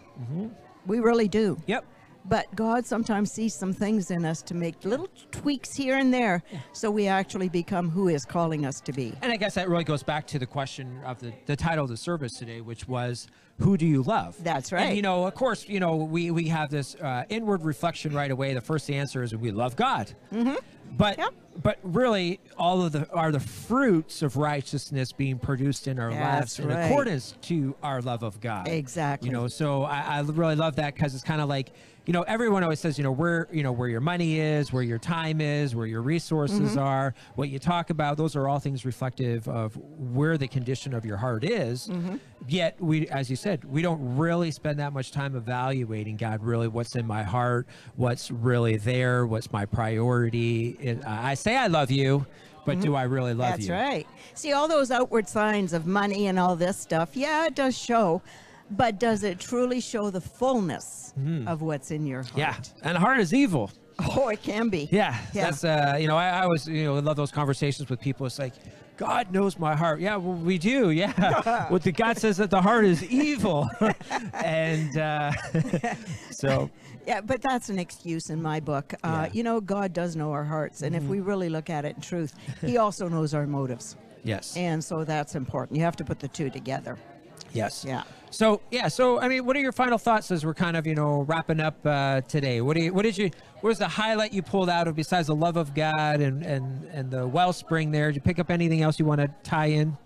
We 0.86 1.00
really 1.00 1.28
do. 1.28 1.58
yep 1.66 1.84
But 2.24 2.46
God 2.54 2.86
sometimes 2.86 3.30
sees 3.32 3.54
some 3.54 3.72
things 3.72 4.10
in 4.10 4.24
us 4.24 4.42
to 4.42 4.54
make 4.54 4.84
little 4.84 5.08
tweaks 5.30 5.74
here 5.74 5.96
and 5.98 6.12
there 6.12 6.42
so 6.72 6.90
we 6.90 7.06
actually 7.06 7.48
become 7.48 7.90
who 7.90 8.08
is 8.08 8.24
calling 8.24 8.64
us 8.66 8.80
to 8.82 8.92
be. 8.92 9.12
And 9.22 9.30
I 9.32 9.36
guess 9.36 9.54
that 9.54 9.68
really 9.68 9.84
goes 9.84 10.02
back 10.02 10.26
to 10.28 10.38
the 10.38 10.46
question 10.46 11.00
of 11.04 11.18
the, 11.20 11.32
the 11.46 11.56
title 11.56 11.84
of 11.84 11.90
the 11.90 11.96
service 11.96 12.34
today, 12.38 12.60
which 12.60 12.88
was, 12.88 13.28
Who 13.58 13.76
do 13.76 13.86
you 13.86 14.02
love? 14.02 14.36
That's 14.44 14.70
And, 14.70 14.80
right. 14.82 14.96
you 14.96 15.02
know, 15.02 15.24
of 15.26 15.34
course, 15.34 15.66
you 15.68 15.80
know, 15.80 15.96
we, 15.96 16.30
we 16.30 16.48
have 16.48 16.70
this 16.70 16.94
uh, 16.96 17.24
inward 17.30 17.62
reflection 17.62 18.12
right 18.14 18.30
away. 18.30 18.52
The 18.54 18.60
first 18.60 18.90
answer 18.90 19.22
is 19.22 19.34
we 19.34 19.50
love 19.50 19.76
God. 19.76 20.12
Mm-hmm. 20.32 20.54
But 20.98 21.18
Yep. 21.18 21.34
but 21.62 21.78
really, 21.82 22.38
all 22.56 22.82
of 22.82 22.92
the 22.92 23.10
are 23.10 23.32
the 23.32 23.40
fruits 23.40 24.22
of 24.22 24.36
righteousness 24.36 25.10
being 25.12 25.38
produced 25.38 25.88
in 25.88 25.98
our 25.98 26.10
That's 26.10 26.58
lives 26.58 26.58
in 26.60 26.68
right. 26.68 26.84
accordance 26.84 27.34
to 27.42 27.74
our 27.82 28.00
love 28.02 28.22
of 28.22 28.40
God. 28.40 28.68
Exactly. 28.68 29.28
You 29.28 29.32
know, 29.32 29.48
so 29.48 29.82
I, 29.82 30.18
I 30.18 30.20
really 30.20 30.54
love 30.54 30.76
that 30.76 30.94
because 30.94 31.14
it's 31.14 31.24
kind 31.24 31.40
of 31.40 31.48
like, 31.48 31.72
you 32.06 32.12
know, 32.12 32.22
everyone 32.22 32.62
always 32.62 32.78
says, 32.80 32.96
you 32.98 33.04
know, 33.04 33.10
where 33.12 33.48
you 33.52 33.62
know 33.64 33.72
where 33.72 33.88
your 33.88 34.00
money 34.00 34.38
is, 34.40 34.72
where 34.72 34.82
your 34.82 34.98
time 34.98 35.40
is, 35.40 35.74
where 35.74 35.86
your 35.86 36.02
resources 36.02 36.60
Mm-hmm. 36.70 36.78
are, 36.78 37.14
what 37.34 37.48
you 37.48 37.58
talk 37.58 37.90
about. 37.90 38.16
Those 38.16 38.36
are 38.36 38.46
all 38.48 38.60
things 38.60 38.84
reflective 38.84 39.48
of 39.48 39.76
where 39.76 40.38
the 40.38 40.46
condition 40.48 40.94
of 40.94 41.04
your 41.04 41.16
heart 41.16 41.42
is. 41.44 41.88
Mm-hmm. 41.88 42.16
Yet 42.48 42.80
we, 42.80 43.08
as 43.08 43.28
you 43.28 43.34
said, 43.36 43.64
we 43.64 43.82
don't 43.82 44.16
really 44.16 44.50
spend 44.52 44.78
that 44.78 44.92
much 44.92 45.10
time 45.10 45.34
evaluating 45.34 46.16
God. 46.16 46.42
Really, 46.44 46.68
what's 46.68 46.94
in 46.94 47.06
my 47.06 47.24
heart? 47.24 47.66
What's 47.96 48.30
really 48.30 48.76
there? 48.76 49.26
What's 49.26 49.50
my 49.52 49.66
priority? 49.66 50.76
It, 50.80 51.04
I 51.04 51.34
say 51.34 51.56
I 51.56 51.66
love 51.66 51.90
you, 51.90 52.24
but 52.64 52.80
do 52.80 52.94
I 52.94 53.02
really 53.02 53.34
love 53.34 53.46
Mm-hmm. 53.48 53.56
That's 53.56 53.66
you? 53.68 53.74
right. 53.74 54.06
See, 54.34 54.52
all 54.52 54.68
those 54.68 54.90
outward 54.90 55.28
signs 55.28 55.72
of 55.72 55.86
money 55.86 56.28
and 56.28 56.38
all 56.38 56.54
this 56.56 56.76
stuff, 56.76 57.10
yeah, 57.16 57.46
it 57.46 57.54
does 57.56 57.76
show. 57.76 58.22
But 58.70 58.98
does 58.98 59.22
it 59.22 59.38
truly 59.38 59.80
show 59.80 60.10
the 60.10 60.20
fullness 60.20 61.14
of 61.46 61.62
what's 61.62 61.90
in 61.90 62.04
your 62.06 62.22
heart? 62.22 62.30
Mm-hmm. 62.32 62.38
Yeah, 62.40 62.88
and 62.90 62.98
heart 62.98 63.20
is 63.20 63.32
evil. 63.32 63.70
Oh, 63.98 64.28
it 64.28 64.42
can 64.42 64.68
be. 64.68 64.88
Yeah, 64.92 65.16
Yeah. 65.32 65.44
that's 65.50 65.64
uh, 65.64 65.96
you 66.00 66.06
know, 66.08 66.16
I, 66.16 66.28
I 66.28 66.42
always 66.42 66.66
you 66.68 66.84
know 66.84 66.94
love 66.98 67.16
those 67.16 67.30
conversations 67.30 67.88
with 67.88 68.00
people. 68.00 68.26
It's 68.26 68.38
like, 68.38 68.52
God 68.98 69.32
knows 69.32 69.58
my 69.58 69.74
heart. 69.76 70.00
Yeah, 70.00 70.16
well, 70.16 70.34
we 70.36 70.58
do. 70.58 70.90
Yeah, 70.90 71.66
what 71.70 71.82
the 71.82 71.92
God 71.92 72.18
says 72.18 72.36
that 72.38 72.50
the 72.50 72.60
heart 72.60 72.84
is 72.84 73.02
evil, 73.04 73.70
and 74.34 74.98
uh, 74.98 75.32
so 76.30 76.70
Yeah, 77.06 77.20
but 77.20 77.40
that's 77.40 77.68
an 77.68 77.78
excuse 77.78 78.30
in 78.30 78.42
my 78.42 78.60
book. 78.60 78.92
Uh, 78.94 78.96
Yeah. 79.08 79.10
Mm-hmm. 79.26 79.36
You 79.36 79.42
know, 79.44 79.60
God 79.60 79.92
does 79.92 80.16
know 80.16 80.32
our 80.32 80.44
hearts, 80.44 80.82
and 80.82 80.94
if 80.96 81.02
we 81.04 81.20
really 81.20 81.48
look 81.48 81.70
at 81.70 81.84
it 81.84 81.94
in 81.96 82.02
truth, 82.02 82.34
He 82.60 82.76
also 82.78 83.08
knows 83.08 83.32
our 83.32 83.46
motives, 83.46 83.96
yes, 84.24 84.56
and 84.56 84.82
so 84.84 85.04
that's 85.04 85.34
important. 85.34 85.78
You 85.78 85.84
have 85.84 85.96
to 85.96 86.04
put 86.04 86.18
the 86.20 86.28
two 86.28 86.50
together. 86.50 86.98
yes, 87.52 87.84
Yeah. 87.86 88.02
So 88.30 88.60
yeah, 88.70 88.88
so 88.88 89.20
I 89.20 89.28
mean, 89.28 89.46
what 89.46 89.56
are 89.56 89.60
your 89.60 89.72
final 89.72 89.98
thoughts 89.98 90.30
as 90.30 90.44
we're 90.44 90.54
kind 90.54 90.76
of 90.76 90.86
you 90.86 90.94
know 90.94 91.22
wrapping 91.22 91.60
up 91.60 91.78
uh, 91.84 92.20
today? 92.22 92.60
What 92.60 92.76
do 92.76 92.82
you, 92.84 92.92
what 92.92 93.02
did 93.02 93.16
you, 93.16 93.30
what 93.60 93.68
was 93.68 93.78
the 93.78 93.88
highlight 93.88 94.32
you 94.32 94.42
pulled 94.42 94.68
out 94.68 94.88
of 94.88 94.96
besides 94.96 95.28
the 95.28 95.34
love 95.34 95.56
of 95.56 95.74
God 95.74 96.20
and 96.20 96.44
and 96.44 96.84
and 96.92 97.10
the 97.10 97.26
wellspring 97.26 97.92
there? 97.92 98.08
Did 98.08 98.16
you 98.16 98.22
pick 98.22 98.38
up 98.38 98.50
anything 98.50 98.82
else 98.82 98.98
you 98.98 99.04
want 99.04 99.20
to 99.20 99.30
tie 99.42 99.66
in? 99.66 99.96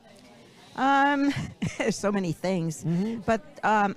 Um, 0.76 1.32
there's 1.78 1.96
so 2.06 2.12
many 2.12 2.32
things, 2.32 2.84
but 3.26 3.42
um, 3.64 3.96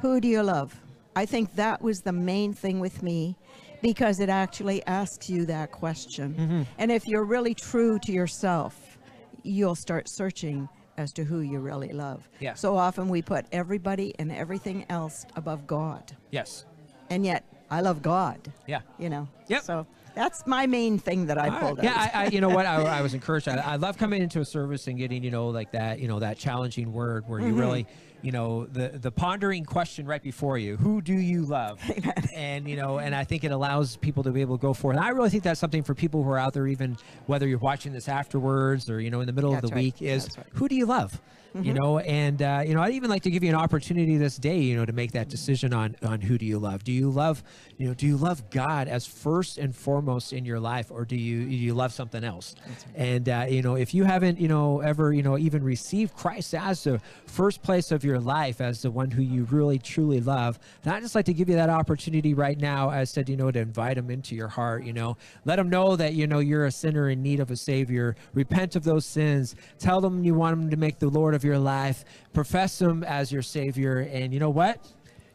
who 0.00 0.20
do 0.20 0.28
you 0.28 0.42
love? 0.42 0.74
I 1.16 1.26
think 1.26 1.54
that 1.54 1.82
was 1.82 2.00
the 2.00 2.12
main 2.12 2.52
thing 2.52 2.80
with 2.80 3.02
me 3.02 3.36
because 3.82 4.18
it 4.18 4.28
actually 4.28 4.84
asks 4.86 5.28
you 5.28 5.44
that 5.46 5.70
question. 5.70 6.66
And 6.78 6.90
if 6.90 7.06
you're 7.06 7.24
really 7.24 7.54
true 7.54 7.98
to 8.00 8.12
yourself, 8.12 8.98
you'll 9.42 9.74
start 9.74 10.08
searching 10.08 10.68
as 10.96 11.12
to 11.14 11.24
who 11.24 11.40
you 11.40 11.58
really 11.58 11.92
love. 11.92 12.28
Yeah. 12.40 12.54
So 12.54 12.76
often 12.76 13.08
we 13.08 13.22
put 13.22 13.46
everybody 13.52 14.14
and 14.18 14.30
everything 14.30 14.84
else 14.88 15.26
above 15.36 15.66
God. 15.66 16.12
Yes. 16.30 16.64
And 17.10 17.24
yet 17.24 17.44
I 17.70 17.80
love 17.80 18.02
God, 18.02 18.38
Yeah. 18.66 18.80
you 18.98 19.08
know. 19.10 19.28
Yep. 19.48 19.62
So 19.62 19.86
That's 20.14 20.46
my 20.46 20.66
main 20.66 20.98
thing 20.98 21.26
that 21.26 21.38
I 21.38 21.48
All 21.48 21.58
pulled 21.60 21.78
right. 21.78 21.86
out. 21.88 21.96
Yeah, 21.96 22.10
I, 22.14 22.24
I, 22.24 22.28
you 22.28 22.40
know 22.40 22.48
what? 22.48 22.66
I, 22.66 22.76
I 22.98 23.02
was 23.02 23.14
encouraged. 23.14 23.48
I, 23.48 23.56
I 23.56 23.76
love 23.76 23.98
coming 23.98 24.22
into 24.22 24.40
a 24.40 24.44
service 24.44 24.86
and 24.86 24.96
getting, 24.96 25.24
you 25.24 25.30
know, 25.32 25.48
like 25.48 25.72
that, 25.72 25.98
you 25.98 26.06
know, 26.06 26.20
that 26.20 26.38
challenging 26.38 26.92
word 26.92 27.24
where 27.28 27.40
Mm-hmm. 27.40 27.48
you 27.50 27.54
really, 27.56 27.86
you 28.24 28.32
know, 28.32 28.64
the 28.64 28.88
the 28.88 29.10
pondering 29.10 29.64
question 29.64 30.06
right 30.06 30.22
before 30.22 30.56
you: 30.56 30.76
Who 30.78 31.02
do 31.02 31.12
you 31.12 31.42
love? 31.42 31.80
And 32.34 32.68
you 32.68 32.74
know, 32.74 32.98
and 32.98 33.14
I 33.14 33.22
think 33.22 33.44
it 33.44 33.52
allows 33.52 33.96
people 33.96 34.24
to 34.24 34.32
be 34.32 34.40
able 34.40 34.58
to 34.58 34.62
go 34.62 34.74
forth. 34.74 34.96
And 34.96 35.04
I 35.04 35.10
really 35.10 35.30
think 35.30 35.44
that's 35.44 35.60
something 35.60 35.84
for 35.84 35.94
people 35.94 36.24
who 36.24 36.30
are 36.30 36.38
out 36.38 36.52
there, 36.52 36.66
even 36.66 36.96
whether 37.26 37.46
you're 37.46 37.58
watching 37.58 37.92
this 37.92 38.08
afterwards 38.08 38.90
or 38.90 39.00
you 39.00 39.08
know 39.08 39.20
in 39.20 39.26
the 39.26 39.32
middle 39.32 39.52
That's 39.52 39.62
of 39.62 39.70
the 39.70 39.76
right. 39.76 39.84
week, 39.84 40.02
is 40.02 40.28
right. 40.36 40.46
who 40.54 40.68
do 40.68 40.74
you 40.74 40.84
love? 40.84 41.20
You 41.62 41.72
know, 41.72 42.00
and 42.00 42.42
uh, 42.42 42.64
you 42.66 42.74
know, 42.74 42.82
I'd 42.82 42.94
even 42.94 43.08
like 43.08 43.22
to 43.22 43.30
give 43.30 43.44
you 43.44 43.48
an 43.48 43.54
opportunity 43.54 44.16
this 44.16 44.36
day, 44.36 44.58
you 44.58 44.76
know, 44.76 44.84
to 44.84 44.92
make 44.92 45.12
that 45.12 45.28
decision 45.28 45.72
on 45.72 45.94
on 46.02 46.20
who 46.20 46.36
do 46.36 46.44
you 46.44 46.58
love. 46.58 46.82
Do 46.82 46.90
you 46.90 47.08
love, 47.10 47.44
you 47.78 47.86
know, 47.86 47.94
do 47.94 48.06
you 48.08 48.16
love 48.16 48.50
God 48.50 48.88
as 48.88 49.06
first 49.06 49.58
and 49.58 49.74
foremost 49.74 50.32
in 50.32 50.44
your 50.44 50.58
life, 50.58 50.90
or 50.90 51.04
do 51.04 51.14
you 51.14 51.44
do 51.44 51.54
you 51.54 51.72
love 51.72 51.92
something 51.92 52.24
else? 52.24 52.56
And 52.96 53.28
uh, 53.28 53.46
you 53.48 53.62
know, 53.62 53.76
if 53.76 53.94
you 53.94 54.02
haven't, 54.02 54.40
you 54.40 54.48
know, 54.48 54.80
ever, 54.80 55.12
you 55.12 55.22
know, 55.22 55.38
even 55.38 55.62
received 55.62 56.16
Christ 56.16 56.54
as 56.54 56.82
the 56.82 57.00
first 57.26 57.62
place 57.62 57.92
of 57.92 58.02
your 58.02 58.18
life, 58.18 58.60
as 58.60 58.82
the 58.82 58.90
one 58.90 59.12
who 59.12 59.22
you 59.22 59.44
really 59.44 59.78
truly 59.78 60.20
love, 60.20 60.58
then 60.82 60.94
I'd 60.94 61.02
just 61.02 61.14
like 61.14 61.26
to 61.26 61.34
give 61.34 61.48
you 61.48 61.54
that 61.54 61.70
opportunity 61.70 62.34
right 62.34 62.58
now. 62.58 62.90
As 62.90 63.10
said, 63.10 63.28
you 63.28 63.36
know, 63.36 63.52
to 63.52 63.60
invite 63.60 63.96
him 63.96 64.10
into 64.10 64.34
your 64.34 64.48
heart. 64.48 64.82
You 64.82 64.92
know, 64.92 65.16
let 65.44 65.60
him 65.60 65.70
know 65.70 65.94
that 65.94 66.14
you 66.14 66.26
know 66.26 66.40
you're 66.40 66.66
a 66.66 66.72
sinner 66.72 67.10
in 67.10 67.22
need 67.22 67.38
of 67.38 67.52
a 67.52 67.56
savior. 67.56 68.16
Repent 68.32 68.74
of 68.74 68.82
those 68.82 69.06
sins. 69.06 69.54
Tell 69.78 70.00
them 70.00 70.24
you 70.24 70.34
want 70.34 70.60
him 70.60 70.70
to 70.70 70.76
make 70.76 70.98
the 70.98 71.08
Lord 71.08 71.34
of 71.34 71.43
your 71.44 71.58
life. 71.58 72.04
Profess 72.32 72.80
him 72.80 73.04
as 73.04 73.30
your 73.30 73.42
savior, 73.42 73.98
and 73.98 74.32
you 74.32 74.40
know 74.40 74.50
what? 74.50 74.84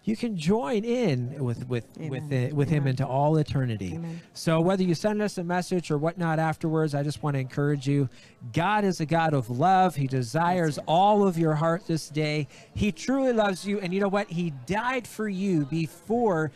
You 0.05 0.16
can 0.16 0.38
join 0.38 0.86
in 0.86 1.43
with 1.43 1.68
with 1.68 1.86
with 1.97 2.24
Amen. 2.24 2.51
uh, 2.51 2.55
with 2.55 2.70
him 2.70 2.88
into 2.88 3.05
all 3.05 3.38
eternity. 3.38 3.93
Amen. 3.93 4.22
So 4.34 4.60
whether 4.60 4.82
you 4.82 4.95
send 4.95 5.22
us 5.22 5.38
a 5.38 5.43
message 5.43 5.91
or 5.91 5.99
whatnot 5.99 6.39
afterwards, 6.39 6.95
I 6.95 7.03
just 7.03 7.22
want 7.22 7.36
to 7.36 7.39
encourage 7.39 7.88
you. 7.88 8.10
God 8.51 8.86
is 8.86 9.01
a 9.01 9.05
God 9.05 9.36
of 9.36 9.51
love. 9.51 9.95
He 9.95 10.07
desires 10.07 10.80
all 10.88 11.28
of 11.28 11.38
your 11.38 11.53
heart 11.53 11.86
this 11.86 12.10
day. 12.10 12.47
He 12.74 12.91
truly 12.91 13.34
loves 13.34 13.68
you, 13.68 13.80
and 13.82 13.93
you 13.93 13.99
know 13.99 14.07
what? 14.07 14.30
He 14.30 14.51
died 14.66 15.05
for 15.05 15.30
you 15.30 15.66
before 15.66 16.51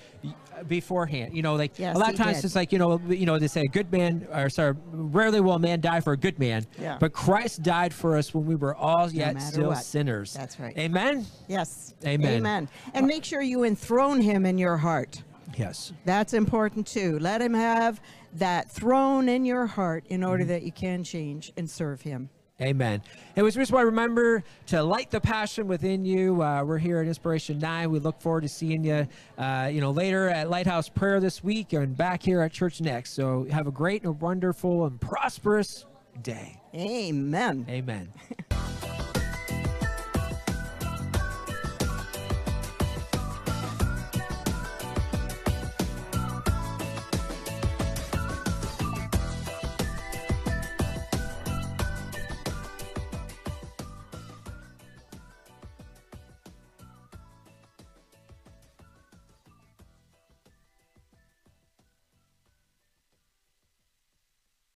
beforehand. 0.67 1.35
You 1.35 1.41
know, 1.41 1.55
like 1.55 1.77
Yes, 1.79 1.95
a 1.95 1.99
lot 1.99 2.11
of 2.11 2.15
times 2.17 2.37
did. 2.37 2.45
it's 2.45 2.55
like 2.55 2.71
you 2.71 2.79
know, 2.79 2.99
you 3.07 3.25
know, 3.25 3.39
they 3.39 3.47
say 3.47 3.61
a 3.61 3.67
good 3.67 3.91
man, 3.91 4.27
or 4.31 4.49
sorry, 4.49 4.75
rarely 4.91 5.41
will 5.41 5.53
a 5.53 5.59
man 5.59 5.81
die 5.81 5.99
for 5.99 6.13
a 6.13 6.17
good 6.17 6.37
man. 6.39 6.65
Yeah. 6.79 6.97
But 6.99 7.13
Christ 7.13 7.63
died 7.63 7.93
for 7.93 8.15
us 8.17 8.33
when 8.33 8.45
we 8.45 8.55
were 8.55 8.75
all 8.75 9.09
yet 9.11 9.41
still 9.41 9.69
what. 9.69 9.77
sinners. 9.83 10.33
That's 10.33 10.59
right. 10.59 10.77
Amen. 10.77 11.25
yes. 11.47 11.93
Amen. 12.05 12.33
Amen. 12.35 12.69
And 12.93 13.07
make 13.07 13.23
sure 13.25 13.41
you 13.41 13.63
enthrone 13.63 14.21
him 14.21 14.45
in 14.45 14.57
your 14.57 14.77
heart. 14.77 15.23
Yes. 15.57 15.93
That's 16.05 16.33
important 16.33 16.87
too. 16.87 17.19
Let 17.19 17.41
him 17.41 17.53
have 17.53 18.01
that 18.33 18.71
throne 18.71 19.29
in 19.29 19.45
your 19.45 19.67
heart 19.67 20.05
in 20.09 20.21
Mm-hmm. 20.21 20.29
order 20.29 20.45
that 20.45 20.63
you 20.63 20.71
can 20.71 21.03
change 21.03 21.51
and 21.57 21.69
serve 21.69 22.01
him. 22.01 22.29
Amen. 22.63 23.01
And 23.35 23.43
we 23.43 23.51
just 23.51 23.71
want 23.71 23.81
to 23.83 23.87
remember 23.87 24.43
to 24.67 24.81
light 24.81 25.11
the 25.11 25.19
passion 25.19 25.67
within 25.67 26.05
you. 26.05 26.41
Uh, 26.41 26.63
we're 26.63 26.77
here 26.77 26.99
at 26.99 27.07
Inspiration 27.07 27.59
9. 27.59 27.91
We 27.91 27.99
look 27.99 28.21
forward 28.21 28.41
to 28.41 28.49
seeing 28.49 28.83
you, 28.83 29.07
uh, 29.37 29.69
you 29.71 29.81
know, 29.81 29.91
later 29.91 30.29
at 30.29 30.49
Lighthouse 30.49 30.87
Prayer 30.87 31.19
this 31.19 31.43
week 31.43 31.73
and 31.73 31.95
back 31.97 32.23
here 32.23 32.41
at 32.41 32.53
Church 32.53 32.79
Next. 32.79 33.11
So 33.13 33.45
have 33.51 33.67
a 33.67 33.71
great 33.71 34.03
and 34.03 34.19
wonderful 34.21 34.85
and 34.85 34.99
prosperous 35.01 35.85
day. 36.21 36.61
Amen. 36.73 37.65
Amen. 37.69 38.13